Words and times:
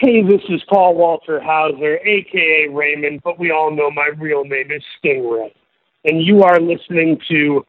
Hey, 0.00 0.22
this 0.22 0.40
is 0.48 0.62
Paul 0.66 0.94
Walter 0.94 1.42
Hauser, 1.42 1.98
aka 1.98 2.68
Raymond, 2.72 3.20
but 3.22 3.38
we 3.38 3.50
all 3.50 3.70
know 3.70 3.90
my 3.90 4.08
real 4.16 4.44
name 4.44 4.70
is 4.70 4.82
Stingray. 4.96 5.52
And 6.06 6.22
you 6.22 6.42
are 6.42 6.58
listening 6.58 7.20
to 7.28 7.66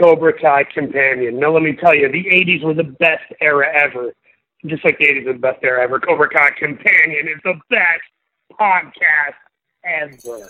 Cobra 0.00 0.32
Kai 0.32 0.64
Companion. 0.72 1.38
Now, 1.38 1.52
let 1.52 1.62
me 1.62 1.74
tell 1.74 1.94
you, 1.94 2.10
the 2.10 2.24
80s 2.24 2.64
were 2.64 2.72
the 2.72 2.84
best 2.84 3.30
era 3.42 3.66
ever. 3.74 4.14
Just 4.64 4.82
like 4.82 4.96
the 4.96 5.04
80s 5.04 5.26
were 5.26 5.32
the 5.34 5.38
best 5.38 5.62
era 5.62 5.84
ever. 5.84 6.00
Cobra 6.00 6.30
Kai 6.30 6.52
Companion 6.58 7.28
is 7.28 7.42
the 7.44 7.60
best 7.68 8.08
podcast 8.58 9.34
ever. 9.84 10.48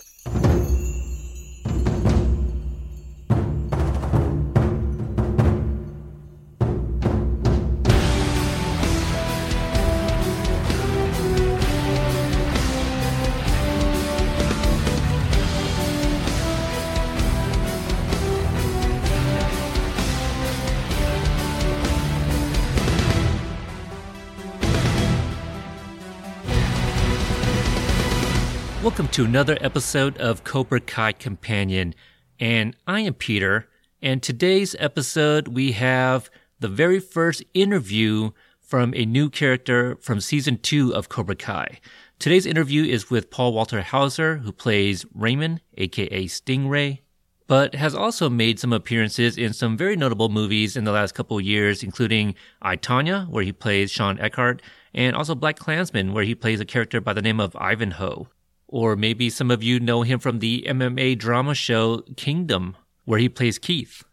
Welcome 28.85 29.07
to 29.07 29.25
another 29.25 29.57
episode 29.61 30.15
of 30.19 30.43
Cobra 30.43 30.79
Kai 30.79 31.13
Companion. 31.13 31.95
And 32.39 32.75
I 32.85 32.99
am 32.99 33.15
Peter. 33.15 33.67
And 33.99 34.21
today's 34.21 34.75
episode, 34.77 35.47
we 35.47 35.71
have 35.71 36.29
the 36.59 36.67
very 36.67 36.99
first 36.99 37.43
interview 37.55 38.29
from 38.61 38.93
a 38.93 39.03
new 39.03 39.31
character 39.31 39.95
from 40.01 40.21
season 40.21 40.59
two 40.59 40.93
of 40.93 41.09
Cobra 41.09 41.35
Kai. 41.35 41.79
Today's 42.19 42.45
interview 42.45 42.83
is 42.83 43.09
with 43.09 43.31
Paul 43.31 43.53
Walter 43.53 43.81
Hauser, 43.81 44.37
who 44.37 44.51
plays 44.51 45.03
Raymond, 45.15 45.61
aka 45.79 46.25
Stingray, 46.25 46.99
but 47.47 47.73
has 47.73 47.95
also 47.95 48.29
made 48.29 48.59
some 48.59 48.71
appearances 48.71 49.35
in 49.35 49.53
some 49.53 49.75
very 49.75 49.95
notable 49.95 50.29
movies 50.29 50.77
in 50.77 50.83
the 50.83 50.91
last 50.91 51.15
couple 51.15 51.41
years, 51.41 51.81
including 51.81 52.35
I, 52.61 52.77
Tonya, 52.77 53.27
where 53.29 53.43
he 53.43 53.51
plays 53.51 53.89
Shawn 53.89 54.19
Eckardt, 54.19 54.61
and 54.93 55.15
also 55.15 55.33
Black 55.33 55.57
Klansman, 55.57 56.13
where 56.13 56.23
he 56.23 56.35
plays 56.35 56.59
a 56.59 56.65
character 56.65 57.01
by 57.01 57.13
the 57.13 57.23
name 57.23 57.39
of 57.39 57.55
Ivanhoe. 57.55 58.27
Or 58.67 58.95
maybe 58.95 59.29
some 59.29 59.51
of 59.51 59.63
you 59.63 59.79
know 59.79 60.01
him 60.01 60.19
from 60.19 60.39
the 60.39 60.65
MMA 60.67 61.17
drama 61.17 61.53
show 61.53 62.01
Kingdom, 62.17 62.75
where 63.05 63.19
he 63.19 63.29
plays 63.29 63.59
Keith. 63.59 64.03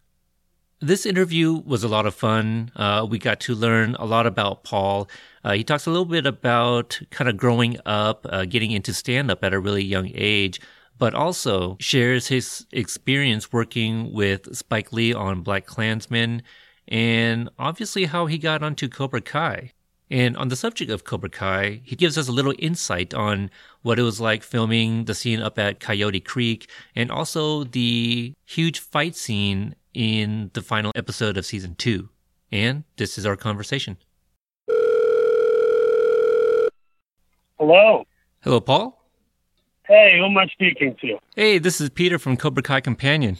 This 0.80 1.06
interview 1.06 1.62
was 1.64 1.84
a 1.84 1.88
lot 1.88 2.06
of 2.06 2.14
fun. 2.14 2.72
Uh, 2.74 3.06
we 3.08 3.18
got 3.18 3.38
to 3.40 3.54
learn 3.54 3.94
a 4.00 4.04
lot 4.04 4.26
about 4.26 4.64
Paul. 4.64 5.08
Uh, 5.44 5.52
he 5.52 5.62
talks 5.62 5.86
a 5.86 5.90
little 5.90 6.04
bit 6.04 6.26
about 6.26 7.00
kind 7.10 7.30
of 7.30 7.36
growing 7.36 7.78
up, 7.86 8.26
uh, 8.28 8.44
getting 8.44 8.72
into 8.72 8.92
stand 8.92 9.30
up 9.30 9.44
at 9.44 9.54
a 9.54 9.60
really 9.60 9.84
young 9.84 10.10
age, 10.12 10.60
but 10.98 11.14
also 11.14 11.76
shares 11.78 12.26
his 12.26 12.66
experience 12.72 13.52
working 13.52 14.12
with 14.12 14.54
Spike 14.56 14.92
Lee 14.92 15.14
on 15.14 15.42
Black 15.42 15.66
Klansman 15.66 16.42
and 16.88 17.48
obviously 17.58 18.06
how 18.06 18.26
he 18.26 18.38
got 18.38 18.62
onto 18.62 18.88
Cobra 18.88 19.20
Kai. 19.20 19.72
And 20.12 20.36
on 20.36 20.48
the 20.48 20.56
subject 20.56 20.90
of 20.90 21.04
Cobra 21.04 21.30
Kai, 21.30 21.80
he 21.84 21.96
gives 21.96 22.18
us 22.18 22.28
a 22.28 22.32
little 22.32 22.52
insight 22.58 23.14
on 23.14 23.50
what 23.80 23.98
it 23.98 24.02
was 24.02 24.20
like 24.20 24.42
filming 24.42 25.06
the 25.06 25.14
scene 25.14 25.40
up 25.40 25.58
at 25.58 25.80
Coyote 25.80 26.20
Creek 26.20 26.68
and 26.94 27.10
also 27.10 27.64
the 27.64 28.34
huge 28.44 28.78
fight 28.78 29.16
scene 29.16 29.74
in 29.94 30.50
the 30.52 30.60
final 30.60 30.92
episode 30.94 31.38
of 31.38 31.46
season 31.46 31.76
two. 31.76 32.10
And 32.52 32.84
this 32.98 33.16
is 33.16 33.24
our 33.24 33.36
conversation. 33.36 33.96
Hello. 37.58 38.04
Hello, 38.42 38.60
Paul. 38.60 39.02
Hey, 39.86 40.18
who 40.18 40.26
am 40.26 40.36
I 40.36 40.46
speaking 40.48 40.94
to? 41.00 41.16
Hey, 41.34 41.58
this 41.58 41.80
is 41.80 41.88
Peter 41.88 42.18
from 42.18 42.36
Cobra 42.36 42.62
Kai 42.62 42.82
Companion. 42.82 43.38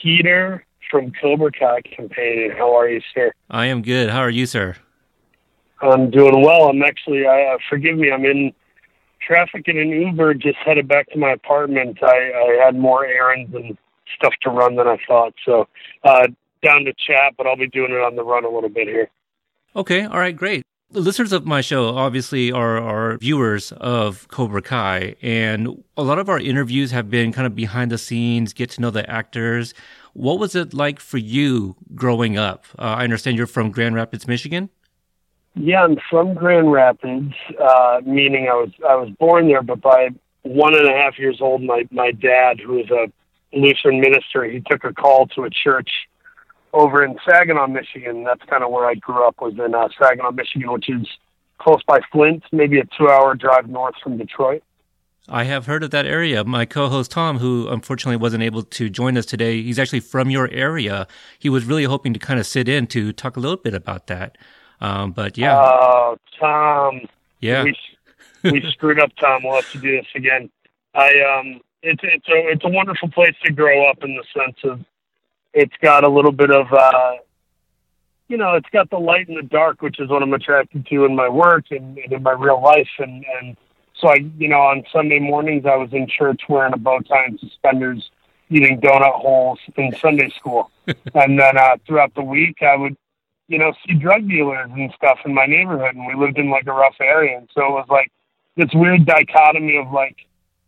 Peter 0.00 0.64
from 0.88 1.10
Cobra 1.20 1.50
Kai 1.50 1.80
Companion. 1.96 2.52
How 2.56 2.76
are 2.76 2.88
you, 2.88 3.00
sir? 3.12 3.32
I 3.50 3.66
am 3.66 3.82
good. 3.82 4.10
How 4.10 4.20
are 4.20 4.30
you, 4.30 4.46
sir? 4.46 4.76
I'm 5.82 6.10
doing 6.10 6.42
well. 6.42 6.68
I'm 6.68 6.82
actually, 6.82 7.26
I, 7.26 7.54
uh, 7.54 7.58
forgive 7.68 7.96
me, 7.96 8.10
I'm 8.10 8.24
in 8.24 8.52
traffic 9.26 9.64
in 9.66 9.78
an 9.78 9.88
Uber, 9.88 10.34
just 10.34 10.56
headed 10.64 10.88
back 10.88 11.08
to 11.10 11.18
my 11.18 11.32
apartment. 11.32 11.98
I, 12.02 12.30
I 12.32 12.64
had 12.64 12.76
more 12.76 13.04
errands 13.04 13.54
and 13.54 13.76
stuff 14.16 14.34
to 14.42 14.50
run 14.50 14.76
than 14.76 14.86
I 14.86 14.98
thought. 15.06 15.34
So, 15.44 15.68
uh, 16.04 16.28
down 16.62 16.84
to 16.84 16.92
chat, 16.92 17.34
but 17.38 17.46
I'll 17.46 17.56
be 17.56 17.68
doing 17.68 17.92
it 17.92 18.00
on 18.00 18.16
the 18.16 18.22
run 18.22 18.44
a 18.44 18.50
little 18.50 18.68
bit 18.68 18.86
here. 18.86 19.08
Okay. 19.74 20.04
All 20.04 20.18
right. 20.18 20.36
Great. 20.36 20.62
The 20.90 21.00
listeners 21.00 21.32
of 21.32 21.46
my 21.46 21.60
show 21.60 21.94
obviously 21.94 22.50
are, 22.50 22.76
are 22.76 23.16
viewers 23.18 23.70
of 23.72 24.26
Cobra 24.26 24.60
Kai, 24.60 25.14
and 25.22 25.84
a 25.96 26.02
lot 26.02 26.18
of 26.18 26.28
our 26.28 26.40
interviews 26.40 26.90
have 26.90 27.08
been 27.08 27.32
kind 27.32 27.46
of 27.46 27.54
behind 27.54 27.92
the 27.92 27.98
scenes, 27.98 28.52
get 28.52 28.70
to 28.70 28.80
know 28.80 28.90
the 28.90 29.08
actors. 29.08 29.72
What 30.14 30.40
was 30.40 30.56
it 30.56 30.74
like 30.74 30.98
for 30.98 31.18
you 31.18 31.76
growing 31.94 32.36
up? 32.36 32.64
Uh, 32.76 32.82
I 32.82 33.04
understand 33.04 33.36
you're 33.36 33.46
from 33.46 33.70
Grand 33.70 33.94
Rapids, 33.94 34.26
Michigan. 34.26 34.68
Yeah, 35.54 35.82
I'm 35.82 35.96
from 36.08 36.34
Grand 36.34 36.70
Rapids, 36.70 37.34
uh, 37.60 38.00
meaning 38.06 38.48
I 38.48 38.54
was 38.54 38.70
I 38.88 38.94
was 38.94 39.10
born 39.18 39.48
there, 39.48 39.62
but 39.62 39.80
by 39.80 40.10
one 40.42 40.74
and 40.76 40.88
a 40.88 40.92
half 40.92 41.18
years 41.18 41.38
old, 41.40 41.62
my 41.62 41.86
my 41.90 42.12
dad, 42.12 42.60
who 42.60 42.78
is 42.78 42.90
a 42.90 43.10
Lutheran 43.52 44.00
minister, 44.00 44.44
he 44.44 44.60
took 44.60 44.84
a 44.84 44.92
call 44.92 45.26
to 45.28 45.44
a 45.44 45.50
church 45.50 45.90
over 46.72 47.04
in 47.04 47.18
Saginaw, 47.28 47.66
Michigan. 47.66 48.22
That's 48.24 48.42
kind 48.48 48.62
of 48.62 48.70
where 48.70 48.86
I 48.86 48.94
grew 48.94 49.26
up, 49.26 49.40
was 49.40 49.54
in 49.54 49.74
uh, 49.74 49.88
Saginaw, 50.00 50.30
Michigan, 50.32 50.70
which 50.70 50.88
is 50.88 51.06
close 51.58 51.82
by 51.82 51.98
Flint, 52.12 52.44
maybe 52.52 52.78
a 52.78 52.84
two-hour 52.96 53.34
drive 53.34 53.68
north 53.68 53.96
from 54.02 54.16
Detroit. 54.18 54.62
I 55.28 55.44
have 55.44 55.66
heard 55.66 55.82
of 55.82 55.90
that 55.90 56.06
area. 56.06 56.44
My 56.44 56.64
co-host 56.64 57.10
Tom, 57.10 57.38
who 57.38 57.68
unfortunately 57.68 58.16
wasn't 58.16 58.42
able 58.42 58.62
to 58.62 58.88
join 58.88 59.16
us 59.16 59.26
today, 59.26 59.62
he's 59.62 59.78
actually 59.78 60.00
from 60.00 60.30
your 60.30 60.48
area. 60.50 61.06
He 61.38 61.48
was 61.48 61.64
really 61.64 61.84
hoping 61.84 62.12
to 62.14 62.18
kind 62.18 62.40
of 62.40 62.46
sit 62.46 62.68
in 62.68 62.86
to 62.88 63.12
talk 63.12 63.36
a 63.36 63.40
little 63.40 63.56
bit 63.56 63.74
about 63.74 64.06
that. 64.06 64.38
Um, 64.80 65.12
but 65.12 65.36
yeah. 65.36 65.58
Oh, 65.58 66.16
Tom. 66.38 67.02
Yeah. 67.40 67.64
We, 67.64 67.76
we 68.44 68.62
screwed 68.72 69.00
up, 69.00 69.10
Tom. 69.16 69.42
We'll 69.44 69.56
have 69.56 69.70
to 69.72 69.78
do 69.78 69.96
this 69.96 70.06
again. 70.14 70.50
I 70.94 71.08
um, 71.20 71.60
it's 71.82 72.00
it's 72.02 72.28
a 72.28 72.48
it's 72.50 72.64
a 72.64 72.68
wonderful 72.68 73.10
place 73.10 73.34
to 73.44 73.52
grow 73.52 73.88
up 73.88 74.02
in 74.02 74.16
the 74.16 74.24
sense 74.36 74.56
of 74.64 74.80
it's 75.52 75.74
got 75.80 76.04
a 76.04 76.08
little 76.08 76.32
bit 76.32 76.50
of 76.50 76.72
uh, 76.72 77.12
you 78.30 78.36
know, 78.36 78.54
it's 78.54 78.68
got 78.70 78.88
the 78.90 78.98
light 78.98 79.28
and 79.28 79.36
the 79.36 79.42
dark, 79.42 79.82
which 79.82 79.98
is 79.98 80.08
what 80.08 80.22
I'm 80.22 80.32
attracted 80.32 80.86
to 80.86 81.04
in 81.04 81.16
my 81.16 81.28
work 81.28 81.64
and, 81.72 81.98
and 81.98 82.12
in 82.12 82.22
my 82.22 82.32
real 82.32 82.62
life. 82.62 82.88
And 82.98 83.24
and 83.40 83.56
so 83.94 84.08
I, 84.08 84.24
you 84.38 84.48
know, 84.48 84.60
on 84.60 84.84
Sunday 84.92 85.18
mornings 85.18 85.66
I 85.66 85.74
was 85.74 85.92
in 85.92 86.06
church 86.06 86.42
wearing 86.48 86.72
a 86.72 86.76
bow 86.76 87.00
tie 87.00 87.24
and 87.24 87.40
suspenders, 87.40 88.08
eating 88.48 88.80
donut 88.80 89.14
holes 89.14 89.58
in 89.76 89.92
Sunday 90.00 90.30
school, 90.30 90.70
and 90.86 91.38
then 91.38 91.58
uh, 91.58 91.76
throughout 91.86 92.14
the 92.14 92.22
week 92.22 92.62
I 92.62 92.76
would 92.76 92.96
you 93.50 93.58
know, 93.58 93.72
see 93.84 93.94
drug 93.94 94.28
dealers 94.28 94.70
and 94.72 94.92
stuff 94.94 95.18
in 95.24 95.34
my 95.34 95.44
neighborhood, 95.44 95.96
and 95.96 96.06
we 96.06 96.14
lived 96.14 96.38
in 96.38 96.50
like 96.50 96.68
a 96.68 96.72
rough 96.72 96.94
area, 97.00 97.36
and 97.36 97.50
so 97.52 97.62
it 97.66 97.70
was 97.70 97.86
like 97.90 98.12
this 98.56 98.68
weird 98.72 99.04
dichotomy 99.04 99.76
of 99.76 99.90
like 99.92 100.18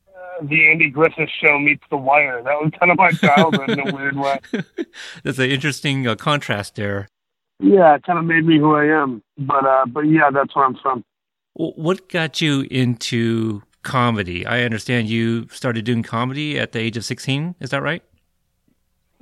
uh, 0.09 0.45
the 0.45 0.69
Andy 0.69 0.91
Griffith 0.91 1.29
Show 1.41 1.61
meets 1.61 1.85
The 1.91 1.97
Wire. 1.97 2.43
That 2.43 2.61
was 2.61 2.73
kind 2.81 2.91
of 2.91 2.99
my 2.99 3.13
childhood 3.13 3.71
in 3.71 3.89
a 3.89 3.95
weird 3.95 4.17
way. 4.17 4.41
That's 5.23 5.39
an 5.39 5.49
interesting 5.49 6.09
uh, 6.09 6.17
contrast 6.17 6.75
there. 6.75 7.07
Yeah, 7.61 7.95
it 7.95 8.03
kind 8.03 8.19
of 8.19 8.25
made 8.25 8.45
me 8.45 8.59
who 8.59 8.75
I 8.75 8.87
am, 8.87 9.23
but 9.39 9.65
uh, 9.65 9.87
but 9.87 10.01
yeah, 10.01 10.31
that's 10.33 10.57
where 10.57 10.65
I'm 10.65 10.75
from. 10.83 11.05
What 11.55 12.09
got 12.09 12.41
you 12.41 12.67
into 12.69 13.63
comedy? 13.85 14.45
I 14.45 14.65
understand 14.65 15.09
you 15.09 15.47
started 15.49 15.85
doing 15.85 16.03
comedy 16.03 16.59
at 16.59 16.73
the 16.73 16.81
age 16.81 16.97
of 16.97 17.05
16. 17.05 17.55
Is 17.61 17.71
that 17.71 17.81
right? 17.81 18.03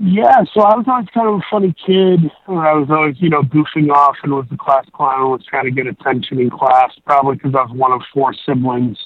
Yeah, 0.02 0.44
so 0.54 0.62
I 0.62 0.76
was 0.76 0.86
always 0.88 1.08
kind 1.12 1.28
of 1.28 1.34
a 1.34 1.42
funny 1.50 1.74
kid. 1.86 2.32
I 2.48 2.72
was 2.72 2.88
always, 2.88 3.16
you 3.20 3.28
know, 3.28 3.42
goofing 3.42 3.90
off 3.90 4.16
and 4.22 4.32
was 4.32 4.46
the 4.50 4.56
class 4.56 4.86
clown, 4.94 5.30
was 5.30 5.44
trying 5.44 5.66
to 5.66 5.70
get 5.70 5.86
attention 5.86 6.40
in 6.40 6.48
class, 6.48 6.92
probably 7.04 7.34
because 7.34 7.54
I 7.54 7.64
was 7.64 7.72
one 7.76 7.92
of 7.92 8.00
four 8.14 8.32
siblings. 8.32 8.96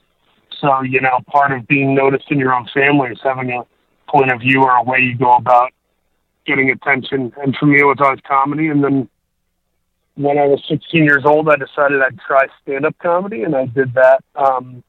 So, 0.61 0.83
you 0.83 1.01
know, 1.01 1.19
part 1.27 1.51
of 1.51 1.67
being 1.67 1.97
noticed 1.97 2.27
in 2.31 2.39
your 2.39 2.55
own 2.55 2.69
family 2.73 3.09
is 3.09 3.19
having 3.25 3.51
a 3.51 3.67
point 4.09 4.31
of 4.31 4.41
view 4.41 4.63
or 4.63 4.71
a 4.71 4.85
way 4.85 5.01
you 5.01 5.19
go 5.19 5.33
about 5.33 5.73
getting 6.47 6.71
attention. 6.71 7.33
And 7.43 7.57
for 7.57 7.67
me, 7.67 7.81
it 7.81 7.85
was 7.85 7.99
always 8.01 8.21
comedy. 8.25 8.69
And 8.69 8.85
then 8.85 9.09
when 10.15 10.39
I 10.39 10.47
was 10.47 10.63
16 10.69 11.03
years 11.03 11.25
old, 11.25 11.49
I 11.49 11.57
decided 11.57 12.03
I'd 12.03 12.21
try 12.21 12.47
stand 12.63 12.87
up 12.87 12.97
comedy, 12.99 13.43
and 13.43 13.57
I 13.57 13.67
did 13.67 13.95
that. 13.95 14.23
Um, 14.37 14.85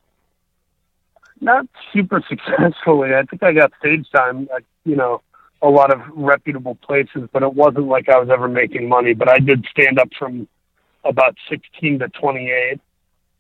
not 1.42 1.66
super 1.92 2.24
successfully. 2.30 3.16
I 3.16 3.24
think 3.24 3.42
I 3.42 3.54
got 3.54 3.72
stage 3.80 4.06
time, 4.16 4.48
like, 4.52 4.66
you 4.84 4.96
know, 4.96 5.24
a 5.62 5.70
lot 5.70 5.92
of 5.92 6.00
reputable 6.14 6.76
places, 6.76 7.30
but 7.32 7.44
it 7.44 7.54
wasn't 7.54 7.88
like 7.88 8.10
I 8.10 8.20
was 8.20 8.30
ever 8.30 8.48
making 8.48 8.88
money. 8.88 9.14
But 9.14 9.30
I 9.30 9.40
did 9.40 9.66
stand 9.72 10.00
up 10.00 10.10
from 10.18 10.48
about 11.04 11.36
16 11.50 12.00
to 12.00 12.10
28. 12.10 12.80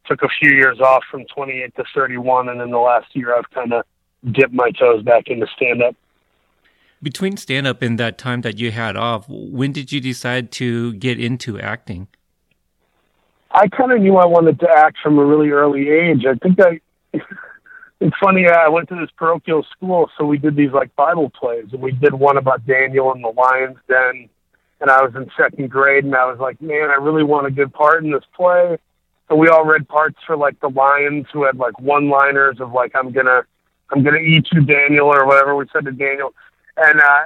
Took 0.07 0.21
a 0.21 0.29
few 0.39 0.51
years 0.51 0.79
off 0.79 1.03
from 1.09 1.25
28 1.25 1.75
to 1.75 1.83
31, 1.93 2.49
and 2.49 2.61
in 2.61 2.71
the 2.71 2.77
last 2.77 3.07
year, 3.13 3.35
I've 3.35 3.49
kind 3.51 3.73
of 3.73 3.85
dipped 4.31 4.53
my 4.53 4.71
toes 4.71 5.03
back 5.03 5.27
into 5.27 5.47
stand 5.55 5.81
up. 5.81 5.95
Between 7.01 7.37
stand 7.37 7.67
up 7.67 7.81
and 7.81 7.99
that 7.99 8.17
time 8.17 8.41
that 8.41 8.57
you 8.57 8.71
had 8.71 8.95
off, 8.95 9.25
when 9.27 9.71
did 9.71 9.91
you 9.91 9.99
decide 9.99 10.51
to 10.53 10.93
get 10.93 11.19
into 11.19 11.59
acting? 11.59 12.07
I 13.51 13.67
kind 13.67 13.91
of 13.91 14.01
knew 14.01 14.17
I 14.17 14.25
wanted 14.25 14.59
to 14.59 14.69
act 14.69 14.97
from 15.01 15.17
a 15.17 15.25
really 15.25 15.49
early 15.49 15.89
age. 15.89 16.25
I 16.25 16.35
think 16.35 16.59
I. 16.59 16.81
it's 17.99 18.15
funny. 18.21 18.47
I 18.47 18.67
went 18.67 18.89
to 18.89 18.95
this 18.95 19.09
parochial 19.17 19.65
school, 19.75 20.09
so 20.17 20.25
we 20.25 20.37
did 20.37 20.55
these 20.55 20.71
like 20.71 20.95
Bible 20.95 21.29
plays, 21.29 21.67
and 21.71 21.81
we 21.81 21.91
did 21.91 22.13
one 22.13 22.37
about 22.37 22.65
Daniel 22.65 23.11
and 23.13 23.23
the 23.23 23.29
lions 23.29 23.77
den. 23.87 24.29
And 24.81 24.91
I 24.91 25.01
was 25.01 25.15
in 25.15 25.29
second 25.37 25.69
grade, 25.69 26.03
and 26.03 26.15
I 26.15 26.25
was 26.25 26.37
like, 26.39 26.61
man, 26.61 26.89
I 26.89 26.95
really 26.95 27.23
want 27.23 27.47
a 27.47 27.51
good 27.51 27.73
part 27.73 28.03
in 28.03 28.11
this 28.11 28.25
play. 28.35 28.77
So 29.29 29.35
we 29.35 29.47
all 29.47 29.65
read 29.65 29.87
parts 29.87 30.17
for 30.27 30.35
like 30.35 30.59
the 30.59 30.69
lions 30.69 31.27
who 31.31 31.45
had 31.45 31.57
like 31.57 31.79
one-liners 31.79 32.59
of 32.59 32.73
like, 32.73 32.91
I'm 32.93 33.11
gonna, 33.11 33.43
I'm 33.89 34.03
gonna 34.03 34.17
eat 34.17 34.47
you, 34.51 34.65
Daniel, 34.65 35.07
or 35.07 35.25
whatever 35.25 35.55
we 35.55 35.65
said 35.71 35.85
to 35.85 35.91
Daniel. 35.91 36.33
And 36.77 36.99
uh, 36.99 37.23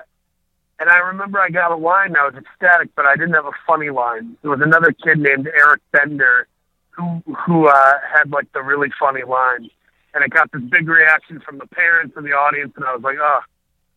and 0.80 0.89
I 0.89 1.00
remember 1.00 1.39
I 1.39 1.50
got 1.50 1.71
a 1.71 1.75
line. 1.75 2.16
I 2.16 2.25
was 2.25 2.36
ecstatic, 2.36 2.89
but 2.95 3.06
I 3.06 3.16
didn't 3.16 3.33
have 3.33 3.45
a 3.45 3.57
funny 3.68 3.89
line. 3.89 4.38
There 4.42 4.51
was 4.51 4.62
another 4.62 4.94
kid 4.94 5.19
named 5.19 5.48
Eric 5.48 5.81
Bender 5.92 6.48
who 6.92 7.21
who 7.45 7.68
uh, 7.68 7.94
had 8.13 8.31
like 8.31 8.51
the 8.54 8.62
really 8.62 8.89
funny 9.00 9.24
line, 9.24 9.69
and 10.13 10.23
it 10.23 10.31
got 10.31 10.51
this 10.51 10.61
big 10.69 10.88
reaction 10.88 11.39
from 11.45 11.57
the 11.57 11.67
parents 11.67 12.15
and 12.15 12.25
the 12.25 12.31
audience. 12.31 12.73
And 12.75 12.85
I 12.85 12.94
was 12.94 13.03
like, 13.03 13.17
oh. 13.19 13.39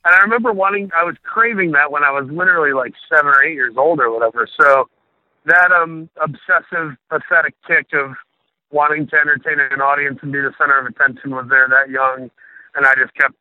And 0.04 0.14
I 0.14 0.18
remember 0.18 0.52
wanting, 0.52 0.90
I 0.98 1.04
was 1.04 1.14
craving 1.22 1.72
that 1.72 1.92
when 1.92 2.02
I 2.02 2.10
was 2.10 2.28
literally 2.30 2.72
like 2.72 2.92
seven 3.08 3.26
or 3.26 3.42
eight 3.44 3.54
years 3.54 3.74
old 3.76 4.00
or 4.00 4.10
whatever. 4.10 4.48
So 4.60 4.88
that 5.46 5.70
um 5.72 6.08
obsessive, 6.20 6.96
pathetic 7.08 7.54
kick 7.66 7.86
of 7.94 8.14
wanting 8.70 9.06
to 9.08 9.16
entertain 9.16 9.60
an 9.60 9.80
audience 9.80 10.18
and 10.22 10.32
be 10.32 10.40
the 10.40 10.52
center 10.58 10.78
of 10.78 10.86
attention 10.86 11.30
was 11.30 11.46
there 11.48 11.68
that 11.68 11.90
young, 11.90 12.30
and 12.74 12.86
I 12.86 12.94
just 12.94 13.14
kept 13.14 13.34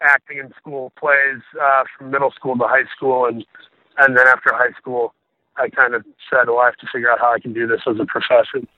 acting 0.00 0.38
in 0.38 0.52
school 0.56 0.92
plays 0.98 1.42
uh, 1.60 1.84
from 1.96 2.10
middle 2.10 2.30
school 2.30 2.56
to 2.56 2.64
high 2.64 2.86
school, 2.94 3.26
and 3.26 3.44
and 3.98 4.16
then 4.16 4.26
after 4.28 4.54
high 4.54 4.72
school, 4.78 5.14
I 5.56 5.68
kind 5.68 5.94
of 5.94 6.04
said, 6.30 6.48
"Well, 6.48 6.58
I 6.60 6.66
have 6.66 6.76
to 6.76 6.86
figure 6.92 7.10
out 7.10 7.18
how 7.18 7.34
I 7.34 7.40
can 7.40 7.52
do 7.52 7.66
this 7.66 7.80
as 7.86 7.96
a 8.00 8.06
profession." 8.06 8.68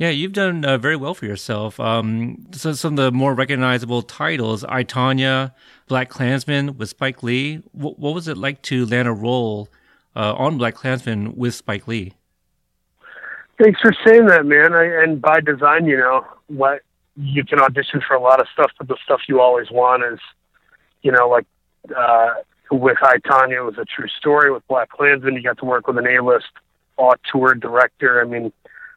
Yeah, 0.00 0.08
you've 0.08 0.32
done 0.32 0.64
uh, 0.64 0.78
very 0.78 0.96
well 0.96 1.12
for 1.12 1.26
yourself. 1.26 1.78
Um, 1.78 2.46
so 2.52 2.72
some 2.72 2.94
of 2.94 2.96
the 2.96 3.12
more 3.12 3.34
recognizable 3.34 4.00
titles: 4.00 4.64
I 4.64 4.82
Tonya, 4.82 5.52
Black 5.88 6.08
Klansman 6.08 6.78
with 6.78 6.88
Spike 6.88 7.22
Lee. 7.22 7.62
W- 7.76 7.94
what 7.96 8.14
was 8.14 8.26
it 8.26 8.38
like 8.38 8.62
to 8.62 8.86
land 8.86 9.08
a 9.08 9.12
role 9.12 9.68
uh, 10.16 10.32
on 10.36 10.56
Black 10.56 10.74
Klansman 10.74 11.36
with 11.36 11.54
Spike 11.54 11.86
Lee? 11.86 12.14
Thanks 13.62 13.78
for 13.82 13.92
saying 14.06 14.24
that, 14.28 14.46
man. 14.46 14.72
I, 14.72 14.84
and 15.02 15.20
by 15.20 15.40
design, 15.40 15.84
you 15.84 15.98
know, 15.98 16.26
what 16.46 16.80
you 17.16 17.44
can 17.44 17.60
audition 17.60 18.00
for 18.08 18.16
a 18.16 18.22
lot 18.22 18.40
of 18.40 18.46
stuff, 18.54 18.70
but 18.78 18.88
the 18.88 18.96
stuff 19.04 19.20
you 19.28 19.42
always 19.42 19.70
want 19.70 20.02
is, 20.10 20.18
you 21.02 21.12
know, 21.12 21.28
like 21.28 21.44
uh, 21.94 22.36
with 22.70 22.96
I 23.02 23.18
Tonya, 23.18 23.58
it 23.58 23.64
was 23.64 23.76
a 23.76 23.84
true 23.84 24.08
story. 24.08 24.50
With 24.50 24.66
Black 24.66 24.88
Klansman, 24.88 25.34
you 25.34 25.42
got 25.42 25.58
to 25.58 25.66
work 25.66 25.86
with 25.86 25.98
an 25.98 26.06
A-list 26.06 26.46
auteur 26.96 27.54
director. 27.54 28.22
I 28.22 28.24
mean, 28.24 28.50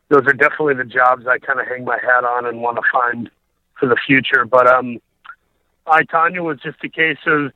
those 0.10 0.22
are 0.28 0.34
definitely 0.34 0.76
the 0.76 0.84
jobs 0.84 1.26
I 1.28 1.40
kind 1.40 1.60
of 1.60 1.68
hang 1.68 1.86
my 1.86 1.98
hat 2.02 2.24
on 2.24 2.46
and 2.46 2.62
want 2.62 2.78
to 2.78 2.84
find 2.92 3.30
for 3.80 3.88
the 3.88 3.98
future. 4.06 4.46
But 4.46 4.68
um, 4.68 5.00
I 5.88 6.04
Tonya 6.04 6.42
was 6.42 6.60
just 6.62 6.84
a 6.84 6.90
case 6.90 7.18
of 7.26 7.52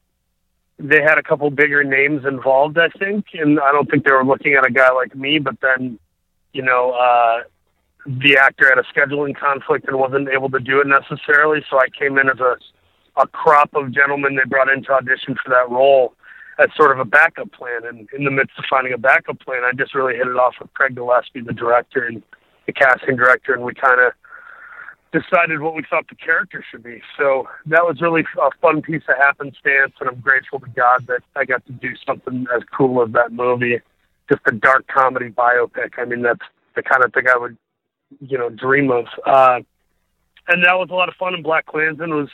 they 0.80 1.02
had 1.02 1.18
a 1.18 1.24
couple 1.24 1.50
bigger 1.50 1.84
names 1.84 2.26
involved, 2.26 2.78
I 2.78 2.90
think, 2.90 3.26
and 3.34 3.60
I 3.60 3.72
don't 3.72 3.90
think 3.90 4.06
they 4.06 4.12
were 4.12 4.26
looking 4.26 4.54
at 4.54 4.66
a 4.66 4.72
guy 4.72 4.92
like 4.92 5.16
me. 5.16 5.40
But 5.40 5.56
then, 5.62 6.00
you 6.54 6.62
know, 6.62 6.92
uh, 6.92 7.44
the 8.06 8.38
actor 8.38 8.70
had 8.70 8.78
a 8.78 8.84
scheduling 8.84 9.36
conflict 9.36 9.88
and 9.88 9.98
wasn't 9.98 10.30
able 10.30 10.50
to 10.52 10.60
do 10.60 10.80
it 10.80 10.88
necessarily. 10.88 11.64
So 11.70 11.80
I 11.80 11.88
came 11.90 12.18
in 12.18 12.30
as 12.30 12.40
a 12.40 12.58
a 13.18 13.28
crop 13.28 13.74
of 13.74 13.92
gentlemen 13.92 14.36
they 14.36 14.48
brought 14.48 14.70
in 14.70 14.84
to 14.84 14.92
audition 14.92 15.36
for 15.44 15.50
that 15.50 15.70
role 15.70 16.14
as 16.60 16.68
sort 16.76 16.92
of 16.92 17.00
a 17.00 17.06
backup 17.06 17.52
plan. 17.52 17.86
And 17.86 18.08
in 18.18 18.24
the 18.24 18.32
midst 18.32 18.58
of 18.58 18.66
finding 18.70 18.94
a 18.94 18.98
backup 18.98 19.40
plan, 19.40 19.64
I 19.64 19.72
just 19.76 19.94
really 19.94 20.16
hit 20.16 20.28
it 20.28 20.36
off 20.36 20.56
with 20.60 20.74
Craig 20.74 20.96
Gillespie, 20.96 21.42
the 21.42 21.54
director 21.54 22.04
and 22.04 22.24
the 22.66 22.74
casting 22.74 23.16
director, 23.16 23.54
and 23.54 23.64
we 23.64 23.74
kind 23.74 24.00
of 24.02 24.14
decided 25.14 25.62
what 25.62 25.74
we 25.74 25.84
thought 25.90 26.08
the 26.10 26.16
character 26.16 26.64
should 26.70 26.84
be. 26.84 27.02
So 27.18 27.48
that 27.68 27.86
was 27.86 28.02
really 28.02 28.24
a 28.42 28.50
fun 28.62 28.82
piece 28.82 29.04
of 29.08 29.16
happenstance, 29.18 29.94
and 30.00 30.10
I'm 30.10 30.20
grateful 30.20 30.60
to 30.60 30.68
God 30.76 31.08
that 31.08 31.22
I 31.36 31.46
got 31.46 31.66
to 31.68 31.72
do 31.72 31.94
something 32.06 32.46
as 32.56 32.64
cool 32.76 33.02
as 33.04 33.14
that 33.14 33.32
movie. 33.32 33.80
Just 34.30 34.42
a 34.48 34.52
dark 34.52 34.86
comedy 34.88 35.30
biopic. 35.30 35.92
I 35.98 36.06
mean, 36.06 36.22
that's 36.22 36.42
the 36.76 36.84
kind 36.84 37.04
of 37.04 37.14
thing 37.14 37.24
I 37.34 37.38
would 37.38 37.58
you 38.20 38.38
know 38.38 38.50
dream 38.50 38.92
of. 38.92 39.06
Uh, 39.26 39.60
and 40.48 40.64
that 40.64 40.74
was 40.74 40.90
a 40.90 40.94
lot 40.94 41.10
of 41.10 41.16
fun. 41.16 41.34
And 41.34 41.44
Black 41.44 41.66
Klansman 41.66 42.14
was, 42.14 42.30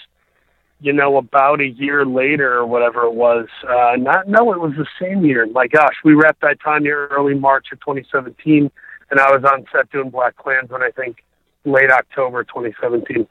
you 0.83 0.91
know, 0.91 1.15
about 1.15 1.62
a 1.62 1.68
year 1.68 2.06
later 2.06 2.57
or 2.57 2.65
whatever 2.65 3.03
it 3.03 3.13
was. 3.13 3.47
Uh, 3.63 3.95
not 3.97 4.27
no, 4.27 4.51
it 4.51 4.59
was 4.59 4.74
the 4.77 4.85
same 5.01 5.24
year. 5.24 5.47
My 5.47 5.65
gosh, 5.65 5.95
we 6.03 6.13
wrapped 6.13 6.44
I 6.44 6.56
Tonya 6.56 7.09
early 7.09 7.35
March 7.35 7.68
of 7.71 7.80
2017, 7.80 8.69
and 9.09 9.19
I 9.19 9.31
was 9.31 9.45
on 9.50 9.65
set 9.71 9.89
doing 9.91 10.09
Black 10.09 10.35
Klansman. 10.35 10.81
I 10.81 10.91
think 10.91 11.24
late 11.63 11.89
October 11.89 12.44
2017. 12.44 13.25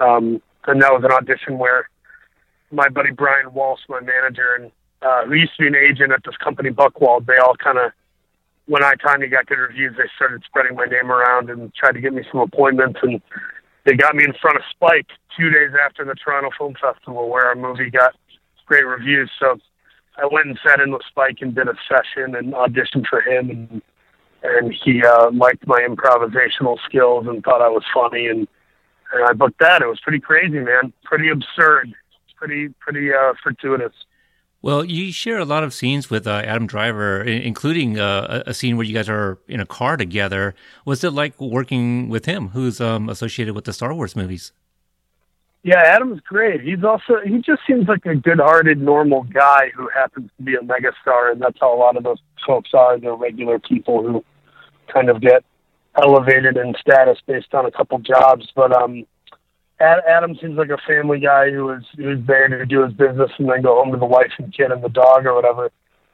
Um, 0.00 0.42
and 0.66 0.82
that 0.82 0.92
was 0.92 1.04
an 1.04 1.12
audition 1.12 1.58
where 1.58 1.88
my 2.72 2.88
buddy 2.88 3.12
Brian 3.12 3.54
Walsh, 3.54 3.82
my 3.88 4.00
manager, 4.00 4.56
and 4.58 4.72
uh, 5.00 5.26
who 5.26 5.34
used 5.34 5.52
to 5.58 5.62
be 5.62 5.68
an 5.68 5.76
agent 5.76 6.10
at 6.10 6.24
this 6.24 6.36
company 6.38 6.70
Buchwald, 6.70 7.26
they 7.26 7.36
all 7.36 7.54
kind 7.54 7.78
of 7.78 7.92
when 8.66 8.82
I 8.82 8.94
finally 9.00 9.28
got 9.28 9.46
good 9.46 9.58
reviews, 9.58 9.94
they 9.96 10.10
started 10.16 10.42
spreading 10.44 10.76
my 10.76 10.86
name 10.86 11.12
around 11.12 11.50
and 11.50 11.72
tried 11.74 11.92
to 11.92 12.00
get 12.00 12.12
me 12.12 12.22
some 12.32 12.40
appointments. 12.40 12.98
And 13.00 13.22
they 13.84 13.94
got 13.94 14.14
me 14.14 14.24
in 14.24 14.34
front 14.40 14.56
of 14.56 14.62
Spike 14.70 15.06
two 15.36 15.50
days 15.50 15.70
after 15.80 16.04
the 16.04 16.14
Toronto 16.14 16.50
Film 16.56 16.74
Festival, 16.80 17.28
where 17.28 17.46
our 17.46 17.54
movie 17.54 17.90
got 17.90 18.14
great 18.66 18.86
reviews. 18.86 19.30
So 19.38 19.58
I 20.16 20.26
went 20.30 20.46
and 20.46 20.58
sat 20.66 20.80
in 20.80 20.92
with 20.92 21.02
Spike 21.08 21.38
and 21.40 21.54
did 21.54 21.68
a 21.68 21.74
session 21.88 22.34
and 22.34 22.52
auditioned 22.52 23.06
for 23.06 23.20
him. 23.20 23.50
And 23.50 23.82
and 24.42 24.74
he 24.84 25.02
uh, 25.02 25.30
liked 25.32 25.66
my 25.66 25.86
improvisational 25.86 26.78
skills 26.86 27.26
and 27.28 27.42
thought 27.42 27.60
I 27.60 27.68
was 27.68 27.84
funny. 27.92 28.26
And, 28.26 28.48
and 29.12 29.24
I 29.28 29.32
booked 29.34 29.58
that. 29.60 29.82
It 29.82 29.86
was 29.86 30.00
pretty 30.00 30.20
crazy, 30.20 30.60
man. 30.60 30.92
Pretty 31.04 31.28
absurd. 31.28 31.92
Pretty 32.36 32.68
pretty 32.80 33.12
uh, 33.12 33.34
fortuitous. 33.42 33.92
Well, 34.62 34.84
you 34.84 35.10
share 35.10 35.38
a 35.38 35.46
lot 35.46 35.64
of 35.64 35.72
scenes 35.72 36.10
with 36.10 36.26
uh, 36.26 36.42
Adam 36.44 36.66
Driver, 36.66 37.22
including 37.22 37.98
uh, 37.98 38.42
a 38.46 38.52
scene 38.52 38.76
where 38.76 38.84
you 38.84 38.92
guys 38.92 39.08
are 39.08 39.38
in 39.48 39.58
a 39.58 39.64
car 39.64 39.96
together. 39.96 40.54
Was 40.84 41.02
it 41.02 41.12
like 41.12 41.40
working 41.40 42.10
with 42.10 42.26
him, 42.26 42.48
who's 42.48 42.78
um, 42.78 43.08
associated 43.08 43.54
with 43.54 43.64
the 43.64 43.72
Star 43.72 43.94
Wars 43.94 44.14
movies? 44.14 44.52
Yeah, 45.62 45.82
Adam's 45.82 46.20
great. 46.20 46.60
He's 46.62 46.84
also 46.84 47.20
he 47.24 47.38
just 47.38 47.62
seems 47.66 47.88
like 47.88 48.04
a 48.06 48.14
good-hearted, 48.14 48.80
normal 48.80 49.24
guy 49.24 49.70
who 49.74 49.88
happens 49.88 50.30
to 50.36 50.42
be 50.42 50.54
a 50.54 50.60
megastar, 50.60 51.32
and 51.32 51.40
that's 51.40 51.58
how 51.60 51.74
a 51.74 51.78
lot 51.78 51.96
of 51.96 52.02
those 52.02 52.18
folks 52.46 52.70
are. 52.74 52.98
They're 52.98 53.14
regular 53.14 53.58
people 53.58 54.02
who 54.02 54.24
kind 54.92 55.08
of 55.08 55.20
get 55.20 55.42
elevated 56.00 56.56
in 56.56 56.74
status 56.80 57.18
based 57.26 57.54
on 57.54 57.66
a 57.66 57.70
couple 57.70 57.98
jobs. 57.98 58.48
But 58.54 58.74
um, 58.74 59.06
Adam 59.80 60.36
seems 60.40 60.58
like 60.58 60.68
a 60.68 60.78
family 60.86 61.20
guy 61.20 61.50
who 61.50 61.70
is 61.70 61.82
who's 61.96 62.18
there 62.26 62.48
to 62.48 62.66
do 62.66 62.84
his 62.84 62.92
business 62.92 63.30
and 63.38 63.48
then 63.48 63.62
go 63.62 63.76
home 63.76 63.92
to 63.92 63.98
the 63.98 64.06
wife 64.06 64.32
and 64.38 64.52
kid 64.54 64.70
and 64.70 64.84
the 64.84 64.88
dog 64.88 65.24
or 65.24 65.34
whatever. 65.34 65.70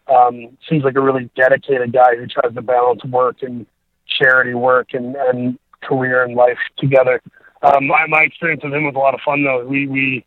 Um, 0.08 0.56
seems 0.68 0.84
like 0.84 0.94
a 0.94 1.00
really 1.00 1.28
dedicated 1.34 1.92
guy 1.92 2.14
who 2.16 2.26
tries 2.28 2.54
to 2.54 2.62
balance 2.62 3.04
work 3.04 3.42
and 3.42 3.66
charity 4.06 4.54
work 4.54 4.88
and, 4.92 5.16
and 5.16 5.58
career 5.82 6.22
and 6.22 6.36
life 6.36 6.58
together. 6.78 7.20
Um, 7.62 7.88
my, 7.88 8.06
my 8.06 8.20
experience 8.22 8.62
with 8.62 8.72
him 8.72 8.84
was 8.84 8.94
a 8.94 8.98
lot 8.98 9.14
of 9.14 9.20
fun 9.24 9.42
though. 9.42 9.66
We 9.66 9.88
we 9.88 10.24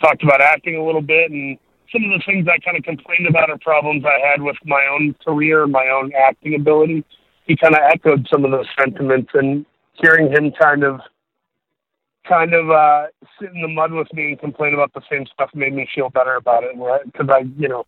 talked 0.00 0.24
about 0.24 0.40
acting 0.40 0.76
a 0.76 0.84
little 0.84 1.02
bit 1.02 1.30
and 1.30 1.58
some 1.92 2.04
of 2.04 2.10
the 2.10 2.22
things 2.26 2.48
I 2.48 2.58
kind 2.58 2.76
of 2.76 2.82
complained 2.82 3.28
about 3.28 3.50
or 3.50 3.58
problems 3.58 4.04
I 4.04 4.18
had 4.26 4.42
with 4.42 4.56
my 4.64 4.82
own 4.90 5.14
career, 5.24 5.66
my 5.66 5.86
own 5.88 6.10
acting 6.18 6.54
ability. 6.54 7.04
He 7.46 7.56
kind 7.56 7.74
of 7.74 7.82
echoed 7.92 8.26
some 8.32 8.44
of 8.44 8.50
those 8.50 8.66
sentiments 8.80 9.30
and 9.34 9.66
hearing 9.94 10.32
him 10.32 10.52
kind 10.60 10.84
of 10.84 11.00
kind 12.28 12.54
of 12.54 12.70
uh, 12.70 13.06
sit 13.40 13.50
in 13.52 13.62
the 13.62 13.68
mud 13.68 13.92
with 13.92 14.12
me 14.12 14.28
and 14.28 14.38
complain 14.38 14.74
about 14.74 14.92
the 14.94 15.02
same 15.10 15.26
stuff 15.26 15.50
made 15.54 15.74
me 15.74 15.88
feel 15.94 16.10
better 16.10 16.36
about 16.36 16.64
it. 16.64 16.76
Because 17.04 17.28
I, 17.30 17.40
you 17.56 17.68
know, 17.68 17.84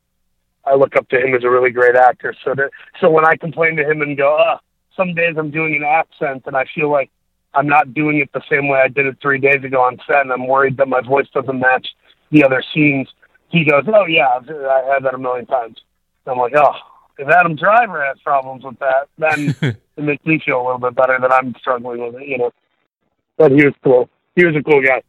I 0.64 0.75
look 0.75 0.97
up 0.97 1.09
to 1.11 1.17
him 1.17 1.35
as 1.35 1.45
a 1.45 1.50
really 1.50 1.71
great 1.71 1.97
actor. 1.97 2.35
So 2.45 2.55
that 2.55 2.71
so 3.00 3.11
when 3.11 3.25
I 3.25 3.37
complain 3.37 3.76
to 3.76 3.88
him 3.88 4.03
and 4.03 4.17
go, 4.17 4.37
uh, 4.37 4.59
some 4.97 5.14
days 5.14 5.37
I'm 5.38 5.50
doing 5.50 5.76
an 5.76 5.85
accent 5.85 6.45
and 6.47 6.57
I 6.57 6.64
feel 6.75 6.91
like 6.91 7.11
I'm 7.55 7.69
not 7.69 7.95
doing 7.95 8.19
it 8.19 8.31
the 8.33 8.43
same 8.50 8.69
way 8.69 8.81
I 8.85 8.88
did 8.88 9.07
it 9.07 9.19
three 9.23 9.38
days 9.38 9.62
ago 9.64 9.83
on 9.83 9.99
set, 10.07 10.23
and 10.23 10.33
I'm 10.33 10.49
worried 10.49 10.76
that 10.79 10.88
my 10.88 11.00
voice 11.00 11.29
doesn't 11.33 11.59
match 11.59 11.87
the 12.33 12.45
other 12.45 12.64
scenes. 12.75 13.09
He 13.49 13.64
goes, 13.64 13.85
"Oh 13.87 14.07
yeah, 14.07 14.26
I 14.29 14.93
had 14.93 15.05
that 15.05 15.14
a 15.14 15.19
million 15.19 15.47
times." 15.47 15.79
And 16.26 16.33
I'm 16.33 16.38
like, 16.38 16.55
"Oh, 16.57 16.73
if 17.17 17.29
Adam 17.29 17.55
Driver 17.55 18.05
has 18.05 18.19
problems 18.25 18.64
with 18.64 18.79
that, 18.81 19.09
then 19.19 19.55
it 19.97 20.03
makes 20.03 20.26
me 20.26 20.43
feel 20.45 20.61
a 20.61 20.64
little 20.64 20.79
bit 20.81 20.97
better 20.97 21.17
that 21.21 21.33
I'm 21.33 21.55
struggling 21.61 22.05
with 22.05 22.21
it." 22.21 22.26
You 22.26 22.38
know, 22.38 22.50
but 23.38 23.53
he 23.53 23.64
was 23.64 23.75
cool 23.85 24.11
he 24.37 24.45
was 24.45 24.57
a 24.57 24.62
cool 24.62 24.83
guy. 24.83 25.03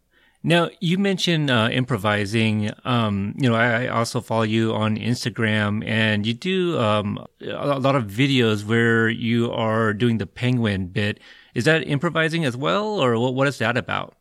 Now 0.43 0.69
you 0.79 0.99
mentioned 0.99 1.49
uh, 1.49 1.69
improvising. 1.71 2.71
Um, 2.83 3.33
you 3.35 3.49
know, 3.49 3.55
I, 3.55 3.85
I, 3.85 3.87
also 3.87 4.21
follow 4.21 4.43
you 4.43 4.73
on 4.73 4.95
Instagram, 4.95 5.83
and 5.87 6.23
you 6.23 6.35
do 6.35 6.77
um, 6.77 7.25
a 7.41 7.79
lot 7.79 7.95
of 7.95 8.03
videos 8.03 8.63
where 8.63 9.09
you 9.09 9.51
are 9.51 9.91
doing 9.91 10.19
the 10.19 10.27
penguin 10.27 10.85
bit. 10.85 11.19
Is 11.55 11.65
that 11.65 11.87
improvising 11.87 12.45
as 12.45 12.55
well, 12.55 12.85
or 12.85 13.17
what, 13.17 13.33
what 13.33 13.47
is 13.47 13.57
that 13.57 13.75
about? 13.75 14.15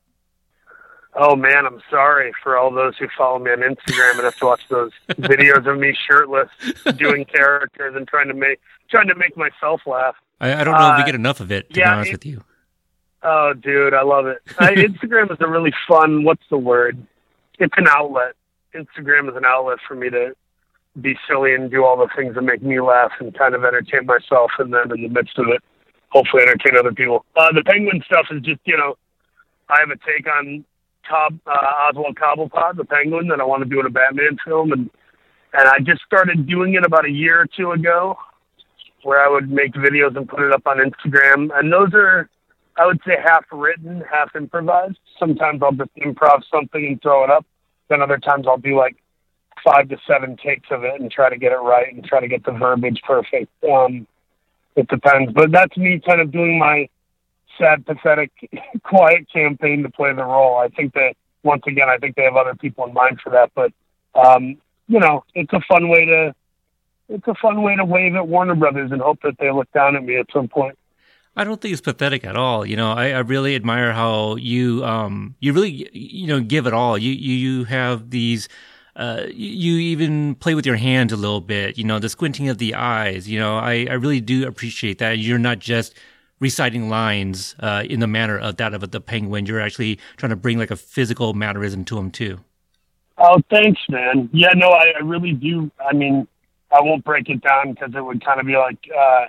Oh 1.17 1.37
man, 1.37 1.67
I'm 1.67 1.83
sorry 1.91 2.33
for 2.43 2.57
all 2.57 2.73
those 2.73 2.97
who 2.97 3.07
follow 3.17 3.39
me 3.39 3.51
on 3.51 3.59
Instagram 3.59 4.13
and 4.13 4.23
have 4.23 4.37
to 4.37 4.47
watch 4.47 4.67
those 4.69 4.93
videos 5.11 5.71
of 5.71 5.79
me 5.79 5.95
shirtless 6.09 6.49
doing 6.97 7.25
characters 7.37 7.95
and 7.97 8.09
trying 8.09 8.29
to 8.29 8.35
make 8.35 8.61
trying 8.89 9.09
to 9.09 9.15
make 9.15 9.37
myself 9.37 9.83
laugh. 9.87 10.17
I, 10.41 10.55
I 10.55 10.65
don't 10.65 10.75
know 10.75 10.87
uh, 10.87 10.95
if 10.95 11.05
we 11.05 11.05
get 11.05 11.15
enough 11.15 11.41
of 11.41 11.53
it. 11.53 11.73
To 11.75 11.81
yeah, 11.81 11.91
be 11.91 11.93
honest 11.93 12.09
it, 12.09 12.15
with 12.15 12.27
you. 12.27 12.45
Oh, 13.25 13.55
dude, 13.55 13.95
I 13.95 14.03
love 14.03 14.27
it. 14.27 14.39
I, 14.59 14.73
Instagram 14.75 15.33
is 15.33 15.39
a 15.41 15.49
really 15.49 15.73
fun. 15.89 16.25
What's 16.25 16.43
the 16.51 16.59
word? 16.59 17.05
It's 17.59 17.75
an 17.77 17.89
outlet. 17.89 18.35
Instagram 18.75 19.31
is 19.31 19.37
an 19.37 19.45
outlet 19.47 19.79
for 19.89 19.95
me 19.95 20.11
to 20.11 20.35
be 21.01 21.17
silly 21.29 21.55
and 21.55 21.71
do 21.71 21.85
all 21.85 21.97
the 21.97 22.09
things 22.15 22.35
that 22.35 22.43
make 22.43 22.63
me 22.63 22.81
laugh 22.81 23.13
and 23.19 23.37
kind 23.37 23.55
of 23.55 23.65
entertain 23.65 24.07
myself, 24.07 24.51
and 24.59 24.73
then 24.73 24.93
in 24.93 25.03
the 25.03 25.09
midst 25.09 25.39
of 25.39 25.47
it, 25.49 25.63
hopefully 26.11 26.43
entertain 26.43 26.79
other 26.79 26.93
people. 26.93 27.25
Uh, 27.37 27.53
the 27.53 27.65
penguin 27.65 28.03
stuff 28.07 28.27
is 28.31 28.43
just 28.43 28.61
you 28.65 28.77
know, 28.77 28.95
I 29.69 29.81
have 29.81 29.91
a 29.91 29.97
take 29.97 30.27
on 30.29 30.65
Cobb, 31.09 31.39
uh, 31.47 31.89
Oswald 31.89 32.17
Cobblepot, 32.17 32.77
the 32.77 32.85
Penguin, 32.85 33.29
that 33.29 33.41
I 33.41 33.45
want 33.45 33.63
to 33.63 33.69
do 33.69 33.81
in 33.81 33.87
a 33.87 33.91
Batman 33.91 34.37
film, 34.45 34.73
and 34.73 34.91
and 35.53 35.69
I 35.69 35.79
just 35.79 36.03
started 36.05 36.47
doing 36.47 36.75
it 36.75 36.85
about 36.85 37.07
a 37.07 37.11
year 37.11 37.41
or 37.41 37.47
two 37.47 37.73
ago, 37.73 38.17
where 39.03 39.25
I 39.25 39.29
would 39.29 39.51
make 39.51 39.73
videos 39.75 40.17
and 40.17 40.29
put 40.29 40.41
it 40.41 40.53
up 40.53 40.67
on 40.67 40.79
Instagram, 40.79 41.57
and 41.57 41.73
those 41.73 41.95
are, 41.95 42.29
I 42.77 42.87
would 42.87 43.01
say, 43.07 43.17
half 43.23 43.45
written, 43.53 44.03
half 44.11 44.35
improvised. 44.35 44.99
Sometimes 45.19 45.63
I'll 45.63 45.73
just 45.73 45.95
improv 45.97 46.43
something 46.53 46.85
and 46.85 47.01
throw 47.01 47.25
it 47.25 47.31
up. 47.31 47.47
Then 47.89 48.03
other 48.03 48.19
times 48.19 48.47
I'll 48.49 48.59
do 48.59 48.77
like 48.77 48.97
five 49.65 49.89
to 49.89 49.97
seven 50.07 50.37
takes 50.37 50.69
of 50.71 50.85
it 50.85 51.01
and 51.01 51.11
try 51.11 51.31
to 51.31 51.37
get 51.37 51.53
it 51.53 51.57
right 51.57 51.93
and 51.93 52.05
try 52.05 52.21
to 52.21 52.29
get 52.29 52.45
the 52.45 52.53
verbiage 52.53 53.01
perfect. 53.07 53.51
Um, 53.65 54.07
it 54.77 54.89
depends, 54.89 55.33
but 55.33 55.53
that's 55.53 55.77
me 55.77 56.01
kind 56.05 56.21
of 56.21 56.33
doing 56.33 56.59
my 56.59 56.89
sad, 57.59 57.87
pathetic, 57.87 58.33
quiet 58.83 59.31
campaign 59.33 59.83
to 59.85 59.91
play 59.91 60.13
the 60.13 60.25
role. 60.25 60.57
I 60.57 60.69
think 60.69 60.95
that 60.95 61.15
once 61.45 61.63
again, 61.67 61.89
I 61.89 61.99
think 61.99 62.17
they 62.17 62.25
have 62.25 62.37
other 62.37 62.55
people 62.55 62.87
in 62.87 62.95
mind 62.95 63.21
for 63.23 63.31
that. 63.31 63.53
But 63.55 63.73
um, 64.15 64.57
you 64.89 64.99
know, 64.99 65.25
it's 65.35 65.53
a 65.53 65.61
fun 65.69 65.89
way 65.89 66.05
to 66.07 66.35
it's 67.09 67.27
a 67.29 67.35
fun 67.35 67.63
way 67.63 67.77
to 67.77 67.85
wave 67.85 68.15
at 68.15 68.27
Warner 68.27 68.55
Brothers 68.55 68.91
and 68.91 69.01
hope 69.01 69.21
that 69.23 69.39
they 69.39 69.51
look 69.51 69.71
down 69.73 69.95
at 69.95 70.03
me 70.03 70.17
at 70.17 70.27
some 70.33 70.49
point. 70.49 70.77
I 71.37 71.45
don't 71.45 71.61
think 71.61 71.73
it's 71.73 71.81
pathetic 71.81 72.25
at 72.25 72.37
all. 72.37 72.65
You 72.65 72.77
know, 72.77 72.93
I, 72.93 73.11
I 73.11 73.19
really 73.21 73.55
admire 73.57 73.93
how 73.93 74.37
you 74.37 74.85
um 74.85 75.35
you 75.41 75.53
really 75.53 75.89
you 75.93 76.27
know 76.27 76.41
give 76.41 76.67
it 76.67 76.73
all. 76.73 76.97
You 76.99 77.13
you 77.13 77.35
you 77.35 77.65
have 77.65 78.11
these. 78.11 78.49
Uh, 78.97 79.27
you 79.35 79.79
even 79.79 80.37
play 80.37 80.55
with 80.55 80.65
your 80.65 80.77
hands 80.77 81.13
a 81.13 81.17
little 81.17 81.41
bit, 81.41 81.77
you 81.77 81.83
know, 81.83 81.99
the 81.99 82.09
squinting 82.09 82.49
of 82.49 82.59
the 82.59 82.77
eyes, 82.77 83.29
you 83.29 83.37
know, 83.41 83.59
I, 83.59 83.89
I 83.91 83.95
really 83.95 84.21
do 84.21 84.47
appreciate 84.47 84.99
that. 84.99 85.19
You're 85.19 85.37
not 85.37 85.59
just 85.59 85.97
reciting 86.39 86.89
lines 86.89 87.57
uh, 87.59 87.83
in 87.89 87.99
the 87.99 88.07
manner 88.07 88.39
of 88.39 88.57
that 88.59 88.73
of 88.73 88.89
the 88.93 89.01
penguin. 89.01 89.47
You're 89.47 89.61
actually 89.61 89.99
trying 90.17 90.31
to 90.31 90.37
bring 90.37 90.59
like 90.59 90.71
a 90.71 90.77
physical 90.77 91.35
mannerism 91.35 91.85
to 91.87 91.99
him 91.99 92.13
too. 92.13 92.39
Oh, 93.19 93.41
thanks, 93.51 93.81
man. 93.89 94.29
Yeah, 94.33 94.53
no, 94.55 94.69
I, 94.69 94.93
I 94.97 95.03
really 95.03 95.33
do. 95.33 95.71
I 95.85 95.93
mean, 95.93 96.29
I 96.71 96.81
won't 96.81 97.05
break 97.05 97.29
it 97.29 97.41
down 97.43 97.73
because 97.73 97.95
it 97.95 98.05
would 98.05 98.25
kind 98.25 98.41
of 98.41 98.47
be 98.47 98.57
like 98.57 98.79
uh, 98.97 99.27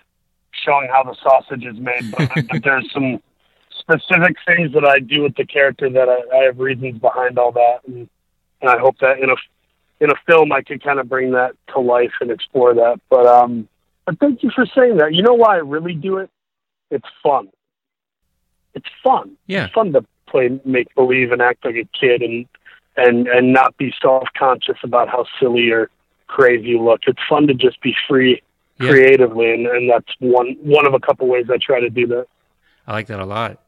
showing 0.63 0.89
how 0.89 1.03
the 1.03 1.15
sausage 1.21 1.65
is 1.65 1.77
made. 1.77 2.11
But, 2.11 2.29
but 2.49 2.63
there's 2.63 2.91
some 2.91 3.21
specific 3.79 4.37
things 4.45 4.73
that 4.73 4.85
I 4.85 4.99
do 4.99 5.23
with 5.23 5.35
the 5.35 5.45
character 5.45 5.89
that 5.89 6.09
I, 6.09 6.37
I 6.37 6.43
have 6.43 6.59
reasons 6.59 6.99
behind 6.99 7.37
all 7.37 7.51
that, 7.51 7.79
and, 7.87 8.09
and 8.61 8.69
I 8.69 8.77
hope 8.77 8.97
that 8.99 9.19
in 9.19 9.29
a 9.29 9.35
in 10.01 10.11
a 10.11 10.15
film 10.27 10.51
I 10.51 10.61
can 10.61 10.79
kind 10.79 10.99
of 10.99 11.07
bring 11.07 11.31
that 11.31 11.55
to 11.73 11.79
life 11.79 12.13
and 12.21 12.31
explore 12.31 12.73
that. 12.73 12.99
But 13.09 13.25
um, 13.25 13.67
but 14.05 14.19
thank 14.19 14.43
you 14.43 14.51
for 14.53 14.65
saying 14.65 14.97
that. 14.97 15.13
You 15.13 15.23
know 15.23 15.33
why 15.33 15.55
I 15.55 15.59
really 15.59 15.93
do 15.93 16.17
it? 16.17 16.29
it's 16.91 17.07
fun. 17.21 17.49
It's 18.73 18.87
fun. 19.03 19.37
Yeah. 19.47 19.65
It's 19.65 19.73
fun 19.73 19.93
to 19.93 20.05
play 20.27 20.59
make 20.65 20.93
believe 20.95 21.31
and 21.31 21.41
act 21.41 21.65
like 21.65 21.75
a 21.75 21.87
kid 21.97 22.21
and 22.21 22.45
and 22.97 23.27
and 23.27 23.53
not 23.53 23.77
be 23.77 23.93
self 24.01 24.27
conscious 24.37 24.77
about 24.83 25.09
how 25.09 25.25
silly 25.39 25.69
or 25.69 25.89
crazy 26.27 26.69
you 26.69 26.83
look. 26.83 27.01
It's 27.07 27.19
fun 27.29 27.47
to 27.47 27.53
just 27.53 27.81
be 27.81 27.95
free 28.07 28.41
yeah. 28.79 28.89
creatively 28.89 29.53
and, 29.53 29.67
and 29.67 29.89
that's 29.89 30.13
one 30.19 30.55
one 30.61 30.85
of 30.85 30.93
a 30.93 30.99
couple 30.99 31.27
ways 31.27 31.45
I 31.51 31.57
try 31.57 31.79
to 31.79 31.89
do 31.89 32.07
that. 32.07 32.27
I 32.87 32.93
like 32.93 33.07
that 33.07 33.19
a 33.19 33.25
lot. 33.25 33.61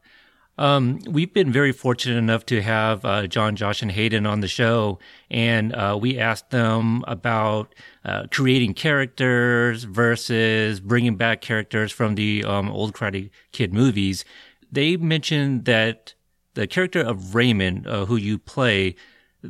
Um, 0.58 0.98
we've 1.08 1.32
been 1.32 1.52
very 1.52 1.70
fortunate 1.70 2.16
enough 2.16 2.44
to 2.46 2.60
have 2.62 3.04
uh, 3.04 3.28
John, 3.28 3.54
Josh, 3.54 3.80
and 3.80 3.92
Hayden 3.92 4.26
on 4.26 4.40
the 4.40 4.48
show, 4.48 4.98
and 5.30 5.72
uh, 5.72 5.96
we 6.00 6.18
asked 6.18 6.50
them 6.50 7.04
about 7.06 7.76
uh, 8.04 8.24
creating 8.32 8.74
characters 8.74 9.84
versus 9.84 10.80
bringing 10.80 11.14
back 11.14 11.40
characters 11.40 11.92
from 11.92 12.16
the 12.16 12.42
um, 12.44 12.68
old 12.70 12.92
Karate 12.92 13.30
Kid 13.52 13.72
movies. 13.72 14.24
They 14.70 14.96
mentioned 14.96 15.64
that 15.66 16.14
the 16.54 16.66
character 16.66 17.00
of 17.00 17.36
Raymond, 17.36 17.86
uh, 17.86 18.06
who 18.06 18.16
you 18.16 18.36
play, 18.36 18.96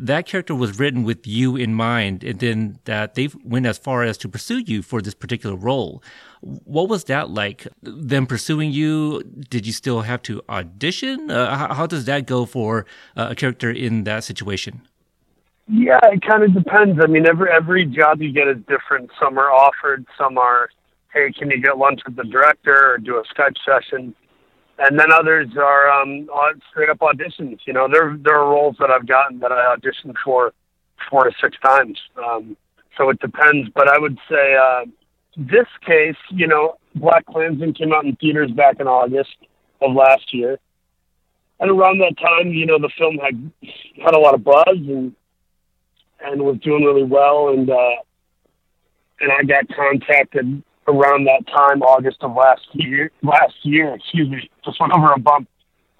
that 0.04 0.26
character 0.26 0.54
was 0.54 0.78
written 0.78 1.02
with 1.02 1.26
you 1.26 1.56
in 1.56 1.74
mind, 1.74 2.24
and 2.24 2.38
then 2.38 2.78
that 2.84 3.14
they 3.14 3.28
went 3.44 3.66
as 3.66 3.78
far 3.78 4.04
as 4.04 4.16
to 4.18 4.28
pursue 4.28 4.58
you 4.58 4.82
for 4.82 5.02
this 5.02 5.14
particular 5.14 5.56
role. 5.56 6.02
What 6.40 6.88
was 6.88 7.04
that 7.04 7.30
like? 7.30 7.66
Them 7.82 8.26
pursuing 8.26 8.70
you? 8.70 9.22
Did 9.50 9.66
you 9.66 9.72
still 9.72 10.02
have 10.02 10.22
to 10.22 10.42
audition? 10.48 11.30
Uh, 11.30 11.56
how, 11.56 11.74
how, 11.74 11.86
does 11.86 12.04
that 12.04 12.26
go 12.26 12.46
for 12.46 12.86
uh, 13.16 13.28
a 13.30 13.34
character 13.34 13.70
in 13.70 14.04
that 14.04 14.24
situation? 14.24 14.82
Yeah, 15.66 16.00
it 16.04 16.22
kind 16.22 16.42
of 16.44 16.54
depends. 16.54 16.98
I 17.02 17.06
mean, 17.06 17.26
every 17.28 17.50
every 17.50 17.84
job 17.84 18.22
you 18.22 18.32
get 18.32 18.48
is 18.48 18.58
different. 18.68 19.10
Some 19.20 19.36
are 19.38 19.50
offered, 19.50 20.06
some 20.16 20.38
are, 20.38 20.70
hey, 21.12 21.30
can 21.32 21.50
you 21.50 21.60
get 21.60 21.76
lunch 21.76 22.00
with 22.06 22.16
the 22.16 22.24
director 22.24 22.94
or 22.94 22.98
do 22.98 23.16
a 23.16 23.22
Skype 23.34 23.56
session? 23.66 24.14
And 24.78 24.98
then 24.98 25.12
others 25.12 25.48
are 25.58 25.90
um, 25.90 26.28
straight 26.70 26.88
up 26.88 26.98
auditions. 26.98 27.58
You 27.66 27.72
know, 27.72 27.88
there 27.90 28.16
there 28.22 28.36
are 28.36 28.48
roles 28.48 28.76
that 28.78 28.90
I've 28.90 29.06
gotten 29.06 29.40
that 29.40 29.50
I 29.50 29.74
auditioned 29.74 30.14
for 30.24 30.52
four 31.10 31.24
to 31.24 31.32
six 31.40 31.56
times. 31.64 31.98
Um, 32.16 32.56
so 32.96 33.10
it 33.10 33.18
depends. 33.20 33.70
But 33.74 33.88
I 33.88 33.98
would 33.98 34.18
say 34.30 34.54
uh, 34.54 34.84
this 35.36 35.66
case, 35.84 36.16
you 36.30 36.46
know, 36.46 36.76
Black 36.94 37.26
Klansman 37.26 37.74
came 37.74 37.92
out 37.92 38.04
in 38.04 38.14
theaters 38.16 38.50
back 38.52 38.78
in 38.78 38.86
August 38.86 39.36
of 39.80 39.94
last 39.94 40.32
year. 40.32 40.58
And 41.60 41.70
around 41.70 41.98
that 41.98 42.16
time, 42.18 42.52
you 42.52 42.66
know, 42.66 42.78
the 42.78 42.90
film 42.96 43.18
had 43.18 43.50
had 44.04 44.14
a 44.14 44.18
lot 44.18 44.34
of 44.34 44.44
buzz 44.44 44.64
and 44.68 45.14
and 46.20 46.42
was 46.42 46.58
doing 46.58 46.84
really 46.84 47.04
well 47.04 47.48
and 47.50 47.70
uh 47.70 47.96
and 49.20 49.32
I 49.32 49.42
got 49.42 49.68
contacted 49.68 50.62
around 50.88 51.24
that 51.24 51.46
time, 51.46 51.82
August 51.82 52.18
of 52.22 52.34
last 52.34 52.66
year 52.72 53.10
last 53.22 53.54
year, 53.62 53.94
excuse 53.94 54.28
me, 54.28 54.50
just 54.64 54.80
went 54.80 54.92
over 54.92 55.12
a 55.12 55.18
bump. 55.18 55.48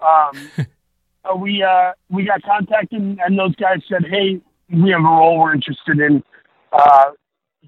Um 0.01 0.67
we 1.41 1.63
uh 1.63 1.93
we 2.09 2.25
got 2.25 2.41
contacted 2.43 3.01
and 3.01 3.39
those 3.39 3.55
guys 3.55 3.79
said, 3.87 4.05
Hey, 4.09 4.41
we 4.69 4.91
have 4.91 5.01
a 5.01 5.03
role 5.03 5.39
we're 5.39 5.53
interested 5.53 5.99
in. 5.99 6.23
Uh 6.71 7.11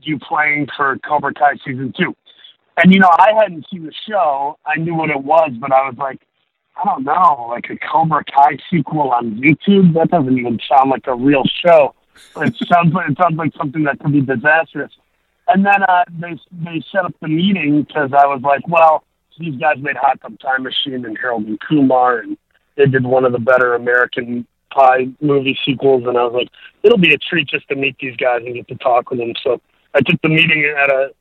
you 0.02 0.18
playing 0.20 0.68
for 0.76 0.98
Cobra 1.08 1.34
Kai 1.34 1.56
season 1.66 1.94
two. 1.98 2.16
And 2.78 2.94
you 2.94 3.00
know, 3.00 3.10
I 3.12 3.34
hadn't 3.40 3.66
seen 3.72 3.86
the 3.86 3.94
show. 4.08 4.58
I 4.66 4.80
knew 4.80 4.96
what 4.96 5.10
it 5.10 5.24
was, 5.24 5.52
but 5.60 5.72
I 5.72 5.88
was 5.88 5.96
like, 5.98 6.22
I 6.78 6.86
don't 6.86 7.04
know, 7.04 7.48
like 7.50 7.70
a 7.70 7.78
Cobra 7.78 8.24
Kai 8.24 8.58
sequel 8.70 9.12
on 9.12 9.36
YouTube. 9.36 9.94
That 9.94 10.10
doesn't 10.10 10.38
even 10.38 10.60
sound 10.68 10.90
like 10.90 11.06
a 11.08 11.16
real 11.16 11.44
show. 11.64 11.94
It 12.38 12.56
sounds 12.72 12.94
like 12.94 13.10
it 13.10 13.18
sounds 13.22 13.36
like 13.38 13.52
something 13.58 13.84
that 13.84 14.00
could 14.00 14.14
be 14.14 14.22
disastrous. 14.22 14.92
And 15.48 15.66
then 15.66 15.84
uh, 15.84 16.04
they 16.20 16.40
they 16.52 16.84
set 16.92 17.06
up 17.06 17.14
the 17.22 17.28
meeting 17.28 17.84
because 17.84 18.12
I 18.14 18.26
was 18.28 18.42
like, 18.42 18.68
well, 18.68 19.04
these 19.40 19.56
guys 19.60 19.78
made 19.80 19.98
Hot 19.98 20.22
Tub 20.22 20.40
Time 20.40 20.64
Machine 20.64 21.06
and 21.06 21.18
Harold 21.18 21.46
and 21.46 21.60
Kumar, 21.60 22.20
and 22.20 22.38
they 22.78 22.86
did 22.86 23.04
one 23.04 23.26
of 23.26 23.32
the 23.32 23.40
better 23.40 23.74
American 23.76 24.46
Pie 24.74 25.08
movie 25.20 25.58
sequels. 25.66 26.04
And 26.06 26.18
I 26.18 26.24
was 26.24 26.34
like, 26.34 26.50
it'll 26.84 26.98
be 26.98 27.14
a 27.14 27.18
treat 27.18 27.50
just 27.50 27.68
to 27.70 27.76
meet 27.76 27.98
these 28.00 28.16
guys 28.16 28.42
and 28.46 28.56
get 28.56 28.68
to 28.70 28.76
talk 28.76 29.10
with 29.10 29.20
them. 29.20 29.34
So 29.44 29.62
I 29.94 30.00
took 30.02 30.22
the 30.22 30.30
meeting 30.30 30.74
at 30.78 30.90
a 30.90 31.14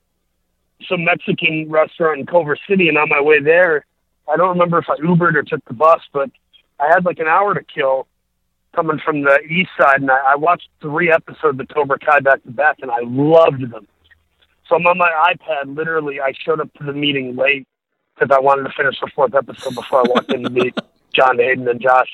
some 0.88 1.04
Mexican 1.04 1.68
restaurant 1.68 2.20
in 2.20 2.26
Culver 2.26 2.56
City, 2.68 2.88
and 2.88 2.96
on 2.96 3.08
my 3.08 3.20
way 3.20 3.40
there, 3.40 3.84
I 4.32 4.36
don't 4.36 4.50
remember 4.50 4.78
if 4.78 4.86
I 4.88 4.96
Ubered 4.96 5.34
or 5.34 5.42
took 5.42 5.64
the 5.66 5.74
bus, 5.74 6.00
but 6.12 6.30
I 6.78 6.88
had 6.88 7.04
like 7.04 7.18
an 7.18 7.26
hour 7.26 7.52
to 7.54 7.62
kill 7.62 8.06
coming 8.74 9.00
from 9.04 9.22
the 9.22 9.40
east 9.40 9.70
side, 9.78 10.00
and 10.00 10.10
I, 10.10 10.32
I 10.32 10.36
watched 10.36 10.68
three 10.80 11.10
episodes 11.12 11.58
of 11.60 11.68
Cobra 11.68 11.98
Kai 11.98 12.20
back 12.20 12.42
to 12.44 12.50
back, 12.50 12.76
and 12.80 12.90
I 12.90 13.00
loved 13.02 13.70
them. 13.70 13.86
So 14.70 14.76
I'm 14.76 14.86
on 14.86 14.96
my 14.96 15.34
iPad. 15.34 15.76
Literally, 15.76 16.20
I 16.20 16.32
showed 16.32 16.60
up 16.60 16.72
to 16.74 16.84
the 16.84 16.92
meeting 16.92 17.36
late 17.36 17.66
because 18.14 18.34
I 18.34 18.40
wanted 18.40 18.62
to 18.62 18.72
finish 18.74 18.98
the 19.00 19.10
fourth 19.14 19.34
episode 19.34 19.74
before 19.74 20.00
I 20.00 20.08
walked 20.08 20.32
in 20.32 20.44
to 20.44 20.50
meet 20.50 20.74
John 21.14 21.38
Hayden 21.38 21.68
and 21.68 21.80
Josh. 21.80 22.08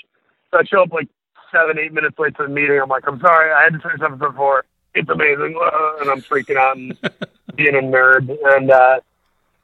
So 0.50 0.58
I 0.58 0.64
show 0.64 0.82
up 0.82 0.92
like 0.92 1.08
seven, 1.52 1.78
eight 1.78 1.92
minutes 1.92 2.18
late 2.18 2.34
to 2.38 2.44
the 2.44 2.48
meeting. 2.48 2.80
I'm 2.82 2.88
like, 2.88 3.04
I'm 3.06 3.20
sorry, 3.20 3.52
I 3.52 3.64
had 3.64 3.74
to 3.74 3.78
finish 3.78 4.00
episode 4.02 4.34
four 4.34 4.64
it's 4.96 5.10
amazing, 5.10 5.54
uh, 5.62 5.96
and 6.00 6.10
I'm 6.10 6.22
freaking 6.22 6.56
out 6.56 6.76
and 6.76 6.98
being 7.56 7.74
a 7.74 7.82
nerd. 7.82 8.34
And 8.56 8.70
uh, 8.70 9.00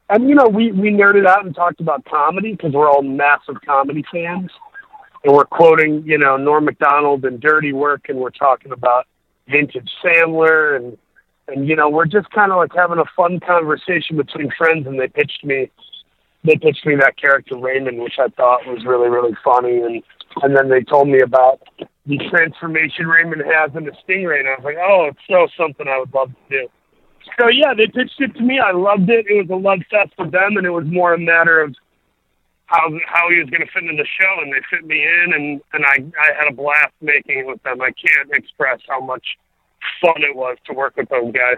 and 0.09 0.29
you 0.29 0.35
know, 0.35 0.47
we 0.47 0.71
we 0.71 0.91
nerded 0.91 1.25
out 1.25 1.45
and 1.45 1.55
talked 1.55 1.81
about 1.81 2.05
comedy 2.05 2.51
because 2.51 2.73
we're 2.73 2.89
all 2.89 3.01
massive 3.01 3.55
comedy 3.65 4.05
fans, 4.11 4.51
and 5.23 5.33
we're 5.33 5.45
quoting 5.45 6.03
you 6.05 6.17
know 6.17 6.37
Norm 6.37 6.65
Macdonald 6.65 7.25
and 7.25 7.39
Dirty 7.39 7.73
Work, 7.73 8.09
and 8.09 8.19
we're 8.19 8.29
talking 8.29 8.71
about 8.71 9.07
vintage 9.47 9.89
Sandler, 10.03 10.75
and 10.75 10.97
and 11.47 11.67
you 11.67 11.75
know 11.75 11.89
we're 11.89 12.05
just 12.05 12.29
kind 12.31 12.51
of 12.51 12.57
like 12.57 12.71
having 12.75 12.99
a 12.99 13.05
fun 13.15 13.39
conversation 13.39 14.17
between 14.17 14.51
friends, 14.57 14.87
and 14.87 14.99
they 14.99 15.07
pitched 15.07 15.43
me. 15.43 15.69
They 16.45 16.57
pitched 16.57 16.85
me 16.85 16.95
that 16.95 17.17
character 17.17 17.57
Raymond, 17.57 17.99
which 18.01 18.15
I 18.19 18.27
thought 18.29 18.67
was 18.67 18.85
really, 18.85 19.09
really 19.09 19.35
funny, 19.43 19.77
and 19.77 20.03
and 20.41 20.55
then 20.55 20.69
they 20.69 20.81
told 20.81 21.07
me 21.07 21.21
about 21.21 21.61
the 22.05 22.17
transformation 22.29 23.07
Raymond 23.07 23.43
has 23.45 23.71
in 23.75 23.85
the 23.85 23.91
Stingray, 23.91 24.39
and 24.39 24.47
I 24.49 24.55
was 24.55 24.63
like, 24.63 24.77
oh, 24.77 25.07
it's 25.09 25.19
so 25.29 25.47
something 25.57 25.87
I 25.87 25.99
would 25.99 26.13
love 26.13 26.29
to 26.29 26.49
do. 26.49 26.67
So 27.39 27.49
yeah, 27.49 27.73
they 27.73 27.87
pitched 27.87 28.19
it 28.19 28.35
to 28.35 28.41
me. 28.41 28.59
I 28.59 28.71
loved 28.71 29.09
it. 29.09 29.25
It 29.27 29.47
was 29.47 29.49
a 29.49 29.61
love 29.61 29.79
fest 29.89 30.13
for 30.15 30.29
them, 30.29 30.57
and 30.57 30.65
it 30.65 30.71
was 30.71 30.85
more 30.85 31.13
a 31.13 31.19
matter 31.19 31.61
of 31.61 31.75
how 32.65 32.89
how 33.07 33.29
he 33.29 33.39
was 33.39 33.49
going 33.49 33.61
to 33.61 33.71
fit 33.71 33.83
into 33.83 34.01
the 34.01 34.07
show, 34.19 34.41
and 34.41 34.51
they 34.51 34.59
fit 34.69 34.85
me 34.85 35.03
in, 35.03 35.33
and 35.33 35.61
and 35.73 35.85
I 35.85 36.03
I 36.19 36.33
had 36.37 36.51
a 36.51 36.55
blast 36.55 36.93
making 37.01 37.39
it 37.39 37.47
with 37.47 37.61
them. 37.63 37.81
I 37.81 37.91
can't 37.91 38.31
express 38.31 38.79
how 38.87 38.99
much 38.99 39.37
fun 40.01 40.23
it 40.23 40.35
was 40.35 40.57
to 40.65 40.73
work 40.73 40.95
with 40.97 41.09
those 41.09 41.31
guys. 41.31 41.57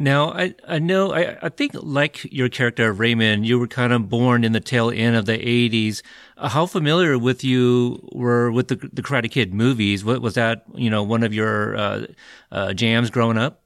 Now, 0.00 0.30
I, 0.30 0.54
I 0.68 0.78
know, 0.78 1.12
I, 1.12 1.36
I 1.42 1.48
think 1.48 1.72
like 1.74 2.24
your 2.32 2.48
character, 2.48 2.92
Raymond, 2.92 3.46
you 3.46 3.58
were 3.58 3.66
kind 3.66 3.92
of 3.92 4.08
born 4.08 4.44
in 4.44 4.52
the 4.52 4.60
tail 4.60 4.90
end 4.90 5.16
of 5.16 5.26
the 5.26 5.36
80s. 5.36 6.02
Uh, 6.36 6.48
how 6.48 6.66
familiar 6.66 7.18
with 7.18 7.42
you 7.42 8.08
were 8.12 8.52
with 8.52 8.68
the, 8.68 8.76
the 8.76 9.02
Karate 9.02 9.28
Kid 9.28 9.52
movies? 9.52 10.04
What 10.04 10.22
was 10.22 10.34
that, 10.34 10.62
you 10.72 10.88
know, 10.88 11.02
one 11.02 11.24
of 11.24 11.34
your 11.34 11.76
uh, 11.76 12.06
uh, 12.52 12.74
jams 12.74 13.10
growing 13.10 13.38
up? 13.38 13.60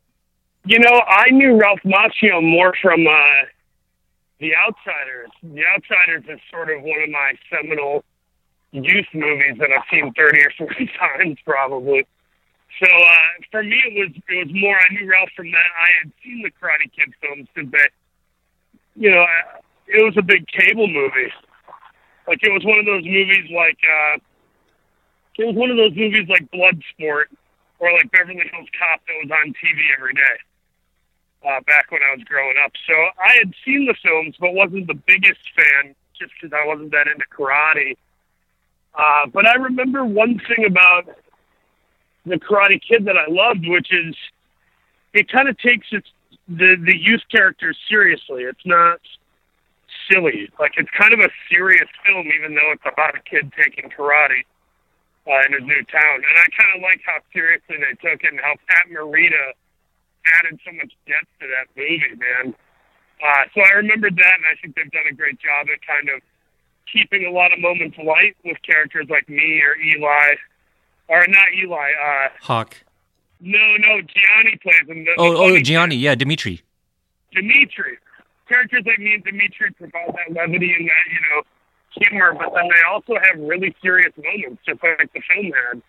You 0.65 0.79
know, 0.79 1.03
I 1.07 1.29
knew 1.31 1.61
Ralph 1.61 1.81
Macchio 1.85 2.43
more 2.43 2.73
from 2.81 3.07
uh, 3.07 3.45
The 4.41 4.53
Outsiders. 4.57 5.29
The 5.43 5.65
Outsiders 5.67 6.25
is 6.31 6.41
sort 6.51 6.71
of 6.71 6.81
one 6.81 7.03
of 7.03 7.11
my 7.11 7.35
seminal 7.51 8.05
youth 8.71 9.07
movies 9.13 9.59
that 9.59 9.69
I've 9.71 9.85
seen 9.91 10.15
30 10.17 10.41
or 10.41 10.53
40 10.57 10.91
times 10.99 11.37
probably. 11.45 12.07
So 12.81 12.87
uh, 12.89 13.33
for 13.51 13.63
me, 13.63 13.77
it 13.85 13.95
was 13.99 14.11
it 14.29 14.47
was 14.47 14.55
more. 14.55 14.77
I 14.77 14.93
knew 14.95 15.09
Ralph 15.11 15.31
from 15.37 15.51
that. 15.51 15.71
I 15.77 15.89
had 16.03 16.13
seen 16.25 16.43
the 16.43 16.51
Karate 16.51 16.91
Kid 16.93 17.13
films 17.21 17.49
they, 17.55 17.89
you 18.97 19.11
know, 19.11 19.27
it 19.87 20.03
was 20.03 20.15
a 20.17 20.23
big 20.23 20.47
cable 20.49 20.89
movie. 20.89 21.33
Like 22.27 22.39
it 22.43 22.53
was 22.53 22.65
one 22.65 22.79
of 22.79 22.87
those 22.87 23.05
movies 23.05 23.51
like 23.51 23.79
uh, 23.85 24.19
it 25.39 25.45
was 25.45 25.57
one 25.57 25.71
of 25.71 25.77
those 25.77 25.95
movies 25.95 26.29
like 26.29 26.51
Bloodsport 26.51 27.29
or 27.79 27.93
like 27.93 28.11
Beverly 28.13 28.49
Hills 28.53 28.69
Cop 28.79 29.01
that 29.07 29.17
was 29.21 29.31
on 29.31 29.53
TV 29.53 29.79
every 29.99 30.15
day. 30.15 30.37
Uh, 31.43 31.61
back 31.67 31.91
when 31.91 32.01
I 32.01 32.15
was 32.15 32.23
growing 32.23 32.55
up, 32.65 32.71
so 32.87 32.95
I 33.19 33.35
had 33.37 33.53
seen 33.65 33.87
the 33.87 33.97
films, 34.01 34.37
but 34.39 34.55
wasn't 34.55 34.87
the 34.87 34.95
biggest 34.95 35.43
fan 35.57 35.93
just 36.17 36.31
because 36.41 36.55
I 36.55 36.65
wasn't 36.65 36.93
that 36.93 37.09
into 37.09 37.27
karate. 37.37 37.97
Uh, 38.95 39.27
but 39.27 39.49
I 39.49 39.55
remember 39.55 40.05
one 40.05 40.41
thing 40.47 40.65
about 40.67 41.09
the 42.25 42.37
Karate 42.37 42.81
Kid 42.81 43.07
that 43.07 43.17
I 43.17 43.31
loved, 43.31 43.67
which 43.67 43.93
is 43.93 44.15
it 45.13 45.31
kind 45.31 45.49
of 45.49 45.59
takes 45.59 45.89
its 45.93 46.09
the 46.49 46.77
the 46.79 46.97
youth 46.97 47.23
characters 47.31 47.77
seriously. 47.89 48.45
It's 48.45 48.65
not 48.67 49.01
silly. 50.11 50.51
Like 50.59 50.73
it's 50.77 50.91
kind 50.99 51.13
of 51.13 51.21
a 51.21 51.31
serious 51.51 51.89
film, 52.07 52.27
even 52.39 52.55
though 52.55 52.73
it's 52.73 52.87
about 52.87 53.17
a 53.17 53.23
kid 53.23 53.53
taking 53.57 53.91
karate 53.91 54.45
uh, 55.27 55.43
in 55.47 55.53
his 55.55 55.63
new 55.63 55.83
town. 55.91 56.17
And 56.23 56.35
I 56.39 56.47
kind 56.57 56.73
of 56.77 56.83
like 56.83 57.01
how 57.05 57.19
seriously 57.33 57.77
they 57.79 57.95
took 58.01 58.23
it 58.23 58.31
and 58.33 58.41
how 58.41 58.55
Pat 58.69 58.91
Morita 58.91 59.55
added 60.39 60.59
so 60.65 60.73
much 60.73 60.93
depth 61.07 61.31
to 61.41 61.47
that 61.51 61.67
movie, 61.77 62.15
man. 62.19 62.55
Uh, 63.23 63.45
so 63.55 63.63
I 63.63 63.79
remembered 63.79 64.17
that, 64.17 64.35
and 64.35 64.47
I 64.51 64.59
think 64.59 64.75
they've 64.75 64.91
done 64.91 65.07
a 65.11 65.15
great 65.15 65.39
job 65.39 65.71
at 65.71 65.79
kind 65.87 66.11
of 66.11 66.23
keeping 66.91 67.27
a 67.27 67.31
lot 67.31 67.53
of 67.53 67.61
moments 67.61 67.97
light 67.99 68.35
with 68.45 68.59
characters 68.67 69.07
like 69.09 69.29
me 69.29 69.63
or 69.63 69.79
Eli 69.79 70.35
or 71.13 71.27
not 71.29 71.47
Eli. 71.53 71.91
Uh, 71.93 72.29
Hawk. 72.41 72.77
No, 73.41 73.59
no, 73.79 74.01
Gianni 74.01 74.57
plays 74.63 74.89
him. 74.89 75.05
The, 75.05 75.13
oh, 75.19 75.37
oh, 75.37 75.61
Gianni, 75.61 75.97
yeah, 75.97 76.15
Dimitri. 76.15 76.63
Dimitri. 77.33 77.99
Characters 78.49 78.85
like 78.87 78.99
me 78.99 79.15
and 79.15 79.25
Dimitri 79.25 79.73
provide 79.73 80.15
that 80.15 80.33
levity 80.33 80.73
and 80.73 80.89
that, 80.89 81.05
you 81.11 81.21
know, 81.29 81.43
humor, 82.01 82.33
but 82.33 82.55
then 82.55 82.69
they 82.69 82.83
also 82.89 83.15
have 83.21 83.39
really 83.39 83.75
serious 83.83 84.13
moments, 84.17 84.63
just 84.67 84.83
like 84.83 85.13
the 85.13 85.21
film 85.29 85.53
had. 85.53 85.83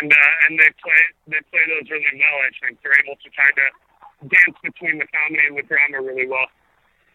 And 0.00 0.12
uh, 0.12 0.46
and 0.48 0.58
they 0.58 0.70
play 0.82 1.00
they 1.28 1.40
play 1.50 1.60
those 1.68 1.88
really 1.90 2.04
well. 2.12 2.38
I 2.44 2.66
think 2.66 2.78
they're 2.82 2.92
able 3.04 3.16
to 3.16 3.30
kind 3.30 3.56
of 3.64 4.28
dance 4.28 4.58
between 4.62 4.98
the 4.98 5.06
comedy 5.06 5.46
and 5.48 5.56
the 5.56 5.62
drama 5.62 6.02
really 6.02 6.28
well. 6.28 6.46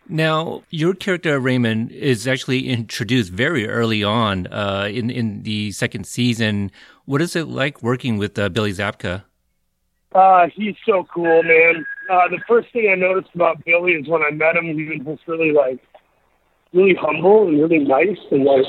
Now, 0.10 0.64
your 0.70 0.94
character 0.94 1.40
Raymond 1.40 1.92
is 1.92 2.28
actually 2.28 2.68
introduced 2.68 3.32
very 3.32 3.68
early 3.68 4.04
on 4.04 4.48
uh, 4.48 4.90
in 4.92 5.10
in 5.10 5.44
the 5.44 5.72
second 5.72 6.08
season. 6.08 6.72
What 7.06 7.22
is 7.22 7.36
it 7.36 7.48
like 7.48 7.84
working 7.84 8.18
with 8.18 8.38
uh, 8.40 8.50
Billy 8.50 8.72
Zabka? 8.72 9.24
Uh, 10.16 10.48
he's 10.56 10.76
so 10.86 11.06
cool, 11.14 11.44
man. 11.44 11.86
Uh, 12.10 12.28
the 12.30 12.40
first 12.48 12.72
thing 12.72 12.90
I 12.92 12.96
noticed 12.96 13.30
about 13.34 13.64
Billy 13.66 13.94
is 13.94 14.08
when 14.08 14.22
I 14.24 14.32
met 14.32 14.56
him, 14.56 14.66
he 14.66 14.86
was 14.86 15.18
just 15.18 15.28
really 15.28 15.52
like, 15.52 15.80
really 16.72 16.96
humble 16.96 17.48
and 17.48 17.60
really 17.60 17.84
nice, 17.84 18.20
and 18.32 18.46
like 18.46 18.66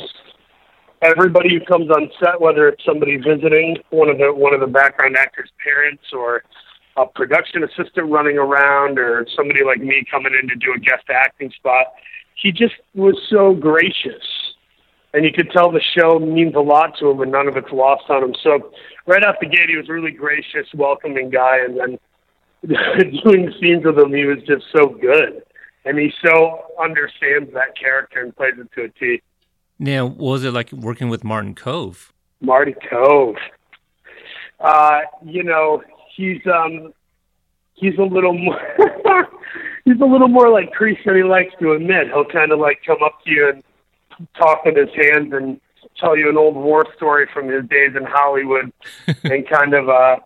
everybody 1.02 1.50
who 1.58 1.64
comes 1.64 1.90
on 1.90 2.10
set, 2.18 2.40
whether 2.40 2.68
it's 2.68 2.84
somebody 2.84 3.16
visiting, 3.18 3.76
one 3.90 4.08
of 4.08 4.18
the 4.18 4.32
one 4.32 4.54
of 4.54 4.60
the 4.60 4.66
background 4.66 5.16
actors' 5.16 5.50
parents, 5.62 6.04
or 6.12 6.42
a 6.96 7.06
production 7.06 7.62
assistant 7.64 8.10
running 8.10 8.38
around 8.38 8.98
or 8.98 9.26
somebody 9.36 9.60
like 9.64 9.80
me 9.80 10.04
coming 10.10 10.32
in 10.40 10.48
to 10.48 10.54
do 10.56 10.72
a 10.74 10.78
guest 10.78 11.04
acting 11.10 11.50
spot. 11.50 11.86
He 12.40 12.52
just 12.52 12.74
was 12.94 13.20
so 13.28 13.54
gracious. 13.54 14.24
And 15.14 15.24
you 15.24 15.30
could 15.32 15.50
tell 15.52 15.70
the 15.70 15.80
show 15.96 16.18
means 16.18 16.56
a 16.56 16.60
lot 16.60 16.98
to 16.98 17.08
him 17.08 17.20
and 17.20 17.30
none 17.30 17.46
of 17.46 17.56
it's 17.56 17.70
lost 17.70 18.10
on 18.10 18.24
him. 18.24 18.34
So 18.42 18.72
right 19.06 19.22
out 19.22 19.36
the 19.40 19.46
gate, 19.46 19.68
he 19.68 19.76
was 19.76 19.88
a 19.88 19.92
really 19.92 20.10
gracious, 20.10 20.66
welcoming 20.74 21.30
guy. 21.30 21.58
And 21.60 21.78
then 21.78 21.98
doing 23.24 23.54
scenes 23.60 23.84
with 23.84 23.96
him, 23.96 24.12
he 24.12 24.24
was 24.24 24.38
just 24.44 24.64
so 24.76 24.88
good. 24.88 25.44
And 25.84 25.98
he 25.98 26.12
so 26.26 26.64
understands 26.82 27.52
that 27.54 27.78
character 27.80 28.22
and 28.22 28.34
plays 28.34 28.54
it 28.58 28.68
to 28.74 28.84
a 28.84 28.88
T. 28.88 29.22
Now, 29.78 30.06
what 30.06 30.18
was 30.18 30.44
it 30.44 30.52
like 30.52 30.72
working 30.72 31.08
with 31.08 31.22
Martin 31.22 31.54
Kove? 31.54 32.10
Marty 32.40 32.74
Kove, 32.90 33.36
Uh, 34.58 35.00
you 35.24 35.44
know, 35.44 35.82
he's 36.16 36.40
um 36.46 36.92
he's 37.74 37.96
a 37.98 38.02
little 38.02 38.32
more 38.32 38.60
he's 39.84 40.00
a 40.00 40.04
little 40.04 40.28
more 40.28 40.50
like 40.50 40.72
Kreese 40.72 41.04
than 41.04 41.16
he 41.16 41.22
likes 41.22 41.54
to 41.60 41.72
admit. 41.72 42.08
He'll 42.08 42.24
kind 42.24 42.50
of 42.50 42.58
like 42.58 42.80
come 42.84 43.02
up 43.04 43.22
to 43.24 43.30
you 43.30 43.50
and 43.50 43.62
talk 44.36 44.64
with 44.64 44.76
his 44.76 44.90
hands 44.94 45.32
and 45.32 45.60
tell 45.98 46.16
you 46.16 46.28
an 46.28 46.36
old 46.36 46.56
war 46.56 46.84
story 46.96 47.28
from 47.32 47.48
his 47.48 47.64
days 47.68 47.94
in 47.96 48.04
Hollywood 48.04 48.72
and 49.24 49.48
kind 49.48 49.74
of 49.74 49.88
uh 49.88 50.16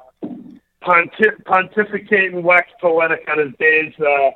pontif- 0.83 1.44
pontificate 1.44 2.33
and 2.33 2.44
wax 2.44 2.70
poetic 2.81 3.29
on 3.29 3.38
his 3.38 3.53
days 3.59 3.92
uh 4.01 4.31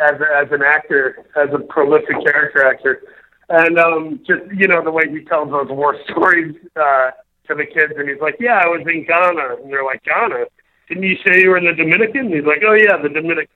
as 0.00 0.20
a, 0.20 0.36
as 0.36 0.52
an 0.52 0.62
actor, 0.62 1.26
as 1.36 1.48
a 1.52 1.58
prolific 1.58 2.16
character 2.24 2.66
actor. 2.66 3.02
And 3.48 3.78
um 3.78 4.20
just 4.26 4.42
you 4.54 4.68
know, 4.68 4.82
the 4.82 4.90
way 4.90 5.04
he 5.08 5.24
tells 5.24 5.50
those 5.50 5.68
war 5.70 5.96
stories 6.10 6.56
uh 6.76 7.10
to 7.48 7.54
the 7.54 7.66
kids 7.66 7.94
and 7.96 8.08
he's 8.08 8.20
like, 8.20 8.36
Yeah, 8.40 8.60
I 8.62 8.66
was 8.66 8.86
in 8.86 9.04
Ghana 9.06 9.62
and 9.62 9.72
they're 9.72 9.84
like, 9.84 10.04
Ghana 10.04 10.46
didn't 10.90 11.04
you 11.04 11.16
say 11.24 11.40
you 11.40 11.50
were 11.50 11.56
in 11.56 11.64
the 11.64 11.72
Dominican? 11.72 12.26
And 12.26 12.34
he's 12.34 12.44
like, 12.44 12.62
oh 12.66 12.74
yeah, 12.74 13.00
the 13.00 13.08
Dominican. 13.08 13.54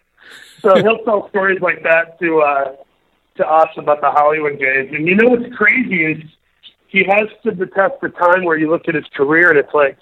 So 0.63 0.77
he'll 0.77 1.05
tell 1.05 1.29
stories 1.29 1.61
like 1.61 1.83
that 1.83 2.19
to 2.21 2.41
uh, 2.41 2.77
to 3.37 3.47
us 3.47 3.69
about 3.77 4.01
the 4.01 4.11
Hollywood 4.11 4.59
days. 4.59 4.91
And 4.93 5.07
you 5.07 5.17
know 5.17 5.31
what's 5.31 5.55
crazy 5.55 6.05
is 6.05 6.19
he 6.89 7.05
has 7.09 7.29
stood 7.41 7.59
the 7.59 7.67
test 7.67 7.95
of 8.03 8.17
time 8.17 8.45
where 8.45 8.57
you 8.57 8.71
look 8.71 8.89
at 8.89 8.95
his 8.95 9.05
career 9.15 9.51
and 9.51 9.59
it's 9.59 9.75
like 9.75 9.99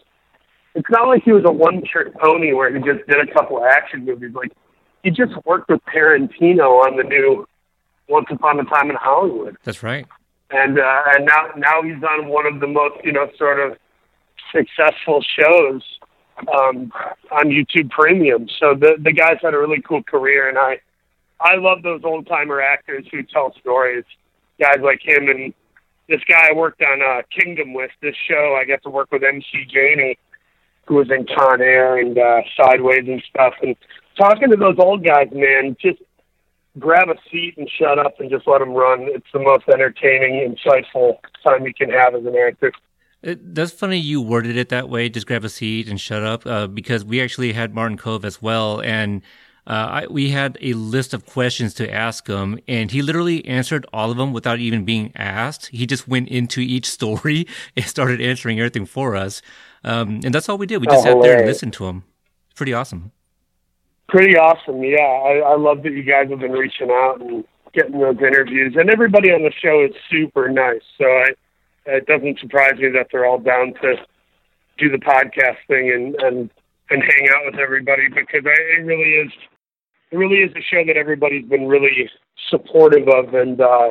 it's 0.74 0.88
not 0.90 1.08
like 1.08 1.22
he 1.22 1.32
was 1.32 1.44
a 1.46 1.52
one 1.52 1.82
trick 1.90 2.14
pony 2.18 2.52
where 2.52 2.74
he 2.74 2.78
just 2.82 3.06
did 3.06 3.18
a 3.18 3.32
couple 3.32 3.58
of 3.58 3.64
action 3.64 4.04
movies. 4.04 4.32
Like 4.34 4.52
he 5.02 5.10
just 5.10 5.32
worked 5.44 5.68
with 5.68 5.80
Tarantino 5.94 6.84
on 6.84 6.96
the 6.96 7.02
new 7.02 7.46
Once 8.08 8.26
Upon 8.30 8.58
a 8.60 8.64
Time 8.64 8.90
in 8.90 8.96
Hollywood. 8.96 9.56
That's 9.64 9.82
right. 9.82 10.06
And 10.50 10.78
uh, 10.78 11.02
and 11.14 11.26
now 11.26 11.48
now 11.56 11.82
he's 11.82 12.02
on 12.02 12.28
one 12.28 12.46
of 12.46 12.60
the 12.60 12.66
most 12.66 12.96
you 13.04 13.12
know 13.12 13.28
sort 13.38 13.58
of 13.58 13.78
successful 14.54 15.22
shows 15.22 15.82
um, 16.54 16.92
on 17.30 17.46
YouTube 17.46 17.90
Premium. 17.90 18.48
So 18.60 18.74
the 18.74 18.96
the 19.02 19.12
guy's 19.12 19.38
had 19.42 19.54
a 19.54 19.58
really 19.58 19.80
cool 19.80 20.02
career, 20.02 20.48
and 20.48 20.58
I 20.58 20.80
I 21.42 21.57
love 21.57 21.83
those 21.83 22.02
old 22.05 22.26
timer 22.26 22.61
actors 22.61 23.07
who 23.11 23.22
tell 23.22 23.55
stories. 23.61 24.05
Guys 24.61 24.78
like 24.83 25.00
him 25.02 25.28
and 25.28 25.52
this 26.09 26.20
guy 26.28 26.48
I 26.50 26.52
worked 26.52 26.83
on 26.83 27.00
uh, 27.02 27.22
Kingdom 27.31 27.74
with. 27.74 27.90
This 28.00 28.14
show 28.28 28.59
I 28.61 28.64
got 28.64 28.83
to 28.83 28.90
work 28.90 29.11
with 29.11 29.22
MC 29.22 29.66
Gainey, 29.74 30.16
who 30.87 30.96
was 30.96 31.11
in 31.11 31.26
Con 31.26 31.61
Air 31.61 31.96
and 31.96 32.18
uh, 32.18 32.42
Sideways 32.57 33.09
and 33.09 33.22
stuff. 33.28 33.55
And 33.62 33.76
talking 34.16 34.50
to 34.50 34.57
those 34.57 34.76
old 34.78 35.05
guys, 35.05 35.28
man, 35.33 35.76
just 35.81 36.00
grab 36.78 37.09
a 37.09 37.16
seat 37.31 37.57
and 37.57 37.68
shut 37.68 37.98
up 37.98 38.20
and 38.20 38.31
just 38.31 38.46
let 38.46 38.59
them 38.59 38.70
run. 38.70 39.02
It's 39.02 39.26
the 39.33 39.40
most 39.40 39.68
entertaining, 39.68 40.55
insightful 40.55 41.18
time 41.44 41.66
you 41.66 41.74
can 41.74 41.90
have 41.90 42.14
as 42.14 42.24
an 42.24 42.37
actor. 42.37 42.72
It, 43.22 43.55
that's 43.55 43.72
funny 43.72 43.98
you 43.98 44.20
worded 44.20 44.57
it 44.57 44.68
that 44.70 44.88
way. 44.88 45.09
Just 45.09 45.26
grab 45.26 45.44
a 45.44 45.48
seat 45.48 45.88
and 45.88 46.00
shut 46.00 46.22
up. 46.22 46.44
Uh, 46.44 46.66
because 46.66 47.05
we 47.05 47.22
actually 47.22 47.52
had 47.52 47.74
Martin 47.74 47.96
Kove 47.96 48.24
as 48.24 48.42
well, 48.42 48.81
and 48.81 49.22
uh, 49.66 49.70
I, 49.70 50.07
we 50.09 50.31
had 50.31 50.59
a 50.61 50.72
list 50.72 51.14
of 51.14 51.25
questions 51.25 51.72
to 51.75 51.92
ask 51.92 52.27
him, 52.27 52.59
and 52.66 52.90
he 52.90 53.01
literally 53.01 53.44
answered 53.46 53.87
all 53.92 54.11
of 54.11 54.16
them 54.16 54.33
without 54.33 54.59
even 54.59 54.85
being 54.85 55.12
asked. 55.14 55.68
He 55.68 55.87
just 55.87 56.09
went 56.09 56.29
into 56.29 56.61
each 56.61 56.88
story 56.88 57.46
and 57.77 57.85
started 57.87 58.20
answering 58.20 58.59
everything 58.59 58.87
for 58.87 59.14
us. 59.14 59.40
Um, 59.85 60.20
and 60.25 60.35
that's 60.35 60.48
all 60.48 60.59
we 60.59 60.66
did. 60.66 60.81
We 60.81 60.87
just 60.87 61.07
oh, 61.07 61.14
sat 61.14 61.22
there 61.22 61.38
and 61.38 61.46
listened 61.46 61.72
to 61.75 61.87
him. 61.87 62.05
Pretty 62.57 62.72
awesome. 62.72 63.12
Pretty 64.09 64.37
awesome. 64.37 64.83
Yeah, 64.83 64.98
I, 64.98 65.53
I 65.53 65.57
love 65.57 65.83
that 65.85 65.92
you 65.92 66.03
guys 66.03 66.29
have 66.31 66.40
been 66.40 66.53
reaching 66.53 66.90
out 66.90 67.20
and 67.20 67.44
getting 67.72 67.98
those 67.98 68.18
interviews, 68.18 68.75
and 68.77 68.90
everybody 68.90 69.31
on 69.31 69.42
the 69.42 69.53
show 69.53 69.85
is 69.85 69.94
super 70.11 70.51
nice. 70.51 70.83
So 70.98 71.05
I 71.05 71.29
it 71.87 72.07
doesn't 72.07 72.38
surprise 72.38 72.79
me 72.79 72.90
that 72.90 73.09
they're 73.11 73.25
all 73.25 73.38
down 73.38 73.75
to 73.83 73.96
do 74.79 74.90
the 74.90 74.98
podcast 74.98 75.59
thing 75.66 75.90
and 75.90 76.14
and 76.22 76.51
and 76.90 77.03
hang 77.03 77.29
out 77.35 77.46
with 77.46 77.59
everybody 77.59 78.09
because 78.09 78.44
I, 78.44 78.79
it 78.79 78.85
really 78.85 79.27
is 79.27 79.33
it 80.12 80.16
really 80.16 80.38
is 80.38 80.53
a 80.55 80.62
show 80.62 80.85
that 80.87 80.96
everybody's 80.96 81.46
been 81.46 81.66
really 81.66 82.09
supportive 82.48 83.09
of 83.09 83.35
and 83.35 83.61
uh 83.61 83.90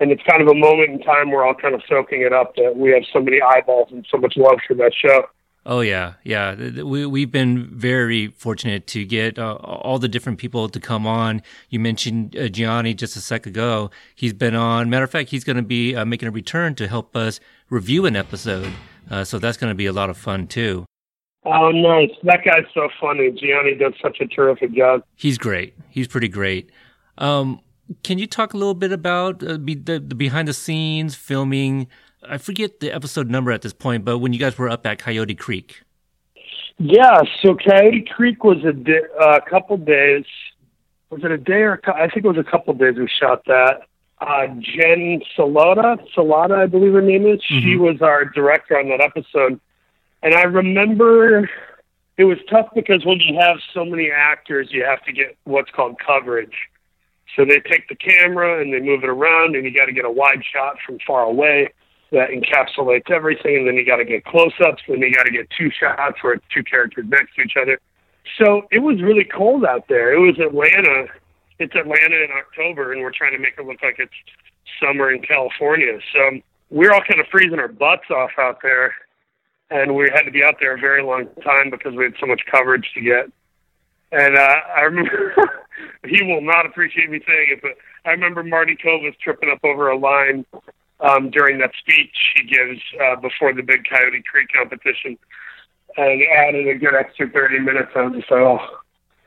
and 0.00 0.10
it's 0.10 0.22
kind 0.28 0.42
of 0.42 0.48
a 0.48 0.54
moment 0.54 0.90
in 0.90 1.00
time 1.00 1.30
we're 1.30 1.46
all 1.46 1.54
kind 1.54 1.74
of 1.74 1.82
soaking 1.88 2.22
it 2.22 2.32
up 2.32 2.54
that 2.56 2.76
we 2.76 2.90
have 2.90 3.02
so 3.12 3.20
many 3.20 3.40
eyeballs 3.40 3.88
and 3.90 4.06
so 4.10 4.18
much 4.18 4.34
love 4.36 4.58
for 4.66 4.74
that 4.74 4.92
show. 4.94 5.26
Oh 5.68 5.80
yeah, 5.80 6.14
yeah. 6.22 6.54
We 6.54 7.06
we've 7.06 7.32
been 7.32 7.68
very 7.76 8.28
fortunate 8.28 8.86
to 8.88 9.04
get 9.04 9.36
uh, 9.36 9.54
all 9.54 9.98
the 9.98 10.06
different 10.06 10.38
people 10.38 10.68
to 10.68 10.78
come 10.78 11.08
on. 11.08 11.42
You 11.70 11.80
mentioned 11.80 12.36
uh, 12.36 12.48
Gianni 12.48 12.94
just 12.94 13.16
a 13.16 13.20
sec 13.20 13.46
ago. 13.46 13.90
He's 14.14 14.32
been 14.32 14.54
on. 14.54 14.90
Matter 14.90 15.04
of 15.04 15.10
fact, 15.10 15.30
he's 15.30 15.42
going 15.42 15.56
to 15.56 15.62
be 15.62 15.96
uh, 15.96 16.04
making 16.04 16.28
a 16.28 16.30
return 16.30 16.76
to 16.76 16.86
help 16.86 17.16
us 17.16 17.40
review 17.68 18.06
an 18.06 18.14
episode. 18.14 18.72
Uh, 19.10 19.24
so 19.24 19.40
that's 19.40 19.56
going 19.56 19.70
to 19.70 19.74
be 19.74 19.86
a 19.86 19.92
lot 19.92 20.08
of 20.08 20.16
fun 20.16 20.46
too. 20.46 20.86
Oh, 21.46 21.70
nice! 21.70 22.10
That 22.24 22.44
guy's 22.44 22.66
so 22.74 22.88
funny. 23.00 23.30
Gianni 23.30 23.76
does 23.76 23.92
such 24.02 24.18
a 24.20 24.26
terrific 24.26 24.72
job. 24.72 25.04
He's 25.14 25.38
great. 25.38 25.74
He's 25.88 26.08
pretty 26.08 26.28
great. 26.28 26.70
Um, 27.18 27.60
can 28.02 28.18
you 28.18 28.26
talk 28.26 28.52
a 28.52 28.56
little 28.56 28.74
bit 28.74 28.90
about 28.90 29.48
uh, 29.48 29.56
be, 29.58 29.76
the, 29.76 30.00
the 30.00 30.16
behind 30.16 30.48
the 30.48 30.52
scenes 30.52 31.14
filming? 31.14 31.86
I 32.28 32.38
forget 32.38 32.80
the 32.80 32.90
episode 32.90 33.30
number 33.30 33.52
at 33.52 33.62
this 33.62 33.72
point, 33.72 34.04
but 34.04 34.18
when 34.18 34.32
you 34.32 34.40
guys 34.40 34.58
were 34.58 34.68
up 34.68 34.84
at 34.86 34.98
Coyote 34.98 35.36
Creek. 35.36 35.82
Yeah, 36.78 37.22
so 37.40 37.54
Coyote 37.54 38.06
Creek 38.14 38.42
was 38.42 38.64
a 38.64 38.72
di- 38.72 39.00
uh, 39.20 39.40
couple 39.48 39.76
days. 39.76 40.24
Was 41.10 41.22
it 41.22 41.30
a 41.30 41.38
day 41.38 41.62
or 41.62 41.74
a, 41.74 41.94
I 41.94 42.08
think 42.10 42.24
it 42.24 42.28
was 42.28 42.38
a 42.38 42.50
couple 42.50 42.74
days 42.74 42.96
we 42.96 43.08
shot 43.08 43.44
that. 43.46 43.82
Uh, 44.20 44.46
Jen 44.58 45.20
Celotta, 45.36 45.98
Celotta, 46.16 46.58
I 46.58 46.66
believe 46.66 46.92
her 46.94 47.02
name 47.02 47.26
is. 47.26 47.40
Mm-hmm. 47.40 47.60
She 47.60 47.76
was 47.76 48.02
our 48.02 48.24
director 48.24 48.78
on 48.78 48.88
that 48.88 49.00
episode, 49.00 49.60
and 50.26 50.34
I 50.34 50.42
remember 50.42 51.48
it 52.18 52.24
was 52.24 52.38
tough 52.50 52.66
because 52.74 53.04
when 53.06 53.20
you 53.20 53.38
have 53.38 53.58
so 53.72 53.84
many 53.84 54.10
actors, 54.10 54.70
you 54.72 54.84
have 54.84 55.00
to 55.04 55.12
get 55.12 55.36
what's 55.44 55.70
called 55.70 56.00
coverage. 56.04 56.56
So 57.36 57.44
they 57.44 57.60
take 57.60 57.88
the 57.88 57.94
camera 57.94 58.60
and 58.60 58.74
they 58.74 58.80
move 58.80 59.04
it 59.04 59.08
around, 59.08 59.54
and 59.54 59.64
you 59.64 59.70
got 59.72 59.86
to 59.86 59.92
get 59.92 60.04
a 60.04 60.10
wide 60.10 60.42
shot 60.52 60.78
from 60.84 60.98
far 61.06 61.22
away 61.22 61.68
that 62.10 62.30
encapsulates 62.30 63.08
everything, 63.08 63.58
and 63.58 63.68
then 63.68 63.76
you 63.76 63.86
got 63.86 63.98
to 63.98 64.04
get 64.04 64.24
close-ups, 64.24 64.82
and 64.88 65.00
you 65.00 65.14
got 65.14 65.26
to 65.26 65.30
get 65.30 65.46
two 65.56 65.70
shots 65.70 66.16
where 66.22 66.40
two 66.52 66.64
characters 66.64 67.04
next 67.08 67.36
to 67.36 67.42
each 67.42 67.54
other. 67.60 67.78
So 68.36 68.62
it 68.72 68.80
was 68.80 69.00
really 69.02 69.24
cold 69.24 69.64
out 69.64 69.86
there. 69.88 70.12
It 70.12 70.18
was 70.18 70.38
Atlanta. 70.40 71.06
It's 71.60 71.74
Atlanta 71.76 72.16
in 72.16 72.30
October, 72.36 72.92
and 72.92 73.00
we're 73.00 73.12
trying 73.12 73.32
to 73.32 73.38
make 73.38 73.54
it 73.58 73.64
look 73.64 73.80
like 73.80 73.96
it's 74.00 74.10
summer 74.82 75.12
in 75.12 75.22
California. 75.22 75.98
So 76.12 76.28
um, 76.28 76.42
we're 76.70 76.92
all 76.92 77.02
kind 77.08 77.20
of 77.20 77.26
freezing 77.30 77.60
our 77.60 77.68
butts 77.68 78.10
off 78.10 78.30
out 78.38 78.58
there, 78.60 78.92
and 79.70 79.94
we 79.94 80.08
had 80.12 80.22
to 80.22 80.30
be 80.30 80.44
out 80.44 80.56
there 80.60 80.74
a 80.74 80.80
very 80.80 81.02
long 81.02 81.26
time 81.42 81.70
because 81.70 81.94
we 81.94 82.04
had 82.04 82.14
so 82.20 82.26
much 82.26 82.42
coverage 82.50 82.90
to 82.94 83.00
get. 83.00 83.30
And 84.12 84.36
uh, 84.36 84.56
I 84.76 84.82
remember 84.82 85.34
he 86.06 86.22
will 86.22 86.40
not 86.40 86.66
appreciate 86.66 87.10
me 87.10 87.20
saying 87.26 87.48
it, 87.50 87.62
but 87.62 87.72
I 88.04 88.12
remember 88.12 88.42
Marty 88.42 88.76
Kovas 88.76 89.18
tripping 89.18 89.50
up 89.50 89.58
over 89.64 89.90
a 89.90 89.98
line 89.98 90.46
um, 91.00 91.30
during 91.30 91.58
that 91.58 91.72
speech 91.78 92.14
he 92.34 92.44
gives 92.44 92.80
uh, 93.02 93.16
before 93.16 93.52
the 93.52 93.62
big 93.62 93.86
Coyote 93.88 94.22
Creek 94.30 94.48
competition, 94.56 95.18
and 95.96 96.22
added 96.34 96.68
a 96.68 96.78
good 96.78 96.94
extra 96.94 97.28
thirty 97.28 97.58
minutes. 97.58 97.90
I 97.94 98.02
was 98.02 98.14
just 98.14 98.30
like, 98.30 98.40
oh, 98.40 98.58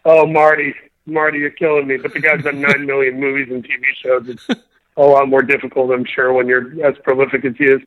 oh, 0.06 0.26
Marty, 0.26 0.74
Marty, 1.06 1.40
you're 1.40 1.52
killing 1.52 1.88
me. 1.88 1.98
But 1.98 2.14
the 2.14 2.20
guy's 2.20 2.44
done 2.44 2.62
nine 2.62 2.86
million 2.86 3.20
movies 3.20 3.50
and 3.52 3.64
TV 3.64 3.84
shows. 4.02 4.30
It's 4.30 4.48
a 4.98 5.02
lot 5.02 5.28
more 5.30 5.42
difficult, 5.42 5.92
I'm 5.92 6.06
sure, 6.06 6.34
when 6.34 6.48
you're 6.48 6.86
as 6.86 6.98
prolific 7.04 7.46
as 7.46 7.56
he 7.58 7.66
is. 7.66 7.82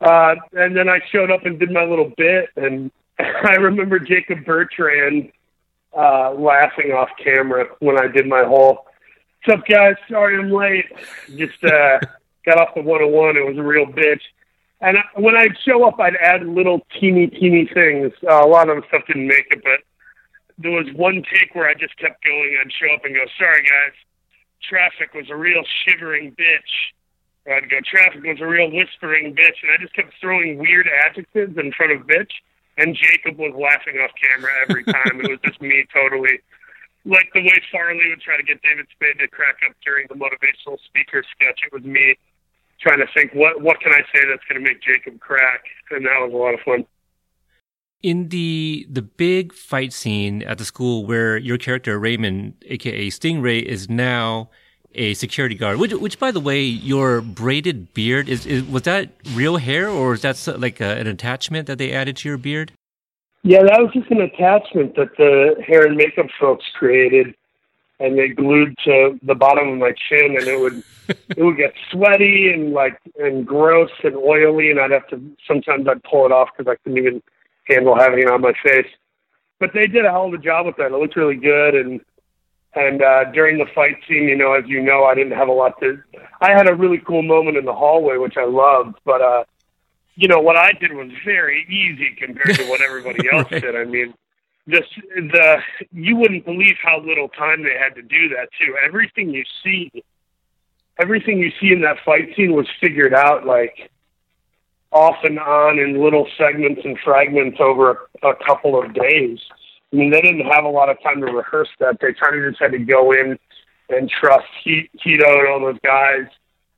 Uh, 0.00 0.34
and 0.52 0.76
then 0.76 0.88
I 0.88 1.00
showed 1.10 1.30
up 1.30 1.46
and 1.46 1.58
did 1.58 1.70
my 1.70 1.84
little 1.84 2.12
bit, 2.16 2.50
and 2.56 2.90
I 3.18 3.54
remember 3.54 3.98
Jacob 3.98 4.44
Bertrand 4.44 5.32
uh, 5.96 6.32
laughing 6.34 6.92
off 6.92 7.08
camera 7.22 7.66
when 7.80 7.98
I 7.98 8.06
did 8.08 8.26
my 8.26 8.44
whole. 8.44 8.86
What's 9.44 9.60
up, 9.60 9.66
guys? 9.66 9.94
Sorry 10.10 10.38
I'm 10.38 10.50
late. 10.50 10.86
Just 11.36 11.62
uh, 11.64 11.98
got 12.44 12.60
off 12.60 12.74
the 12.74 12.82
101. 12.82 13.36
It 13.36 13.46
was 13.46 13.56
a 13.56 13.62
real 13.62 13.86
bitch. 13.86 14.20
And 14.80 14.98
when 15.14 15.34
I'd 15.34 15.56
show 15.64 15.86
up, 15.86 15.98
I'd 15.98 16.16
add 16.16 16.46
little 16.46 16.86
teeny, 17.00 17.28
teeny 17.28 17.68
things. 17.72 18.12
Uh, 18.28 18.44
a 18.44 18.48
lot 18.48 18.68
of 18.68 18.76
the 18.76 18.82
stuff 18.88 19.02
didn't 19.06 19.26
make 19.26 19.46
it, 19.50 19.62
but 19.64 19.80
there 20.58 20.72
was 20.72 20.86
one 20.94 21.22
take 21.32 21.54
where 21.54 21.68
I 21.68 21.74
just 21.74 21.96
kept 21.96 22.22
going. 22.22 22.58
I'd 22.60 22.72
show 22.72 22.92
up 22.94 23.04
and 23.04 23.14
go, 23.14 23.22
sorry, 23.38 23.62
guys. 23.62 23.94
Traffic 24.68 25.14
was 25.14 25.30
a 25.30 25.36
real 25.36 25.62
shivering 25.84 26.32
bitch. 26.32 26.95
Or 27.46 27.54
I'd 27.54 27.70
go, 27.70 27.78
traffic 27.84 28.22
was 28.22 28.40
a 28.40 28.46
real 28.46 28.70
whispering 28.70 29.34
bitch. 29.34 29.62
And 29.62 29.72
I 29.72 29.80
just 29.80 29.94
kept 29.94 30.12
throwing 30.20 30.58
weird 30.58 30.88
adjectives 31.06 31.56
in 31.56 31.72
front 31.72 31.92
of 31.92 32.06
bitch. 32.06 32.32
And 32.76 32.94
Jacob 32.94 33.38
was 33.38 33.54
laughing 33.54 33.96
off 34.02 34.10
camera 34.20 34.50
every 34.68 34.84
time. 34.84 35.20
it 35.22 35.30
was 35.30 35.40
just 35.44 35.62
me 35.62 35.86
totally 35.94 36.40
like 37.06 37.30
the 37.32 37.40
way 37.40 37.54
Farley 37.70 38.10
would 38.10 38.20
try 38.20 38.36
to 38.36 38.42
get 38.42 38.60
David 38.62 38.86
Spade 38.90 39.18
to 39.20 39.28
crack 39.28 39.56
up 39.68 39.76
during 39.84 40.06
the 40.08 40.14
motivational 40.14 40.76
speaker 40.84 41.22
sketch. 41.34 41.60
It 41.64 41.72
was 41.72 41.84
me 41.84 42.16
trying 42.80 42.98
to 42.98 43.06
think 43.14 43.32
what 43.32 43.62
what 43.62 43.80
can 43.80 43.92
I 43.92 44.00
say 44.12 44.26
that's 44.28 44.42
going 44.48 44.62
to 44.62 44.68
make 44.68 44.82
Jacob 44.82 45.20
crack, 45.20 45.64
and 45.90 46.04
that 46.04 46.18
was 46.20 46.32
a 46.32 46.36
lot 46.36 46.54
of 46.54 46.60
fun. 46.60 46.84
In 48.02 48.28
the 48.28 48.86
the 48.90 49.02
big 49.02 49.54
fight 49.54 49.92
scene 49.92 50.42
at 50.42 50.58
the 50.58 50.64
school 50.64 51.06
where 51.06 51.36
your 51.36 51.58
character 51.58 51.98
Raymond, 51.98 52.54
aka 52.66 53.08
Stingray, 53.08 53.62
is 53.62 53.88
now 53.88 54.50
a 54.96 55.14
security 55.14 55.54
guard. 55.54 55.78
Which, 55.78 55.92
which 55.92 56.18
by 56.18 56.30
the 56.30 56.40
way, 56.40 56.62
your 56.62 57.20
braided 57.20 57.94
beard 57.94 58.28
is, 58.28 58.46
is 58.46 58.64
was 58.64 58.82
that 58.82 59.10
real 59.32 59.58
hair 59.58 59.88
or 59.88 60.14
is 60.14 60.22
that 60.22 60.42
like 60.58 60.80
a, 60.80 60.96
an 60.96 61.06
attachment 61.06 61.66
that 61.66 61.78
they 61.78 61.92
added 61.92 62.16
to 62.18 62.28
your 62.28 62.38
beard? 62.38 62.72
Yeah, 63.42 63.62
that 63.62 63.80
was 63.80 63.92
just 63.92 64.10
an 64.10 64.20
attachment 64.20 64.96
that 64.96 65.16
the 65.16 65.62
hair 65.64 65.86
and 65.86 65.96
makeup 65.96 66.26
folks 66.40 66.64
created 66.76 67.34
and 67.98 68.18
they 68.18 68.28
glued 68.28 68.76
to 68.84 69.18
the 69.22 69.34
bottom 69.34 69.68
of 69.68 69.78
my 69.78 69.92
chin, 70.08 70.36
and 70.36 70.46
it 70.46 70.60
would 70.60 70.82
it 71.08 71.42
would 71.42 71.56
get 71.56 71.72
sweaty 71.90 72.50
and 72.52 72.72
like 72.72 72.98
and 73.18 73.46
gross 73.46 73.90
and 74.04 74.16
oily, 74.16 74.70
and 74.70 74.80
I'd 74.80 74.90
have 74.90 75.08
to 75.08 75.22
sometimes 75.46 75.86
I'd 75.88 76.02
pull 76.02 76.26
it 76.26 76.32
off 76.32 76.48
because 76.56 76.70
I 76.70 76.76
couldn't 76.82 76.98
even 76.98 77.22
handle 77.64 77.96
having 77.96 78.20
it 78.20 78.30
on 78.30 78.42
my 78.42 78.52
face. 78.62 78.88
But 79.58 79.70
they 79.72 79.86
did 79.86 80.04
a 80.04 80.10
hell 80.10 80.26
of 80.26 80.34
a 80.34 80.38
job 80.38 80.66
with 80.66 80.76
that. 80.76 80.92
It 80.92 80.98
looked 80.98 81.16
really 81.16 81.36
good, 81.36 81.74
and 81.74 82.00
and 82.76 83.02
uh, 83.02 83.24
during 83.32 83.58
the 83.58 83.66
fight 83.74 83.96
scene, 84.06 84.28
you 84.28 84.36
know, 84.36 84.52
as 84.52 84.64
you 84.66 84.82
know, 84.82 85.04
I 85.04 85.14
didn't 85.14 85.36
have 85.36 85.48
a 85.48 85.52
lot 85.52 85.78
to. 85.80 86.00
I 86.40 86.52
had 86.52 86.68
a 86.68 86.74
really 86.74 86.98
cool 86.98 87.22
moment 87.22 87.56
in 87.56 87.64
the 87.64 87.74
hallway, 87.74 88.18
which 88.18 88.36
I 88.36 88.44
loved, 88.44 88.98
but 89.04 89.20
uh, 89.20 89.44
you 90.14 90.28
know, 90.28 90.40
what 90.40 90.56
I 90.56 90.72
did 90.72 90.92
was 90.92 91.10
very 91.24 91.66
easy 91.68 92.14
compared 92.16 92.56
to 92.56 92.68
what 92.68 92.80
everybody 92.80 93.28
else 93.32 93.50
right. 93.50 93.62
did. 93.62 93.76
I 93.76 93.84
mean 93.84 94.14
just 94.68 94.88
the 95.14 95.58
you 95.92 96.16
wouldn't 96.16 96.44
believe 96.44 96.76
how 96.82 97.00
little 97.00 97.28
time 97.28 97.62
they 97.62 97.76
had 97.78 97.94
to 97.94 98.02
do 98.02 98.28
that 98.30 98.48
too. 98.58 98.76
Everything 98.84 99.30
you 99.30 99.44
see, 99.62 100.04
everything 100.98 101.38
you 101.38 101.52
see 101.60 101.72
in 101.72 101.82
that 101.82 101.98
fight 102.04 102.34
scene 102.36 102.52
was 102.52 102.66
figured 102.80 103.14
out 103.14 103.46
like 103.46 103.90
off 104.90 105.16
and 105.24 105.38
on 105.38 105.78
in 105.78 106.02
little 106.02 106.26
segments 106.36 106.80
and 106.84 106.98
fragments 107.04 107.58
over 107.60 108.08
a, 108.22 108.28
a 108.28 108.34
couple 108.44 108.80
of 108.80 108.92
days. 108.94 109.38
I 109.96 109.98
mean, 109.98 110.10
they 110.10 110.20
didn't 110.20 110.44
have 110.44 110.64
a 110.64 110.68
lot 110.68 110.90
of 110.90 111.02
time 111.02 111.22
to 111.22 111.26
rehearse 111.26 111.70
that. 111.80 111.98
They 112.00 112.12
kind 112.12 112.36
of 112.36 112.50
just 112.50 112.60
had 112.60 112.72
to 112.72 112.78
go 112.78 113.12
in 113.12 113.38
and 113.88 114.10
trust 114.10 114.44
Tito 114.62 114.84
and 115.02 115.48
all 115.48 115.60
those 115.60 115.80
guys 115.82 116.26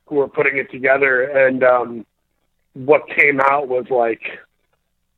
who 0.05 0.15
were 0.15 0.29
putting 0.29 0.57
it 0.57 0.71
together. 0.71 1.23
And 1.23 1.61
um, 1.61 2.05
what 2.75 3.09
came 3.09 3.41
out 3.41 3.67
was 3.67 3.87
like 3.89 4.21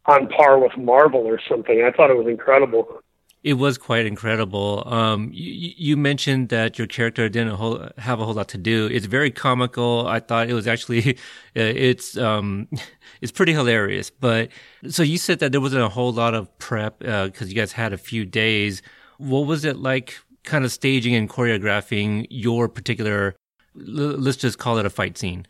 on 0.07 0.29
par 0.29 0.57
with 0.57 0.75
Marvel 0.77 1.27
or 1.27 1.39
something. 1.47 1.83
I 1.83 1.95
thought 1.95 2.09
it 2.09 2.17
was 2.17 2.25
incredible. 2.25 3.03
It 3.43 3.53
was 3.55 3.79
quite 3.79 4.05
incredible. 4.05 4.83
Um, 4.85 5.31
you, 5.33 5.73
you, 5.75 5.97
mentioned 5.97 6.49
that 6.49 6.77
your 6.77 6.85
character 6.85 7.27
didn't 7.27 7.55
whole, 7.55 7.89
have 7.97 8.19
a 8.19 8.25
whole 8.25 8.35
lot 8.35 8.47
to 8.49 8.57
do. 8.57 8.85
It's 8.85 9.07
very 9.07 9.31
comical. 9.31 10.05
I 10.07 10.19
thought 10.19 10.47
it 10.47 10.53
was 10.53 10.67
actually, 10.67 11.17
it's, 11.55 12.17
um, 12.17 12.67
it's 13.21 13.31
pretty 13.31 13.53
hilarious. 13.53 14.11
But 14.11 14.49
so 14.87 15.01
you 15.01 15.17
said 15.17 15.39
that 15.39 15.51
there 15.51 15.61
wasn't 15.61 15.83
a 15.83 15.89
whole 15.89 16.13
lot 16.13 16.35
of 16.35 16.55
prep, 16.59 17.03
uh, 17.03 17.29
cause 17.29 17.49
you 17.49 17.55
guys 17.55 17.71
had 17.71 17.93
a 17.93 17.97
few 17.97 18.25
days. 18.25 18.83
What 19.17 19.47
was 19.47 19.65
it 19.65 19.77
like 19.77 20.19
kind 20.43 20.63
of 20.63 20.71
staging 20.71 21.15
and 21.15 21.27
choreographing 21.27 22.27
your 22.29 22.67
particular, 22.67 23.35
let's 23.73 24.37
just 24.37 24.59
call 24.59 24.77
it 24.77 24.85
a 24.85 24.91
fight 24.91 25.17
scene? 25.17 25.47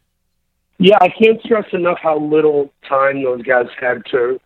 Yeah, 0.78 0.98
I 1.02 1.10
can't 1.10 1.42
stress 1.44 1.66
enough 1.74 2.00
how 2.02 2.20
little 2.20 2.74
time 2.88 3.22
those 3.22 3.44
guys 3.44 3.68
had 3.80 4.04
to 4.12 4.40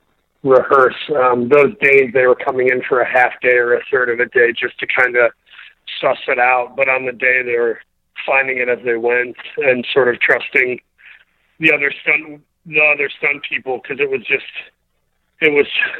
rehearse. 0.46 0.96
Um, 1.20 1.50
those 1.50 1.74
days 1.82 2.12
they 2.14 2.28
were 2.28 2.36
coming 2.36 2.70
in 2.70 2.82
for 2.88 3.02
a 3.02 3.10
half 3.10 3.34
day 3.42 3.58
or 3.58 3.74
a 3.74 3.82
third 3.92 4.10
of 4.10 4.20
a 4.20 4.28
day 4.28 4.54
just 4.54 4.80
to 4.80 4.88
kind 4.88 5.18
of 5.18 5.32
suss 6.00 6.20
it 6.28 6.40
out. 6.40 6.76
But 6.78 6.88
on 6.88 7.06
the 7.06 7.12
day 7.12 7.42
they 7.44 7.58
were 7.58 7.80
finding 8.26 8.60
it 8.60 8.70
as 8.70 8.80
they 8.86 8.96
went 8.96 9.36
and 9.58 9.86
sort 9.92 10.08
of 10.08 10.22
trusting 10.22 10.80
the 11.60 11.74
other 11.74 11.92
stunt 12.02 12.42
the 12.66 12.82
other 12.82 13.10
stunt 13.18 13.44
people 13.48 13.80
because 13.82 14.00
it 14.00 14.10
was 14.10 14.22
just 14.22 14.46
it 15.42 15.52
was 15.52 15.68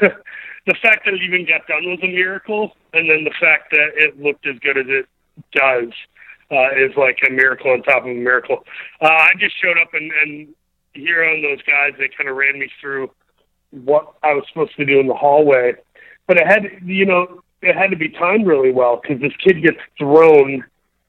the 0.66 0.74
fact 0.80 1.04
that 1.04 1.14
it 1.14 1.22
even 1.22 1.46
got 1.46 1.66
done 1.66 1.84
was 1.84 2.00
a 2.02 2.08
miracle, 2.08 2.72
and 2.92 3.10
then 3.10 3.24
the 3.24 3.34
fact 3.38 3.70
that 3.70 3.90
it 3.94 4.20
looked 4.20 4.46
as 4.46 4.58
good 4.60 4.78
as 4.78 4.86
it 4.88 5.06
does 5.52 5.92
uh, 6.50 6.70
is 6.76 6.96
like 6.96 7.18
a 7.28 7.32
miracle 7.32 7.70
on 7.70 7.82
top 7.82 8.02
of 8.02 8.10
a 8.10 8.14
miracle. 8.14 8.64
Uh, 9.00 9.06
I 9.06 9.30
just 9.38 9.54
showed 9.60 9.78
up 9.78 9.92
and, 9.92 10.10
and 10.22 10.48
here 10.94 11.24
on 11.24 11.42
those 11.42 11.62
guys, 11.62 11.92
they 11.98 12.08
kind 12.16 12.30
of 12.30 12.36
ran 12.36 12.58
me 12.58 12.68
through 12.80 13.10
what 13.84 14.14
I 14.22 14.34
was 14.34 14.44
supposed 14.48 14.76
to 14.76 14.84
do 14.84 15.00
in 15.00 15.06
the 15.06 15.14
hallway. 15.14 15.74
But 16.26 16.38
it 16.38 16.46
had, 16.46 16.64
you 16.84 17.06
know, 17.06 17.42
it 17.62 17.76
had 17.76 17.90
to 17.90 17.96
be 17.96 18.08
timed 18.08 18.46
really 18.46 18.72
well 18.72 19.00
because 19.00 19.20
this 19.20 19.32
kid 19.42 19.62
gets 19.62 19.78
thrown, 19.98 20.64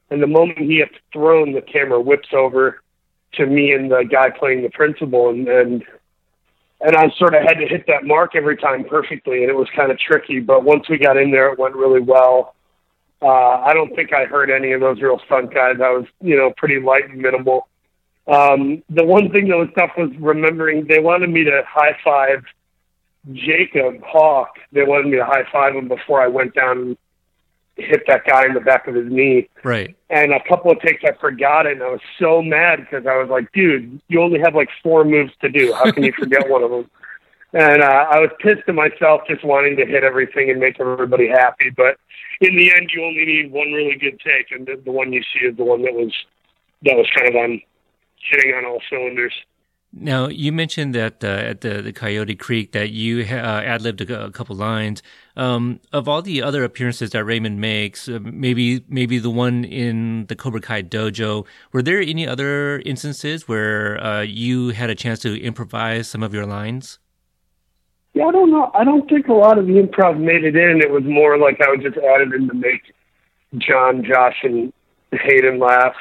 and 0.10 0.22
the 0.22 0.28
moment 0.28 0.60
he 0.60 0.78
gets 0.78 0.96
thrown, 1.12 1.54
the 1.54 1.62
camera 1.62 2.02
whips 2.02 2.30
over 2.34 2.82
to 3.34 3.46
me 3.46 3.72
and 3.72 3.92
the 3.92 4.04
guy 4.10 4.30
playing 4.30 4.64
the 4.64 4.70
principal, 4.70 5.30
and 5.30 5.48
and 5.48 5.84
and 6.80 6.96
I 6.96 7.10
sort 7.18 7.34
of 7.34 7.42
had 7.42 7.56
to 7.56 7.68
hit 7.68 7.86
that 7.88 8.06
mark 8.06 8.36
every 8.36 8.56
time 8.56 8.84
perfectly, 8.84 9.42
and 9.42 9.50
it 9.50 9.56
was 9.56 9.68
kind 9.76 9.92
of 9.92 9.98
tricky. 10.00 10.40
But 10.40 10.64
once 10.64 10.88
we 10.90 10.98
got 10.98 11.18
in 11.18 11.32
there, 11.32 11.52
it 11.52 11.60
went 11.60 11.76
really 11.76 12.02
well. 12.02 12.56
Uh, 13.20 13.28
I 13.28 13.74
don't 13.74 13.96
think 13.96 14.14
I 14.14 14.26
hurt 14.26 14.52
any 14.52 14.74
of 14.74 14.82
those 14.82 15.02
real 15.02 15.20
stunt 15.26 15.52
guys. 15.52 15.78
I 15.84 15.90
was, 15.90 16.06
you 16.22 16.38
know, 16.38 16.54
pretty 16.56 16.80
light 16.80 17.10
and 17.10 17.20
minimal. 17.20 17.68
Um, 18.28 18.84
the 18.90 19.04
one 19.04 19.32
thing 19.32 19.48
that 19.48 19.58
was 19.58 19.70
tough 19.76 19.92
was 19.98 20.12
remembering 20.20 20.86
they 20.88 21.00
wanted 21.00 21.30
me 21.30 21.46
to 21.46 21.64
high 21.68 21.98
five 22.04 22.44
Jacob 23.34 24.02
Hawk. 24.04 24.58
They 24.72 24.84
wanted 24.84 25.08
me 25.08 25.18
to 25.18 25.26
high 25.26 25.44
five 25.52 25.76
him 25.76 25.88
before 25.88 26.22
I 26.22 26.28
went 26.28 26.54
down 26.56 26.78
and 26.78 26.98
hit 27.76 28.04
that 28.08 28.26
guy 28.26 28.46
in 28.46 28.54
the 28.54 28.60
back 28.60 28.88
of 28.88 28.96
his 28.96 29.12
knee. 29.12 29.50
Right. 29.64 29.96
And 30.10 30.34
a 30.34 30.40
couple 30.48 30.72
of 30.72 30.80
takes 30.82 31.04
I 31.04 31.12
forgot 31.20 31.66
it, 31.66 31.74
and 31.74 31.84
I 31.84 31.90
was 31.90 32.02
so 32.20 32.42
mad 32.42 32.80
because 32.80 33.06
I 33.06 33.18
was 33.18 33.30
like, 33.30 33.52
dude, 33.52 34.02
you 34.08 34.22
only 34.22 34.40
have 34.40 34.56
like 34.56 34.70
four 34.82 35.06
moves 35.06 35.34
to 35.42 35.50
do. 35.50 35.74
How 35.74 35.92
can 35.92 36.04
you 36.04 36.14
forget 36.14 36.50
one 36.50 36.64
of 36.64 36.72
them? 36.72 36.90
And 37.54 37.82
uh, 37.82 38.06
I 38.12 38.20
was 38.20 38.30
pissed 38.40 38.68
at 38.68 38.76
myself 38.76 39.22
just 39.26 39.44
wanting 39.44 39.78
to 39.78 39.86
hit 39.86 40.04
everything 40.04 40.50
and 40.50 40.60
make 40.60 40.82
everybody 40.82 41.30
happy. 41.30 41.70
But 41.70 41.98
in 42.42 42.58
the 42.58 42.74
end, 42.74 42.92
you 42.94 43.02
only 43.06 43.24
need 43.26 43.52
one 43.52 43.72
really 43.72 43.96
good 43.96 44.20
take, 44.20 44.52
and 44.52 44.68
the, 44.68 44.76
the 44.84 44.92
one 44.92 45.14
you 45.14 45.24
see 45.34 45.46
is 45.46 45.56
the 45.56 45.64
one 45.64 45.82
that 45.84 45.94
was 45.94 46.14
that 46.84 46.98
was 46.98 47.08
kind 47.16 47.30
of 47.30 47.36
on 47.36 47.62
hitting 48.20 48.54
on 48.54 48.66
all 48.66 48.82
cylinders. 48.90 49.34
Now 49.94 50.28
you 50.28 50.52
mentioned 50.52 50.94
that 50.96 51.24
uh, 51.24 51.28
at 51.28 51.62
the, 51.62 51.82
the 51.82 51.94
Coyote 51.94 52.36
Creek 52.36 52.74
that 52.74 52.92
you 52.92 53.22
uh, 53.22 53.26
ad 53.26 53.82
libbed 53.82 54.02
a, 54.02 54.26
a, 54.26 54.32
couple 54.32 54.56
lines. 54.56 55.02
Um, 55.36 55.80
of 55.94 56.08
all 56.08 56.22
the 56.22 56.42
other 56.42 56.64
appearances 56.64 57.12
that 57.12 57.24
Raymond 57.24 57.62
makes, 57.62 58.10
uh, 58.10 58.20
maybe 58.22 58.84
maybe 58.90 59.18
the 59.18 59.30
one 59.30 59.64
in 59.64 60.26
the 60.28 60.36
Cobra 60.36 60.60
Kai 60.60 60.84
dojo. 60.84 61.46
Were 61.72 61.82
there 61.82 62.02
any 62.02 62.28
other 62.28 62.80
instances 62.80 63.48
where 63.48 64.04
uh, 64.04 64.22
you 64.22 64.70
had 64.70 64.90
a 64.90 64.96
chance 64.96 65.20
to 65.20 65.42
improvise 65.42 66.08
some 66.10 66.22
of 66.22 66.34
your 66.34 66.46
lines? 66.46 67.00
Yeah, 68.14 68.26
I 68.26 68.32
don't 68.32 68.52
know. 68.52 68.72
I 68.74 68.84
don't 68.84 69.08
think 69.10 69.28
a 69.28 69.34
lot 69.34 69.58
of 69.58 69.68
the 69.68 69.74
improv 69.74 70.20
made 70.20 70.44
it 70.44 70.56
in. 70.56 70.82
It 70.82 70.92
was 70.92 71.04
more 71.04 71.38
like 71.38 71.62
I 71.62 71.70
was 71.70 71.80
just 71.82 71.98
added 71.98 72.34
in 72.34 72.48
to 72.48 72.54
make 72.54 72.82
John, 73.58 74.04
Josh, 74.04 74.38
and 74.44 74.74
Hayden 75.12 75.60
laugh. 75.60 75.96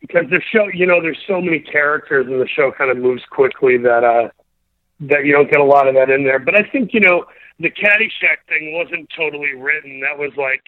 Because 0.00 0.24
the 0.30 0.40
show, 0.52 0.66
you 0.72 0.86
know, 0.86 1.02
there's 1.02 1.18
so 1.26 1.40
many 1.40 1.58
characters 1.58 2.26
and 2.26 2.40
the 2.40 2.48
show 2.48 2.70
kind 2.70 2.90
of 2.90 2.96
moves 2.96 3.22
quickly 3.30 3.76
that 3.78 4.04
uh, 4.04 4.28
that 5.00 5.24
you 5.24 5.32
don't 5.32 5.50
get 5.50 5.60
a 5.60 5.64
lot 5.64 5.88
of 5.88 5.94
that 5.94 6.10
in 6.10 6.24
there. 6.24 6.38
But 6.38 6.54
I 6.54 6.62
think 6.70 6.94
you 6.94 7.00
know 7.00 7.24
the 7.58 7.70
Caddyshack 7.70 8.46
thing 8.48 8.74
wasn't 8.74 9.08
totally 9.16 9.54
written. 9.54 10.00
That 10.00 10.18
was 10.18 10.32
like, 10.36 10.62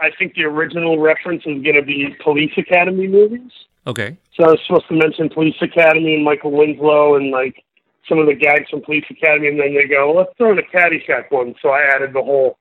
I 0.00 0.10
think 0.18 0.34
the 0.34 0.44
original 0.44 0.98
reference 0.98 1.44
was 1.44 1.62
going 1.62 1.76
to 1.76 1.82
be 1.82 2.14
Police 2.22 2.52
Academy 2.56 3.06
movies. 3.06 3.50
Okay. 3.86 4.16
So 4.34 4.44
I 4.44 4.50
was 4.52 4.60
supposed 4.66 4.88
to 4.88 4.94
mention 4.94 5.28
Police 5.28 5.56
Academy 5.60 6.14
and 6.14 6.24
Michael 6.24 6.52
Winslow 6.52 7.16
and 7.16 7.30
like 7.30 7.62
some 8.08 8.18
of 8.18 8.26
the 8.26 8.34
gags 8.34 8.70
from 8.70 8.82
Police 8.82 9.04
Academy, 9.10 9.48
and 9.48 9.60
then 9.60 9.74
they 9.74 9.86
go, 9.86 10.08
well, 10.08 10.24
let's 10.24 10.36
throw 10.36 10.52
in 10.52 10.58
a 10.58 10.62
Caddyshack 10.62 11.30
one. 11.30 11.54
So 11.60 11.68
I 11.70 11.82
added 11.94 12.14
the 12.14 12.22
whole 12.22 12.58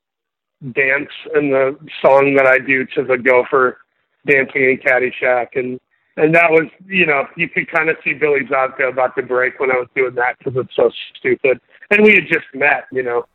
dance 0.62 1.12
and 1.34 1.54
the 1.54 1.78
song 2.02 2.34
that 2.36 2.48
I 2.48 2.58
do 2.58 2.86
to 2.96 3.04
the 3.04 3.18
Gopher 3.18 3.78
dancing 4.26 4.64
in 4.64 4.78
Caddyshack, 4.78 5.48
and 5.56 5.80
and 6.16 6.34
that 6.36 6.52
was 6.52 6.68
you 6.86 7.06
know 7.06 7.26
you 7.36 7.50
could 7.50 7.70
kind 7.70 7.90
of 7.90 7.98
see 8.04 8.14
Billy 8.14 8.42
Zabka 8.42 8.90
about 8.90 9.16
to 9.16 9.24
break 9.24 9.60
when 9.60 9.72
I 9.72 9.76
was 9.76 9.88
doing 9.96 10.16
that 10.16 10.38
because 10.38 10.54
it's 10.56 10.76
so 10.76 10.92
stupid. 11.16 11.60
And 11.90 12.04
we 12.04 12.16
had 12.16 12.28
just 12.28 12.48
met, 12.54 12.86
you 12.92 13.04
know, 13.04 13.26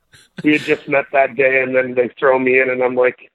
we 0.44 0.52
had 0.52 0.62
just 0.62 0.88
met 0.88 1.06
that 1.12 1.36
day, 1.36 1.62
and 1.62 1.74
then 1.74 1.94
they 1.94 2.10
throw 2.18 2.38
me 2.38 2.60
in, 2.60 2.70
and 2.70 2.82
I'm 2.82 2.94
like 2.94 3.30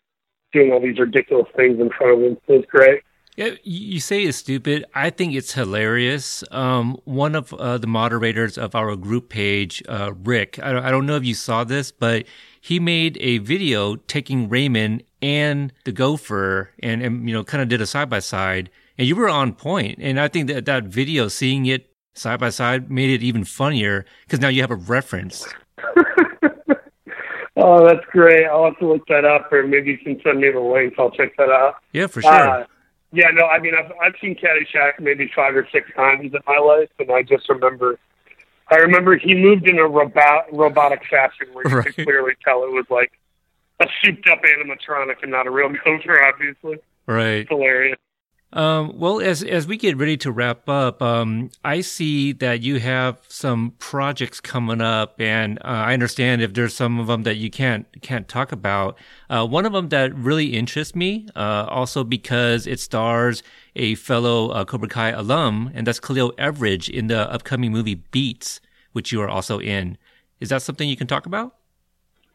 doing 0.54 0.72
all 0.72 0.82
these 0.82 1.00
ridiculous 1.00 1.48
things 1.56 1.80
in 1.80 1.90
front 1.90 2.14
of 2.14 2.20
them. 2.20 2.38
It 2.48 2.54
was 2.54 2.66
great. 2.70 3.02
Yeah, 3.38 3.52
you 3.64 4.00
say 4.00 4.24
it's 4.24 4.40
stupid. 4.40 4.84
I 4.96 5.12
think 5.12 5.36
it's 5.36 5.54
hilarious. 5.54 6.44
Um, 6.50 6.98
one 7.06 7.36
of 7.36 7.54
uh, 7.54 7.78
the 7.78 7.86
moderators 7.86 8.58
of 8.58 8.74
our 8.74 8.96
group 8.96 9.30
page, 9.30 9.84
uh, 9.88 10.14
Rick, 10.24 10.58
I 10.62 10.72
don't, 10.72 10.84
I 10.84 10.90
don't 10.90 11.06
know 11.06 11.18
if 11.18 11.24
you 11.24 11.36
saw 11.36 11.64
this, 11.64 11.92
but 11.92 12.26
he 12.68 12.82
made 12.82 13.18
a 13.22 13.38
video 13.38 13.96
taking 13.96 14.50
Raymond 14.50 15.02
and 15.22 15.72
the 15.86 15.94
gopher 15.94 16.72
and, 16.84 17.02
and 17.02 17.26
you 17.26 17.34
know, 17.34 17.46
kind 17.46 17.62
of 17.64 17.70
did 17.70 17.80
a 17.80 17.86
side 17.86 18.10
by 18.10 18.20
side. 18.20 18.70
And 18.98 19.08
you 19.08 19.16
were 19.16 19.30
on 19.30 19.54
point. 19.54 20.00
And 20.02 20.20
I 20.20 20.28
think 20.28 20.48
that 20.48 20.66
that 20.66 20.84
video, 20.84 21.30
seeing 21.30 21.66
it 21.66 21.90
side 22.14 22.42
by 22.42 22.50
side, 22.50 22.92
made 22.92 23.10
it 23.10 23.24
even 23.24 23.46
funnier 23.46 24.04
because 24.26 24.42
now 24.42 24.50
you 24.50 24.60
have 24.60 24.72
a 24.72 24.76
reference. 24.76 25.48
oh, 27.56 27.88
that's 27.88 28.06
great. 28.12 28.46
I'll 28.48 28.66
have 28.66 28.78
to 28.80 28.88
look 28.90 29.08
that 29.08 29.24
up, 29.24 29.50
or 29.50 29.66
maybe 29.66 29.92
you 29.92 29.98
can 30.00 30.20
send 30.22 30.42
me 30.42 30.52
the 30.52 30.60
link. 30.60 30.96
I'll 31.00 31.12
check 31.12 31.38
that 31.38 31.50
out. 31.50 31.76
Yeah, 31.94 32.08
for 32.08 32.22
sure. 32.22 32.32
Uh, 32.34 32.66
yeah, 33.14 33.30
no, 33.32 33.46
I 33.46 33.60
mean, 33.60 33.76
I've 33.80 33.94
I've 34.04 34.16
seen 34.20 34.36
Caddyshack 34.36 35.00
maybe 35.00 35.32
five 35.34 35.56
or 35.56 35.66
six 35.72 35.90
times 35.96 36.34
in 36.34 36.40
my 36.46 36.58
life, 36.58 36.90
and 37.00 37.10
I 37.12 37.24
just 37.24 37.48
remember, 37.48 37.98
I 38.70 38.78
remember 38.78 39.18
he 39.18 39.34
moved 39.34 39.68
in 39.68 39.80
a 39.80 39.88
robot 39.88 40.46
robotic 40.52 41.02
fashion 41.10 41.48
where 41.54 41.68
you 41.68 41.76
right. 41.78 41.86
could 41.86 42.06
clearly 42.06 42.34
tell 42.44 42.64
it 42.64 42.72
was 42.72 42.86
like 42.90 43.12
a 43.80 43.88
souped 44.02 44.28
up 44.28 44.42
animatronic 44.44 45.22
and 45.22 45.32
not 45.32 45.48
a 45.48 45.52
real 45.52 45.70
gopher, 45.70 46.24
obviously. 46.24 46.80
Right. 47.06 47.42
It's 47.42 47.50
hilarious. 47.50 47.98
Um, 48.54 48.98
well, 48.98 49.20
as 49.20 49.44
as 49.44 49.68
we 49.68 49.76
get 49.76 49.98
ready 49.98 50.16
to 50.18 50.32
wrap 50.32 50.70
up, 50.70 51.02
um, 51.02 51.50
I 51.66 51.82
see 51.82 52.32
that 52.34 52.62
you 52.62 52.80
have 52.80 53.20
some 53.28 53.74
projects 53.78 54.40
coming 54.40 54.80
up, 54.80 55.20
and 55.20 55.60
uh, 55.60 55.64
I 55.68 55.94
understand 55.94 56.42
if 56.42 56.54
there's 56.54 56.74
some 56.74 56.98
of 56.98 57.08
them 57.08 57.24
that 57.24 57.36
you 57.36 57.50
can't 57.50 57.86
can't 58.02 58.28
talk 58.28 58.54
about. 58.54 58.98
Uh, 59.30 59.46
one 59.46 59.66
of 59.66 59.74
them 59.74 59.90
that 59.90 60.16
really 60.16 60.54
interests 60.54 60.96
me, 60.96 61.28
uh, 61.36 61.68
also 61.70 62.06
because 62.06 62.66
it 62.66 62.80
stars 62.80 63.44
a 63.76 63.96
fellow 63.96 64.50
uh, 64.50 64.64
Cobra 64.64 64.88
Kai 64.88 65.10
alum, 65.10 65.70
and 65.74 65.86
that's 65.86 66.00
Khalil 66.00 66.32
Everage 66.38 66.90
in 66.90 67.08
the 67.08 67.30
upcoming 67.30 67.74
movie 67.74 67.96
Beats, 67.96 68.62
which 68.94 69.12
you 69.12 69.22
are 69.22 69.30
also 69.30 69.60
in. 69.60 69.98
Is 70.40 70.50
that 70.50 70.62
something 70.62 70.88
you 70.88 70.96
can 70.96 71.08
talk 71.08 71.26
about? 71.26 71.56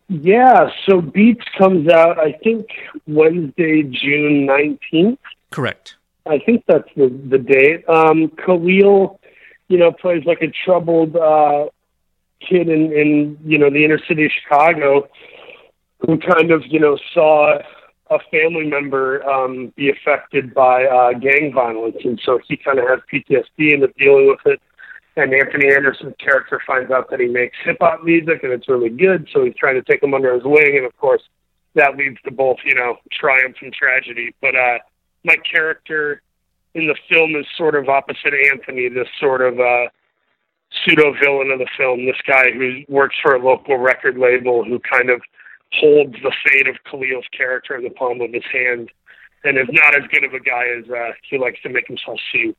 Yeah, 0.09 0.69
so 0.87 1.01
Beats 1.01 1.45
comes 1.57 1.89
out, 1.89 2.19
I 2.19 2.33
think, 2.45 2.67
Wednesday, 3.07 3.83
June 3.85 4.47
19th. 4.47 5.17
Correct. 5.51 5.97
I 6.33 6.39
think 6.39 6.65
that's 6.67 6.89
the 6.97 7.09
the 7.29 7.39
date. 7.39 7.89
Um, 7.89 8.33
Khalil, 8.45 9.21
you 9.69 9.79
know, 9.79 9.93
plays 9.93 10.25
like 10.25 10.41
a 10.41 10.51
troubled 10.65 11.15
uh, 11.15 11.67
kid 12.41 12.69
in 12.69 12.93
in 12.93 13.39
you 13.45 13.59
know 13.59 13.69
the 13.69 13.85
inner 13.85 14.01
city 14.09 14.25
of 14.25 14.33
Chicago, 14.33 15.09
who 16.01 16.19
kind 16.19 16.51
of 16.51 16.63
you 16.67 16.81
know 16.81 16.99
saw 17.13 17.59
a 18.11 18.19
family 18.31 18.67
member 18.67 19.23
um, 19.29 19.73
be 19.77 19.91
affected 19.91 20.55
by 20.55 20.85
uh, 20.85 21.13
gang 21.19 21.53
violence, 21.55 21.97
and 22.03 22.21
so 22.25 22.41
he 22.49 22.57
kind 22.57 22.79
of 22.79 22.87
has 22.89 23.01
PTSD 23.13 23.75
and 23.75 23.85
is 23.85 23.91
dealing 23.99 24.29
with 24.29 24.41
it. 24.47 24.61
And 25.15 25.35
Anthony 25.35 25.71
Anderson's 25.71 26.15
character 26.19 26.63
finds 26.67 26.91
out 26.91 27.11
that 27.11 27.21
he 27.21 27.27
makes 27.27 27.55
hip 27.63 27.77
hop 27.81 28.03
music 28.03 28.43
and 28.43 28.53
it's 28.53 28.67
really 28.67 28.89
good, 28.89 29.29
so 29.31 29.45
he's 29.45 29.55
trying 29.57 29.75
to 29.75 29.83
take 29.83 30.03
him 30.03 30.15
under 30.15 30.33
his 30.33 30.45
wing, 30.45 30.77
and 30.77 30.87
of 30.87 30.97
course 30.97 31.23
that 31.75 31.97
leads 31.97 32.21
to 32.23 32.31
both 32.31 32.57
you 32.65 32.75
know 32.75 32.97
triumph 33.11 33.57
and 33.61 33.73
tragedy. 33.73 34.35
But 34.41 34.55
uh, 34.57 34.79
my 35.25 35.37
character 35.51 36.23
in 36.75 36.87
the 36.87 36.97
film 37.11 37.37
is 37.37 37.47
sort 37.57 37.75
of 37.75 37.89
opposite 37.89 38.33
Anthony, 38.53 38.89
this 38.89 39.09
sort 39.21 39.43
of 39.43 39.61
uh, 39.61 39.89
pseudo 40.71 41.13
villain 41.23 41.51
of 41.51 41.59
the 41.59 41.69
film. 41.77 42.07
This 42.07 42.21
guy 42.27 42.51
who 42.53 42.83
works 42.89 43.17
for 43.23 43.35
a 43.35 43.39
local 43.39 43.77
record 43.77 44.17
label 44.17 44.65
who 44.65 44.79
kind 44.81 45.11
of 45.11 45.21
holds 45.73 46.15
the 46.23 46.33
fate 46.45 46.69
of 46.69 46.77
Khalil's 46.85 47.27
character 47.37 47.77
in 47.77 47.85
the 47.85 47.91
palm 47.91 48.21
of 48.21 48.33
his 48.33 48.45
hand 48.53 48.91
and 49.45 49.59
is 49.59 49.69
not 49.71 49.95
as 49.95 50.03
good 50.11 50.25
of 50.25 50.33
a 50.35 50.41
guy 50.41 50.67
as 50.79 50.89
uh, 50.91 51.13
he 51.29 51.37
likes 51.37 51.61
to 51.63 51.69
make 51.69 51.87
himself 51.87 52.19
seem. 52.33 52.55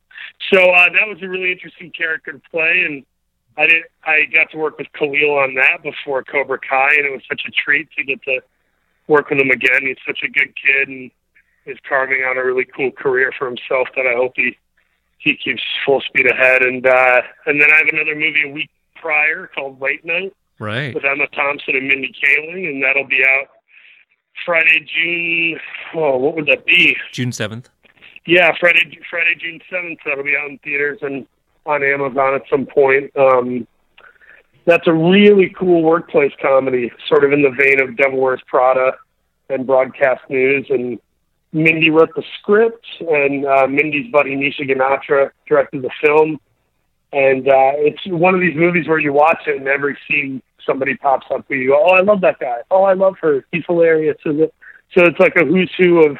So 0.52 0.58
uh, 0.60 0.86
that 0.92 1.08
was 1.08 1.18
a 1.22 1.28
really 1.28 1.50
interesting 1.50 1.90
character 1.96 2.32
to 2.32 2.40
play, 2.50 2.84
and 2.86 3.04
I 3.56 3.66
did 3.66 3.82
I 4.04 4.24
got 4.34 4.50
to 4.50 4.58
work 4.58 4.78
with 4.78 4.88
Khalil 4.92 5.38
on 5.38 5.54
that 5.54 5.82
before 5.82 6.22
Cobra 6.22 6.58
Kai, 6.58 6.90
and 6.96 7.06
it 7.06 7.12
was 7.12 7.22
such 7.28 7.42
a 7.46 7.50
treat 7.50 7.88
to 7.96 8.04
get 8.04 8.22
to 8.24 8.40
work 9.06 9.30
with 9.30 9.40
him 9.40 9.50
again. 9.50 9.82
He's 9.82 9.96
such 10.06 10.20
a 10.24 10.28
good 10.28 10.52
kid, 10.56 10.88
and 10.88 11.10
is 11.66 11.78
carving 11.88 12.22
out 12.24 12.36
a 12.36 12.44
really 12.44 12.64
cool 12.64 12.90
career 12.90 13.32
for 13.38 13.46
himself 13.46 13.88
that 13.96 14.06
I 14.06 14.14
hope 14.16 14.32
he 14.36 14.56
he 15.18 15.36
keeps 15.36 15.62
full 15.86 16.00
speed 16.02 16.30
ahead. 16.30 16.62
And 16.62 16.86
uh, 16.86 17.22
and 17.46 17.60
then 17.60 17.68
I 17.72 17.78
have 17.78 17.88
another 17.92 18.14
movie 18.14 18.44
a 18.46 18.52
week 18.52 18.70
prior 18.96 19.50
called 19.54 19.80
Late 19.80 20.04
Night, 20.04 20.34
right, 20.58 20.94
with 20.94 21.04
Emma 21.04 21.26
Thompson 21.28 21.76
and 21.76 21.88
Mindy 21.88 22.12
Kaling, 22.12 22.68
and 22.68 22.82
that'll 22.82 23.06
be 23.06 23.22
out 23.26 23.48
Friday, 24.44 24.86
June. 24.86 25.60
Oh, 25.94 26.18
what 26.18 26.34
would 26.34 26.46
that 26.46 26.66
be? 26.66 26.96
June 27.12 27.32
seventh. 27.32 27.70
Yeah, 28.26 28.52
Friday, 28.58 28.98
Friday, 29.10 29.34
June 29.38 29.60
seventh. 29.70 29.98
That'll 30.04 30.24
be 30.24 30.36
out 30.36 30.50
in 30.50 30.58
theaters 30.58 30.98
and 31.02 31.26
on 31.66 31.82
Amazon 31.82 32.34
at 32.34 32.42
some 32.50 32.66
point. 32.66 33.10
Um, 33.16 33.66
that's 34.66 34.86
a 34.86 34.92
really 34.92 35.54
cool 35.58 35.82
workplace 35.82 36.32
comedy, 36.40 36.90
sort 37.06 37.24
of 37.24 37.32
in 37.32 37.42
the 37.42 37.50
vein 37.50 37.80
of 37.80 37.96
Devil 37.96 38.20
Wears 38.20 38.40
Prada 38.46 38.92
and 39.50 39.66
Broadcast 39.66 40.22
News, 40.30 40.66
and 40.70 40.98
Mindy 41.54 41.88
wrote 41.88 42.14
the 42.16 42.24
script, 42.40 42.84
and 43.00 43.46
uh, 43.46 43.66
Mindy's 43.68 44.10
buddy 44.10 44.34
Nisha 44.36 44.68
Ganatra 44.68 45.30
directed 45.48 45.82
the 45.82 45.90
film. 46.04 46.40
And 47.12 47.46
uh, 47.46 47.72
it's 47.76 48.04
one 48.06 48.34
of 48.34 48.40
these 48.40 48.56
movies 48.56 48.88
where 48.88 48.98
you 48.98 49.12
watch 49.12 49.42
it 49.46 49.56
and 49.56 49.68
every 49.68 49.96
scene 50.06 50.42
somebody 50.66 50.96
pops 50.96 51.26
up 51.30 51.44
where 51.46 51.58
you 51.58 51.74
oh, 51.74 51.94
I 51.94 52.00
love 52.00 52.22
that 52.22 52.40
guy. 52.40 52.58
Oh, 52.72 52.82
I 52.82 52.94
love 52.94 53.14
her. 53.20 53.44
He's 53.52 53.62
hilarious. 53.68 54.16
So 54.24 54.50
it's 54.96 55.20
like 55.20 55.36
a 55.36 55.44
who's 55.44 55.70
who 55.78 56.04
of 56.04 56.16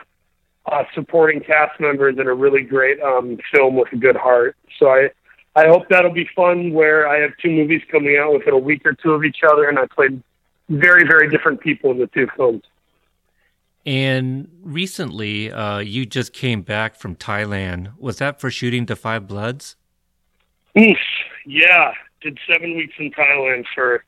uh, 0.70 0.84
supporting 0.94 1.40
cast 1.40 1.80
members 1.80 2.16
in 2.18 2.28
a 2.28 2.34
really 2.34 2.62
great 2.62 3.00
um, 3.02 3.38
film 3.52 3.74
with 3.74 3.92
a 3.92 3.96
good 3.96 4.16
heart. 4.16 4.56
So 4.78 4.86
I, 4.88 5.08
I 5.56 5.66
hope 5.66 5.88
that'll 5.90 6.12
be 6.12 6.28
fun. 6.36 6.72
Where 6.72 7.08
I 7.08 7.18
have 7.20 7.32
two 7.42 7.50
movies 7.50 7.82
coming 7.90 8.16
out 8.16 8.32
within 8.32 8.54
a 8.54 8.58
week 8.58 8.82
or 8.84 8.92
two 8.92 9.12
of 9.12 9.24
each 9.24 9.38
other, 9.50 9.68
and 9.68 9.80
I 9.80 9.86
played 9.92 10.22
very, 10.68 11.02
very 11.08 11.28
different 11.28 11.60
people 11.60 11.90
in 11.90 11.98
the 11.98 12.06
two 12.06 12.28
films. 12.36 12.62
And 13.86 14.48
recently, 14.62 15.52
uh, 15.52 15.78
you 15.78 16.06
just 16.06 16.32
came 16.32 16.62
back 16.62 16.96
from 16.96 17.16
Thailand. 17.16 17.92
Was 17.98 18.18
that 18.18 18.40
for 18.40 18.50
shooting 18.50 18.86
The 18.86 18.96
Five 18.96 19.26
Bloods? 19.26 19.76
Oof, 20.78 20.96
yeah. 21.46 21.92
Did 22.22 22.38
seven 22.50 22.76
weeks 22.76 22.94
in 22.98 23.10
Thailand 23.10 23.64
for 23.74 24.04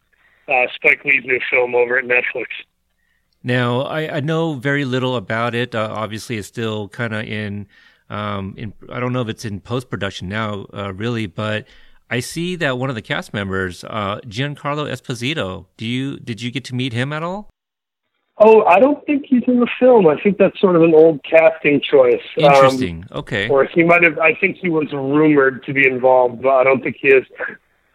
uh, 0.49 0.67
Spike 0.75 1.05
Lee's 1.05 1.25
new 1.25 1.41
film 1.51 1.75
over 1.75 1.99
at 1.99 2.05
Netflix. 2.05 2.47
Now, 3.43 3.83
I, 3.83 4.17
I 4.17 4.21
know 4.21 4.55
very 4.55 4.85
little 4.85 5.15
about 5.17 5.55
it. 5.55 5.75
Uh, 5.75 5.89
obviously, 5.93 6.39
it's 6.39 6.49
still 6.49 6.89
kind 6.89 7.15
of 7.15 7.25
in, 7.25 7.69
um, 8.09 8.55
in. 8.57 8.73
I 8.91 8.99
don't 8.99 9.13
know 9.13 9.21
if 9.21 9.29
it's 9.29 9.45
in 9.45 9.61
post 9.61 9.91
production 9.91 10.29
now, 10.29 10.67
uh, 10.73 10.93
really, 10.95 11.27
but 11.27 11.67
I 12.11 12.21
see 12.21 12.57
that 12.57 12.79
one 12.79 12.89
of 12.89 12.97
the 12.97 13.03
cast 13.03 13.35
members, 13.35 13.85
uh, 13.85 14.21
Giancarlo 14.27 14.91
Esposito. 14.91 15.67
Do 15.77 15.87
you 15.87 16.19
did 16.19 16.41
you 16.41 16.51
get 16.51 16.65
to 16.65 16.75
meet 16.75 16.93
him 16.93 17.13
at 17.13 17.23
all? 17.23 17.51
Oh, 18.39 18.65
I 18.65 18.79
don't 18.81 19.05
think 19.07 19.25
he's 19.27 19.45
in 19.47 19.61
the 19.61 19.69
film. 19.81 20.07
I 20.07 20.21
think 20.21 20.37
that's 20.37 20.61
sort 20.61 20.77
of 20.77 20.83
an 20.83 20.95
old 20.95 21.25
casting 21.25 21.81
choice. 21.81 22.21
Interesting. 22.37 23.07
Um, 23.11 23.21
okay. 23.21 23.49
Or 23.49 23.65
he 23.65 23.83
might 23.83 24.03
have. 24.03 24.19
I 24.19 24.35
think 24.35 24.59
he 24.59 24.69
was 24.69 24.93
rumored 24.93 25.65
to 25.65 25.73
be 25.73 25.87
involved, 25.87 26.43
but 26.43 26.51
I 26.51 26.65
don't 26.65 26.83
think 26.83 26.97
he 27.01 27.09
is. 27.09 27.25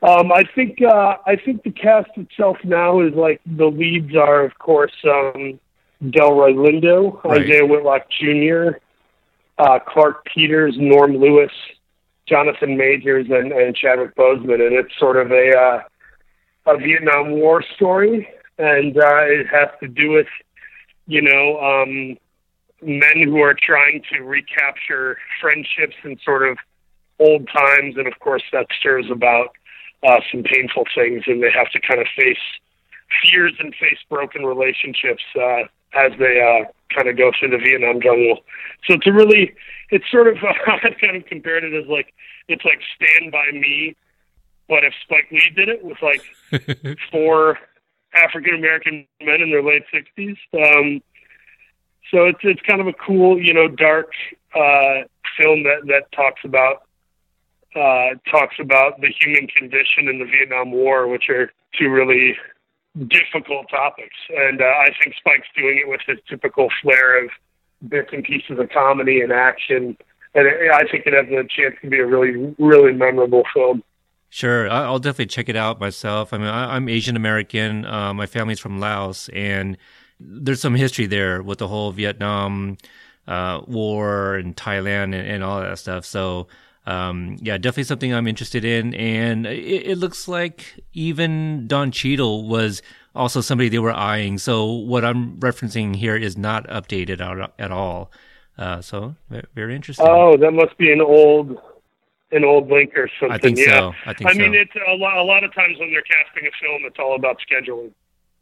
Um, 0.02 0.32
I 0.32 0.44
think 0.56 0.82
uh, 0.82 1.18
I 1.28 1.36
think 1.36 1.62
the 1.62 1.70
cast 1.70 2.10
itself 2.16 2.58
now 2.64 3.02
is 3.02 3.14
like 3.14 3.40
the 3.46 3.68
leads 3.68 4.16
are, 4.16 4.44
of 4.44 4.58
course, 4.58 4.94
um, 5.04 5.60
Delroy 6.04 6.56
Lindo, 6.56 7.24
right. 7.24 7.42
Isaiah 7.42 7.66
Whitlock 7.68 8.08
Jr., 8.10 8.80
uh, 9.60 9.78
Clarke 9.78 10.26
Peters, 10.26 10.76
Norm 10.80 11.18
Lewis, 11.18 11.52
Jonathan 12.28 12.78
Majors, 12.78 13.28
and, 13.30 13.52
and 13.52 13.76
Chadwick 13.76 14.16
Boseman, 14.16 14.66
and 14.66 14.74
it's 14.74 14.98
sort 14.98 15.18
of 15.18 15.32
a 15.32 15.56
uh, 15.56 15.84
a 16.66 16.78
Vietnam 16.78 17.34
War 17.34 17.64
story, 17.76 18.28
and 18.62 18.96
uh, 18.98 19.24
it 19.26 19.48
has 19.48 19.70
to 19.80 19.88
do 19.88 20.12
with 20.12 20.28
you 21.08 21.22
know 21.22 21.60
um, 21.60 22.18
men 22.82 23.24
who 23.26 23.42
are 23.42 23.56
trying 23.60 24.04
to 24.14 24.22
recapture 24.22 25.18
friendships 25.42 25.96
and 26.04 26.20
sort 26.24 26.48
of 26.48 26.58
old 27.20 27.48
times, 27.48 27.96
and 27.98 28.08
of 28.08 28.20
course 28.20 28.44
that 28.52 28.68
stirs 28.78 29.08
about 29.12 29.50
uh, 30.04 30.20
some 30.32 30.44
painful 30.44 30.86
things, 30.96 31.24
and 31.28 31.42
they 31.42 31.52
have 31.52 31.70
to 31.72 31.80
kind 31.80 32.00
of 32.00 32.08
face 32.16 32.38
fears 33.24 33.54
and 33.60 33.74
face 33.76 34.00
broken 34.10 34.46
relationships 34.46 35.24
uh, 35.36 35.64
as 35.94 36.12
they 36.18 36.40
uh, 36.40 36.66
kind 36.96 37.10
of 37.10 37.18
go 37.18 37.32
through 37.38 37.50
the 37.50 37.58
Vietnam 37.58 38.02
jungle. 38.02 38.40
So 38.88 38.94
it's 38.94 39.08
a 39.08 39.12
really, 39.12 39.54
it's 39.90 40.10
sort 40.10 40.28
of, 40.28 40.38
uh, 40.38 40.54
I've 40.84 40.98
kind 41.00 41.18
of 41.18 41.26
compared 41.26 41.64
it 41.64 41.74
as 41.74 41.88
like, 41.90 42.14
it's 42.48 42.64
like 42.64 42.80
Stand 42.96 43.32
By 43.32 43.52
Me, 43.52 43.96
but 44.70 44.84
if 44.86 44.94
Spike 45.04 45.28
Lee 45.32 45.52
did 45.56 45.68
it 45.68 45.84
with 45.84 45.98
like 46.02 46.24
four 47.12 47.58
African 48.14 48.56
American 48.56 49.08
men 49.22 49.42
in 49.42 49.52
their 49.52 49.64
late 49.64 49.84
60s. 49.94 50.38
Um, 50.54 51.02
so 52.12 52.26
it's 52.26 52.40
it's 52.44 52.62
kind 52.62 52.82
of 52.82 52.88
a 52.88 52.94
cool, 52.94 53.42
you 53.42 53.54
know, 53.54 53.68
dark 53.68 54.12
uh, 54.54 55.08
film 55.38 55.64
that 55.64 55.82
that 55.88 56.12
talks 56.12 56.42
about 56.44 56.84
uh, 57.76 58.16
talks 58.30 58.56
about 58.60 59.00
the 59.00 59.10
human 59.20 59.48
condition 59.48 60.10
in 60.10 60.20
the 60.20 60.26
Vietnam 60.26 60.72
War, 60.72 61.08
which 61.08 61.30
are 61.30 61.52
two 61.80 61.90
really 61.90 62.36
difficult 63.08 63.70
topics. 63.70 64.16
And 64.30 64.62
uh, 64.62 64.66
I 64.66 64.90
think 65.02 65.16
Spike's 65.16 65.48
doing 65.56 65.80
it 65.80 65.88
with 65.88 66.02
his 66.06 66.18
typical 66.28 66.70
flair 66.82 67.24
of 67.24 67.32
bits 67.88 68.10
and 68.12 68.24
pieces 68.24 68.60
of 68.60 68.70
comedy 68.70 69.22
and 69.22 69.32
action. 69.32 69.98
And 70.36 70.48
I 70.74 70.84
think 70.90 71.06
it 71.06 71.14
has 71.14 71.28
a 71.28 71.48
chance 71.48 71.76
to 71.82 71.90
be 71.90 72.00
a 72.00 72.06
really, 72.06 72.54
really 72.60 72.94
memorable 72.94 73.44
film. 73.54 73.84
Sure, 74.34 74.72
I'll 74.72 74.98
definitely 74.98 75.26
check 75.26 75.50
it 75.50 75.58
out 75.58 75.82
myself. 75.82 76.32
I 76.32 76.38
mean, 76.38 76.48
I'm 76.48 76.88
Asian 76.88 77.18
American. 77.18 77.86
Uh, 77.86 78.14
my 78.14 78.26
family's 78.26 78.62
from 78.62 78.80
Laos, 78.80 79.30
and 79.34 79.78
there's 80.22 80.62
some 80.62 80.74
history 80.74 81.06
there 81.06 81.44
with 81.44 81.58
the 81.58 81.68
whole 81.68 81.92
Vietnam 81.92 82.78
uh, 83.28 83.60
War 83.68 84.36
and 84.36 84.56
Thailand 84.56 85.04
and, 85.04 85.16
and 85.16 85.44
all 85.44 85.60
that 85.60 85.78
stuff. 85.80 86.06
So 86.06 86.48
um, 86.86 87.36
yeah, 87.42 87.58
definitely 87.58 87.84
something 87.84 88.14
I'm 88.14 88.26
interested 88.26 88.64
in. 88.64 88.94
And 88.94 89.46
it, 89.46 89.88
it, 89.92 89.98
looks 89.98 90.30
like 90.30 90.80
even 90.94 91.68
Don 91.68 91.92
Cheadle 91.92 92.48
was 92.48 92.82
also 93.14 93.42
somebody 93.42 93.68
they 93.68 93.80
were 93.80 93.92
eyeing. 93.92 94.38
So 94.38 94.72
what 94.72 95.04
I'm 95.04 95.38
referencing 95.40 95.94
here 95.98 96.16
is 96.16 96.38
not 96.38 96.66
updated 96.68 97.20
at, 97.20 97.52
at 97.60 97.72
all. 97.72 98.12
Uh, 98.58 98.82
so 98.82 99.16
very 99.54 99.76
interesting. 99.76 100.08
Oh, 100.10 100.38
that 100.38 100.52
must 100.52 100.78
be 100.78 100.92
an 100.92 101.02
old, 101.02 101.58
an 102.32 102.44
old 102.44 102.70
link 102.70 102.98
or 102.98 103.10
something. 103.20 103.32
I 103.32 103.38
think 103.38 103.58
yeah. 103.58 103.66
so. 103.66 103.94
I 104.06 104.14
think 104.14 104.30
I 104.30 104.34
so. 104.34 104.40
mean, 104.40 104.56
it's 104.56 104.72
a 104.76 104.96
lot. 104.96 105.18
A 105.18 105.24
lot 105.24 105.44
of 105.44 105.54
times 105.54 105.78
when 105.80 105.92
they're 105.92 106.02
casting 106.02 106.48
a 106.48 106.52
film, 106.62 106.84
it's 106.86 106.98
all 107.00 107.16
about 107.16 107.38
scheduling. 107.40 107.92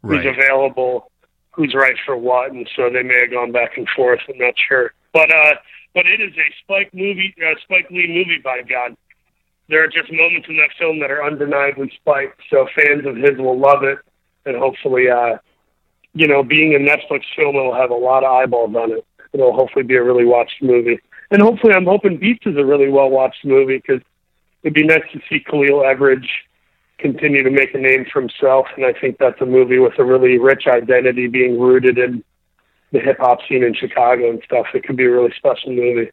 Right. 0.02 0.22
Who's 0.22 0.34
available? 0.36 1.10
Who's 1.52 1.74
right 1.74 1.96
for 2.06 2.16
what? 2.16 2.52
And 2.52 2.68
so 2.76 2.88
they 2.90 3.02
may 3.02 3.20
have 3.20 3.30
gone 3.30 3.52
back 3.52 3.76
and 3.76 3.88
forth. 3.96 4.20
I'm 4.28 4.38
not 4.38 4.54
sure, 4.68 4.94
but 5.12 5.34
uh, 5.34 5.54
but 5.94 6.06
it 6.06 6.20
is 6.20 6.32
a 6.36 6.54
Spike 6.62 6.94
movie, 6.94 7.34
uh, 7.44 7.54
Spike 7.64 7.90
Lee 7.90 8.06
movie. 8.06 8.40
By 8.42 8.62
God, 8.62 8.96
there 9.68 9.82
are 9.82 9.88
just 9.88 10.12
moments 10.12 10.48
in 10.48 10.56
that 10.56 10.70
film 10.78 11.00
that 11.00 11.10
are 11.10 11.24
undeniably 11.24 11.92
Spike. 11.96 12.36
So 12.48 12.66
fans 12.74 13.04
of 13.06 13.16
his 13.16 13.38
will 13.38 13.58
love 13.58 13.82
it, 13.82 13.98
and 14.46 14.56
hopefully, 14.56 15.10
uh, 15.10 15.38
you 16.14 16.28
know, 16.28 16.42
being 16.42 16.74
a 16.74 16.78
Netflix 16.78 17.22
film, 17.36 17.56
it'll 17.56 17.74
have 17.74 17.90
a 17.90 17.94
lot 17.94 18.24
of 18.24 18.32
eyeballs 18.32 18.74
on 18.76 18.92
it. 18.92 19.04
It'll 19.32 19.52
hopefully 19.52 19.84
be 19.84 19.96
a 19.96 20.02
really 20.02 20.24
watched 20.24 20.62
movie, 20.62 21.00
and 21.30 21.42
hopefully, 21.42 21.72
I'm 21.72 21.86
hoping 21.86 22.18
Beats 22.18 22.46
is 22.46 22.56
a 22.56 22.64
really 22.64 22.88
well 22.88 23.10
watched 23.10 23.44
movie 23.44 23.76
because 23.76 24.02
it'd 24.62 24.74
be 24.74 24.84
nice 24.84 25.04
to 25.12 25.20
see 25.28 25.40
Khalil 25.40 25.82
Everage 25.82 26.28
continue 26.98 27.42
to 27.42 27.50
make 27.50 27.74
a 27.74 27.78
name 27.78 28.04
for 28.12 28.20
himself, 28.20 28.66
and 28.76 28.84
I 28.84 28.92
think 28.92 29.18
that's 29.18 29.40
a 29.40 29.46
movie 29.46 29.78
with 29.78 29.98
a 29.98 30.04
really 30.04 30.38
rich 30.38 30.66
identity, 30.66 31.26
being 31.26 31.58
rooted 31.58 31.98
in 31.98 32.22
the 32.92 33.00
hip 33.00 33.18
hop 33.18 33.38
scene 33.48 33.62
in 33.62 33.74
Chicago 33.74 34.30
and 34.30 34.42
stuff. 34.44 34.66
It 34.74 34.84
could 34.84 34.96
be 34.96 35.04
a 35.04 35.10
really 35.10 35.32
special 35.36 35.72
movie. 35.72 36.10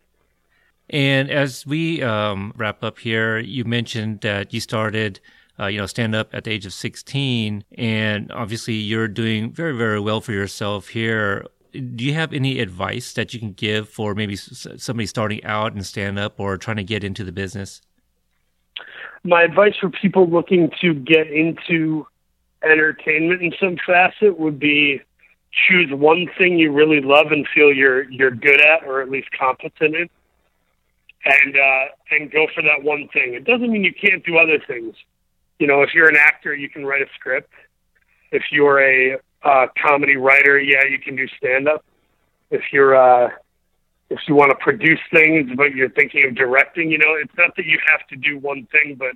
And 0.89 1.29
as 1.29 1.65
we 1.65 2.01
um, 2.01 2.53
wrap 2.55 2.83
up 2.83 2.99
here, 2.99 3.39
you 3.39 3.65
mentioned 3.65 4.21
that 4.21 4.53
you 4.53 4.61
started, 4.61 5.19
uh, 5.59 5.65
you 5.65 5.79
know, 5.79 5.85
stand 5.85 6.15
up 6.15 6.33
at 6.33 6.45
the 6.45 6.51
age 6.51 6.65
of 6.65 6.73
16, 6.73 7.65
and 7.77 8.31
obviously 8.31 8.75
you're 8.75 9.09
doing 9.09 9.51
very, 9.51 9.75
very 9.75 9.99
well 9.99 10.21
for 10.21 10.31
yourself 10.31 10.89
here. 10.89 11.45
Do 11.77 12.03
you 12.03 12.13
have 12.13 12.33
any 12.33 12.59
advice 12.59 13.13
that 13.13 13.33
you 13.33 13.39
can 13.39 13.53
give 13.53 13.89
for 13.89 14.15
maybe 14.15 14.35
somebody 14.35 15.05
starting 15.05 15.43
out 15.43 15.75
in 15.75 15.83
stand 15.83 16.17
up 16.17 16.39
or 16.39 16.57
trying 16.57 16.77
to 16.77 16.83
get 16.83 17.03
into 17.03 17.23
the 17.23 17.31
business? 17.31 17.81
My 19.23 19.43
advice 19.43 19.75
for 19.79 19.89
people 19.89 20.29
looking 20.29 20.71
to 20.81 20.93
get 20.93 21.27
into 21.27 22.07
entertainment 22.63 23.41
in 23.41 23.53
some 23.59 23.77
facet 23.85 24.39
would 24.39 24.59
be 24.59 25.01
choose 25.67 25.91
one 25.91 26.27
thing 26.37 26.57
you 26.57 26.71
really 26.71 27.01
love 27.01 27.27
and 27.31 27.47
feel 27.53 27.71
you're 27.71 28.09
you're 28.11 28.31
good 28.31 28.61
at 28.61 28.83
or 28.83 29.01
at 29.01 29.09
least 29.09 29.27
competent 29.37 29.95
in 29.95 30.09
and 31.25 31.55
uh 31.55 31.85
and 32.11 32.31
go 32.31 32.47
for 32.53 32.61
that 32.61 32.83
one 32.83 33.07
thing. 33.13 33.33
It 33.33 33.45
doesn't 33.45 33.71
mean 33.71 33.83
you 33.83 33.93
can't 33.93 34.23
do 34.25 34.37
other 34.37 34.59
things. 34.65 34.95
You 35.59 35.67
know 35.67 35.81
if 35.81 35.93
you're 35.93 36.09
an 36.09 36.17
actor 36.17 36.53
you 36.53 36.69
can 36.69 36.85
write 36.85 37.01
a 37.01 37.07
script. 37.15 37.51
If 38.31 38.43
you're 38.51 38.81
a 38.81 39.17
uh 39.43 39.67
comedy 39.81 40.15
writer 40.15 40.59
yeah 40.59 40.83
you 40.89 40.99
can 40.99 41.15
do 41.15 41.27
stand 41.37 41.67
up 41.67 41.83
if 42.51 42.61
you're 42.71 42.95
uh 42.95 43.29
if 44.09 44.19
you 44.27 44.35
want 44.35 44.49
to 44.49 44.57
produce 44.63 44.99
things 45.11 45.49
but 45.55 45.73
you're 45.75 45.89
thinking 45.89 46.25
of 46.27 46.35
directing 46.35 46.91
you 46.91 46.97
know 46.97 47.13
it's 47.21 47.35
not 47.37 47.55
that 47.55 47.65
you 47.65 47.79
have 47.87 48.05
to 48.07 48.15
do 48.15 48.37
one 48.39 48.67
thing 48.71 48.95
but 48.97 49.11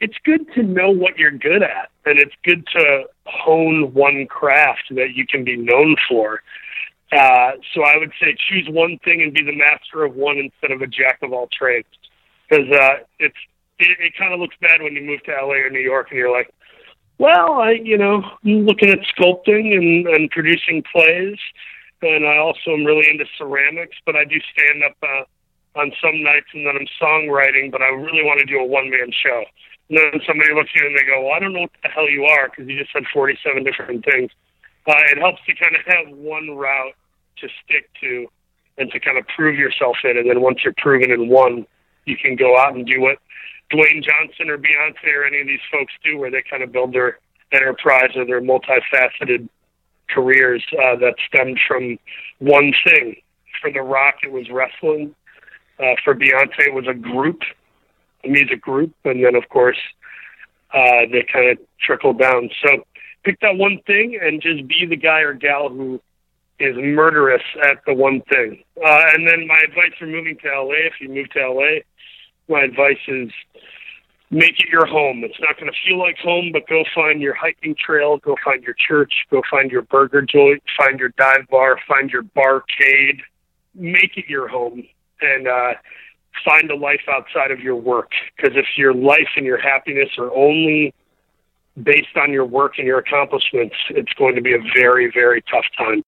it's 0.00 0.16
good 0.24 0.46
to 0.54 0.62
know 0.62 0.90
what 0.90 1.18
you're 1.18 1.30
good 1.30 1.62
at 1.62 1.90
and 2.04 2.18
it's 2.18 2.34
good 2.44 2.66
to 2.74 3.04
hone 3.24 3.92
one 3.94 4.26
craft 4.26 4.84
that 4.90 5.14
you 5.14 5.26
can 5.26 5.44
be 5.44 5.56
known 5.56 5.96
for. 6.08 6.42
Uh, 7.12 7.52
so 7.72 7.82
I 7.82 7.96
would 7.96 8.12
say 8.20 8.36
choose 8.48 8.68
one 8.68 8.98
thing 9.04 9.22
and 9.22 9.32
be 9.32 9.42
the 9.42 9.56
master 9.56 10.04
of 10.04 10.14
one 10.14 10.38
instead 10.38 10.72
of 10.72 10.82
a 10.82 10.86
jack 10.86 11.20
of 11.22 11.32
all 11.32 11.48
trades. 11.52 11.88
Because 12.48 12.66
uh, 12.70 12.94
it's 13.18 13.36
it, 13.78 13.98
it 14.00 14.12
kind 14.18 14.34
of 14.34 14.40
looks 14.40 14.56
bad 14.60 14.82
when 14.82 14.94
you 14.94 15.02
move 15.02 15.22
to 15.24 15.32
LA 15.32 15.54
or 15.54 15.70
New 15.70 15.80
York 15.80 16.08
and 16.10 16.18
you're 16.18 16.32
like, 16.32 16.52
well, 17.18 17.54
I 17.54 17.72
you 17.72 17.98
know 17.98 18.22
looking 18.44 18.90
at 18.90 18.98
sculpting 19.16 19.76
and, 19.76 20.06
and 20.06 20.30
producing 20.30 20.82
plays, 20.90 21.38
and 22.02 22.26
I 22.26 22.38
also 22.38 22.70
am 22.72 22.84
really 22.84 23.08
into 23.08 23.24
ceramics, 23.38 23.96
but 24.04 24.16
I 24.16 24.24
do 24.24 24.36
stand 24.52 24.84
up 24.84 24.96
uh, 25.02 25.24
on 25.78 25.92
some 26.02 26.22
nights 26.22 26.46
and 26.54 26.66
then 26.66 26.76
I'm 26.76 26.88
songwriting, 27.00 27.70
but 27.70 27.82
I 27.82 27.88
really 27.88 28.24
want 28.24 28.40
to 28.40 28.46
do 28.46 28.58
a 28.58 28.64
one 28.64 28.90
man 28.90 29.12
show. 29.12 29.44
And 29.88 29.98
then 29.98 30.20
somebody 30.26 30.52
looks 30.52 30.70
at 30.74 30.80
you 30.80 30.86
and 30.88 30.98
they 30.98 31.04
go, 31.04 31.22
well, 31.22 31.34
I 31.34 31.38
don't 31.38 31.52
know 31.52 31.60
what 31.60 31.70
the 31.82 31.88
hell 31.88 32.08
you 32.08 32.24
are 32.24 32.48
because 32.48 32.66
you 32.68 32.78
just 32.78 32.92
said 32.92 33.04
47 33.12 33.62
different 33.62 34.04
things. 34.04 34.30
Uh, 34.86 34.94
it 35.12 35.18
helps 35.18 35.40
to 35.46 35.54
kind 35.54 35.76
of 35.76 35.82
have 35.86 36.16
one 36.16 36.56
route 36.56 36.94
to 37.38 37.48
stick 37.62 37.88
to 38.00 38.26
and 38.78 38.90
to 38.90 39.00
kind 39.00 39.18
of 39.18 39.26
prove 39.28 39.58
yourself 39.58 39.96
in. 40.04 40.16
And 40.16 40.28
then 40.28 40.40
once 40.40 40.58
you're 40.64 40.74
proven 40.76 41.10
in 41.10 41.28
one, 41.28 41.66
you 42.04 42.16
can 42.16 42.36
go 42.36 42.58
out 42.58 42.74
and 42.74 42.86
do 42.86 43.00
what 43.00 43.18
Dwayne 43.72 44.02
Johnson 44.02 44.48
or 44.48 44.58
Beyonce 44.58 45.12
or 45.14 45.24
any 45.24 45.40
of 45.40 45.46
these 45.46 45.60
folks 45.70 45.92
do, 46.04 46.18
where 46.18 46.30
they 46.30 46.42
kind 46.48 46.62
of 46.62 46.72
build 46.72 46.92
their 46.92 47.18
enterprise 47.52 48.10
or 48.14 48.24
their 48.24 48.40
multifaceted 48.40 49.48
careers 50.08 50.64
uh, 50.72 50.96
that 50.96 51.14
stemmed 51.26 51.58
from 51.66 51.98
one 52.38 52.72
thing. 52.84 53.16
For 53.60 53.72
The 53.72 53.80
Rock, 53.80 54.16
it 54.22 54.30
was 54.30 54.48
wrestling. 54.50 55.14
Uh, 55.78 55.94
for 56.04 56.14
Beyonce, 56.14 56.68
it 56.68 56.74
was 56.74 56.86
a 56.88 56.94
group, 56.94 57.40
a 58.24 58.28
music 58.28 58.60
group, 58.60 58.94
and 59.04 59.24
then 59.24 59.34
of 59.34 59.48
course 59.48 59.78
uh, 60.72 61.06
they 61.10 61.26
kind 61.30 61.50
of 61.50 61.58
trickled 61.80 62.18
down. 62.18 62.50
So 62.62 62.84
pick 63.24 63.40
that 63.40 63.56
one 63.56 63.80
thing 63.86 64.18
and 64.20 64.40
just 64.40 64.66
be 64.68 64.86
the 64.86 64.96
guy 64.96 65.20
or 65.20 65.34
gal 65.34 65.68
who 65.68 66.00
is 66.58 66.74
murderous 66.76 67.42
at 67.62 67.78
the 67.86 67.94
one 67.94 68.22
thing. 68.22 68.62
Uh, 68.76 69.02
and 69.12 69.28
then 69.28 69.46
my 69.46 69.60
advice 69.64 69.92
for 69.98 70.06
moving 70.06 70.36
to 70.42 70.48
LA, 70.48 70.86
if 70.86 70.94
you 71.00 71.08
move 71.08 71.28
to 71.30 71.50
LA, 71.50 71.80
my 72.48 72.62
advice 72.62 72.98
is 73.08 73.30
make 74.30 74.58
it 74.60 74.68
your 74.68 74.86
home. 74.86 75.22
It's 75.24 75.40
not 75.40 75.58
going 75.58 75.70
to 75.70 75.78
feel 75.86 75.98
like 75.98 76.18
home, 76.18 76.50
but 76.52 76.66
go 76.68 76.84
find 76.94 77.20
your 77.20 77.34
hiking 77.34 77.74
trail, 77.74 78.18
go 78.18 78.36
find 78.44 78.62
your 78.62 78.74
church, 78.74 79.12
go 79.30 79.42
find 79.50 79.70
your 79.70 79.82
burger 79.82 80.22
joint, 80.22 80.62
find 80.76 80.98
your 80.98 81.10
dive 81.10 81.46
bar, 81.50 81.78
find 81.86 82.10
your 82.10 82.22
barcade. 82.22 83.20
Make 83.74 84.16
it 84.16 84.24
your 84.28 84.48
home 84.48 84.84
and 85.20 85.46
uh, 85.46 85.74
find 86.44 86.70
a 86.70 86.76
life 86.76 87.02
outside 87.08 87.50
of 87.50 87.60
your 87.60 87.76
work. 87.76 88.10
Because 88.36 88.56
if 88.56 88.66
your 88.76 88.94
life 88.94 89.28
and 89.36 89.44
your 89.44 89.58
happiness 89.58 90.08
are 90.18 90.34
only 90.34 90.94
based 91.80 92.16
on 92.16 92.32
your 92.32 92.46
work 92.46 92.78
and 92.78 92.86
your 92.86 92.98
accomplishments, 92.98 93.76
it's 93.90 94.12
going 94.14 94.34
to 94.34 94.40
be 94.40 94.54
a 94.54 94.60
very, 94.74 95.10
very 95.12 95.42
tough 95.42 95.66
time. 95.76 96.02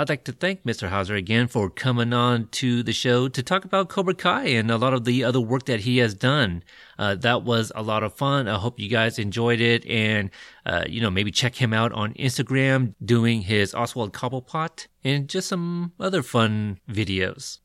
I'd 0.00 0.08
like 0.08 0.24
to 0.24 0.32
thank 0.32 0.64
Mr. 0.64 0.88
Hauser 0.88 1.14
again 1.14 1.46
for 1.46 1.68
coming 1.68 2.14
on 2.14 2.48
to 2.52 2.82
the 2.82 2.90
show 2.94 3.28
to 3.28 3.42
talk 3.42 3.66
about 3.66 3.90
Cobra 3.90 4.14
Kai 4.14 4.46
and 4.46 4.70
a 4.70 4.78
lot 4.78 4.94
of 4.94 5.04
the 5.04 5.22
other 5.22 5.42
work 5.42 5.66
that 5.66 5.80
he 5.80 5.98
has 5.98 6.14
done. 6.14 6.62
Uh, 6.98 7.16
that 7.16 7.42
was 7.42 7.70
a 7.74 7.82
lot 7.82 8.02
of 8.02 8.14
fun. 8.14 8.48
I 8.48 8.56
hope 8.56 8.80
you 8.80 8.88
guys 8.88 9.18
enjoyed 9.18 9.60
it 9.60 9.84
and, 9.84 10.30
uh, 10.64 10.84
you 10.88 11.02
know, 11.02 11.10
maybe 11.10 11.30
check 11.30 11.56
him 11.56 11.74
out 11.74 11.92
on 11.92 12.14
Instagram 12.14 12.94
doing 13.04 13.42
his 13.42 13.74
Oswald 13.74 14.14
Cobblepot 14.14 14.86
and 15.04 15.28
just 15.28 15.48
some 15.48 15.92
other 16.00 16.22
fun 16.22 16.80
videos. 16.88 17.58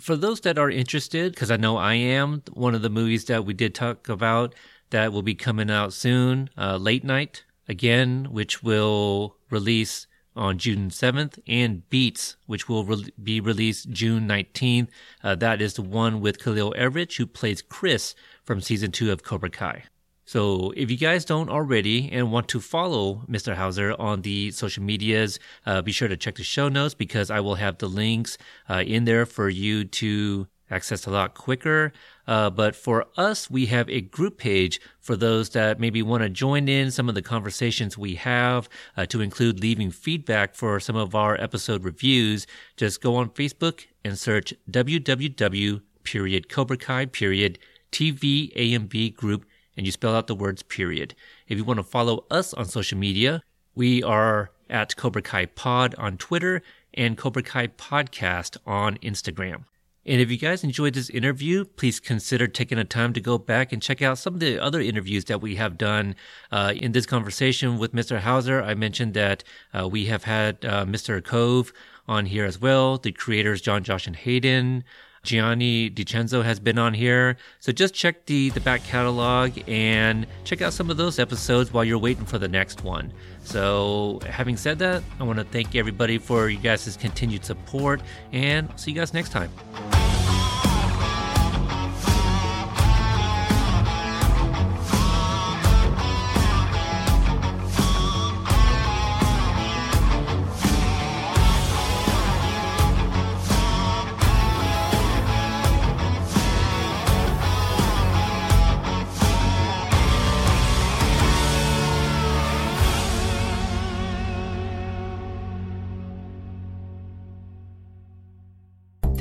For 0.00 0.16
those 0.16 0.40
that 0.40 0.58
are 0.58 0.68
interested, 0.68 1.34
because 1.34 1.52
I 1.52 1.56
know 1.56 1.76
I 1.76 1.94
am, 1.94 2.42
one 2.52 2.74
of 2.74 2.82
the 2.82 2.90
movies 2.90 3.26
that 3.26 3.44
we 3.44 3.54
did 3.54 3.76
talk 3.76 4.08
about 4.08 4.56
that 4.90 5.12
will 5.12 5.22
be 5.22 5.36
coming 5.36 5.70
out 5.70 5.92
soon, 5.92 6.50
uh, 6.58 6.78
Late 6.78 7.04
Night, 7.04 7.44
again, 7.68 8.26
which 8.32 8.60
will 8.60 9.36
release 9.50 10.08
on 10.36 10.58
June 10.58 10.90
7th, 10.90 11.38
and 11.46 11.88
Beats, 11.88 12.36
which 12.46 12.68
will 12.68 12.84
re- 12.84 13.12
be 13.22 13.40
released 13.40 13.90
June 13.90 14.28
19th. 14.28 14.88
Uh, 15.24 15.34
that 15.36 15.60
is 15.62 15.74
the 15.74 15.82
one 15.82 16.20
with 16.20 16.42
Khalil 16.42 16.74
Everage, 16.76 17.16
who 17.16 17.26
plays 17.26 17.62
Chris 17.62 18.14
from 18.44 18.60
season 18.60 18.92
two 18.92 19.10
of 19.10 19.22
Cobra 19.22 19.50
Kai. 19.50 19.84
So 20.26 20.72
if 20.76 20.90
you 20.90 20.96
guys 20.96 21.24
don't 21.24 21.48
already 21.48 22.10
and 22.10 22.32
want 22.32 22.48
to 22.48 22.60
follow 22.60 23.22
Mr. 23.28 23.54
Hauser 23.54 23.94
on 23.96 24.22
the 24.22 24.50
social 24.50 24.82
medias, 24.82 25.38
uh, 25.64 25.82
be 25.82 25.92
sure 25.92 26.08
to 26.08 26.16
check 26.16 26.34
the 26.34 26.42
show 26.42 26.68
notes 26.68 26.94
because 26.94 27.30
I 27.30 27.38
will 27.38 27.54
have 27.54 27.78
the 27.78 27.88
links 27.88 28.36
uh, 28.68 28.82
in 28.84 29.04
there 29.04 29.24
for 29.24 29.48
you 29.48 29.84
to 29.84 30.48
access 30.70 31.06
a 31.06 31.10
lot 31.10 31.34
quicker. 31.34 31.92
Uh, 32.26 32.50
but 32.50 32.74
for 32.74 33.06
us, 33.16 33.50
we 33.50 33.66
have 33.66 33.88
a 33.88 34.00
group 34.00 34.38
page 34.38 34.80
for 35.00 35.16
those 35.16 35.50
that 35.50 35.78
maybe 35.78 36.02
want 36.02 36.22
to 36.22 36.28
join 36.28 36.68
in 36.68 36.90
some 36.90 37.08
of 37.08 37.14
the 37.14 37.22
conversations 37.22 37.96
we 37.96 38.16
have 38.16 38.68
uh, 38.96 39.06
to 39.06 39.20
include 39.20 39.60
leaving 39.60 39.90
feedback 39.90 40.54
for 40.54 40.80
some 40.80 40.96
of 40.96 41.14
our 41.14 41.40
episode 41.40 41.84
reviews. 41.84 42.46
Just 42.76 43.00
go 43.00 43.16
on 43.16 43.30
Facebook 43.30 43.86
and 44.04 44.18
search 44.18 44.52
www 44.70 45.82
period 46.06 46.48
Cobra 46.48 46.76
Kai 46.76 47.04
period 47.06 47.58
TVAMB 47.92 49.14
group 49.14 49.44
and 49.76 49.84
you 49.84 49.92
spell 49.92 50.14
out 50.14 50.26
the 50.26 50.34
words 50.34 50.62
period. 50.62 51.14
If 51.48 51.58
you 51.58 51.64
want 51.64 51.78
to 51.78 51.84
follow 51.84 52.24
us 52.30 52.54
on 52.54 52.64
social 52.64 52.96
media, 52.96 53.42
we 53.74 54.02
are 54.02 54.50
at 54.70 54.96
Cobra 54.96 55.20
Kai 55.20 55.46
Pod 55.46 55.94
on 55.96 56.16
Twitter 56.16 56.62
and 56.94 57.18
Cobra 57.18 57.42
Kai 57.42 57.66
Podcast 57.66 58.56
on 58.66 58.96
Instagram. 58.98 59.64
And 60.06 60.20
if 60.20 60.30
you 60.30 60.36
guys 60.36 60.62
enjoyed 60.62 60.94
this 60.94 61.10
interview, 61.10 61.64
please 61.64 61.98
consider 61.98 62.46
taking 62.46 62.78
a 62.78 62.84
time 62.84 63.12
to 63.14 63.20
go 63.20 63.38
back 63.38 63.72
and 63.72 63.82
check 63.82 64.00
out 64.00 64.18
some 64.18 64.34
of 64.34 64.40
the 64.40 64.62
other 64.62 64.80
interviews 64.80 65.24
that 65.24 65.40
we 65.40 65.56
have 65.56 65.76
done. 65.76 66.14
Uh, 66.52 66.72
in 66.76 66.92
this 66.92 67.06
conversation 67.06 67.76
with 67.76 67.92
Mr. 67.92 68.20
Hauser, 68.20 68.62
I 68.62 68.74
mentioned 68.74 69.14
that 69.14 69.42
uh, 69.74 69.88
we 69.88 70.06
have 70.06 70.22
had 70.22 70.64
uh, 70.64 70.84
Mr. 70.84 71.20
Kove 71.20 71.72
on 72.06 72.26
here 72.26 72.44
as 72.44 72.60
well, 72.60 72.98
the 72.98 73.10
creators 73.10 73.60
John, 73.60 73.82
Josh, 73.82 74.06
and 74.06 74.14
Hayden. 74.14 74.84
Gianni 75.26 75.90
DeCenzo 75.90 76.42
has 76.42 76.58
been 76.58 76.78
on 76.78 76.94
here. 76.94 77.36
So 77.60 77.72
just 77.72 77.92
check 77.92 78.24
the, 78.26 78.50
the 78.50 78.60
back 78.60 78.82
catalog 78.84 79.52
and 79.68 80.26
check 80.44 80.62
out 80.62 80.72
some 80.72 80.88
of 80.88 80.96
those 80.96 81.18
episodes 81.18 81.72
while 81.72 81.84
you're 81.84 81.98
waiting 81.98 82.24
for 82.24 82.38
the 82.38 82.48
next 82.48 82.84
one. 82.84 83.12
So, 83.44 84.20
having 84.28 84.56
said 84.56 84.78
that, 84.80 85.02
I 85.20 85.24
want 85.24 85.38
to 85.38 85.44
thank 85.44 85.76
everybody 85.76 86.18
for 86.18 86.48
you 86.48 86.58
guys' 86.58 86.96
continued 86.96 87.44
support 87.44 88.00
and 88.32 88.68
see 88.76 88.92
you 88.92 88.96
guys 88.96 89.14
next 89.14 89.30
time. 89.30 89.50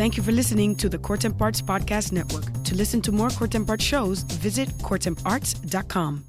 Thank 0.05 0.17
you 0.17 0.21
for 0.21 0.33
listening 0.33 0.75
to 0.75 0.87
the 0.87 0.99
Court 0.99 1.25
Arts 1.41 1.63
Podcast 1.63 2.11
Network. 2.11 2.45
To 2.65 2.75
listen 2.75 3.01
to 3.01 3.11
more 3.11 3.29
Court 3.29 3.55
Arts 3.55 3.83
shows, 3.83 4.21
visit 4.21 4.69
courtemparts.com. 4.83 6.23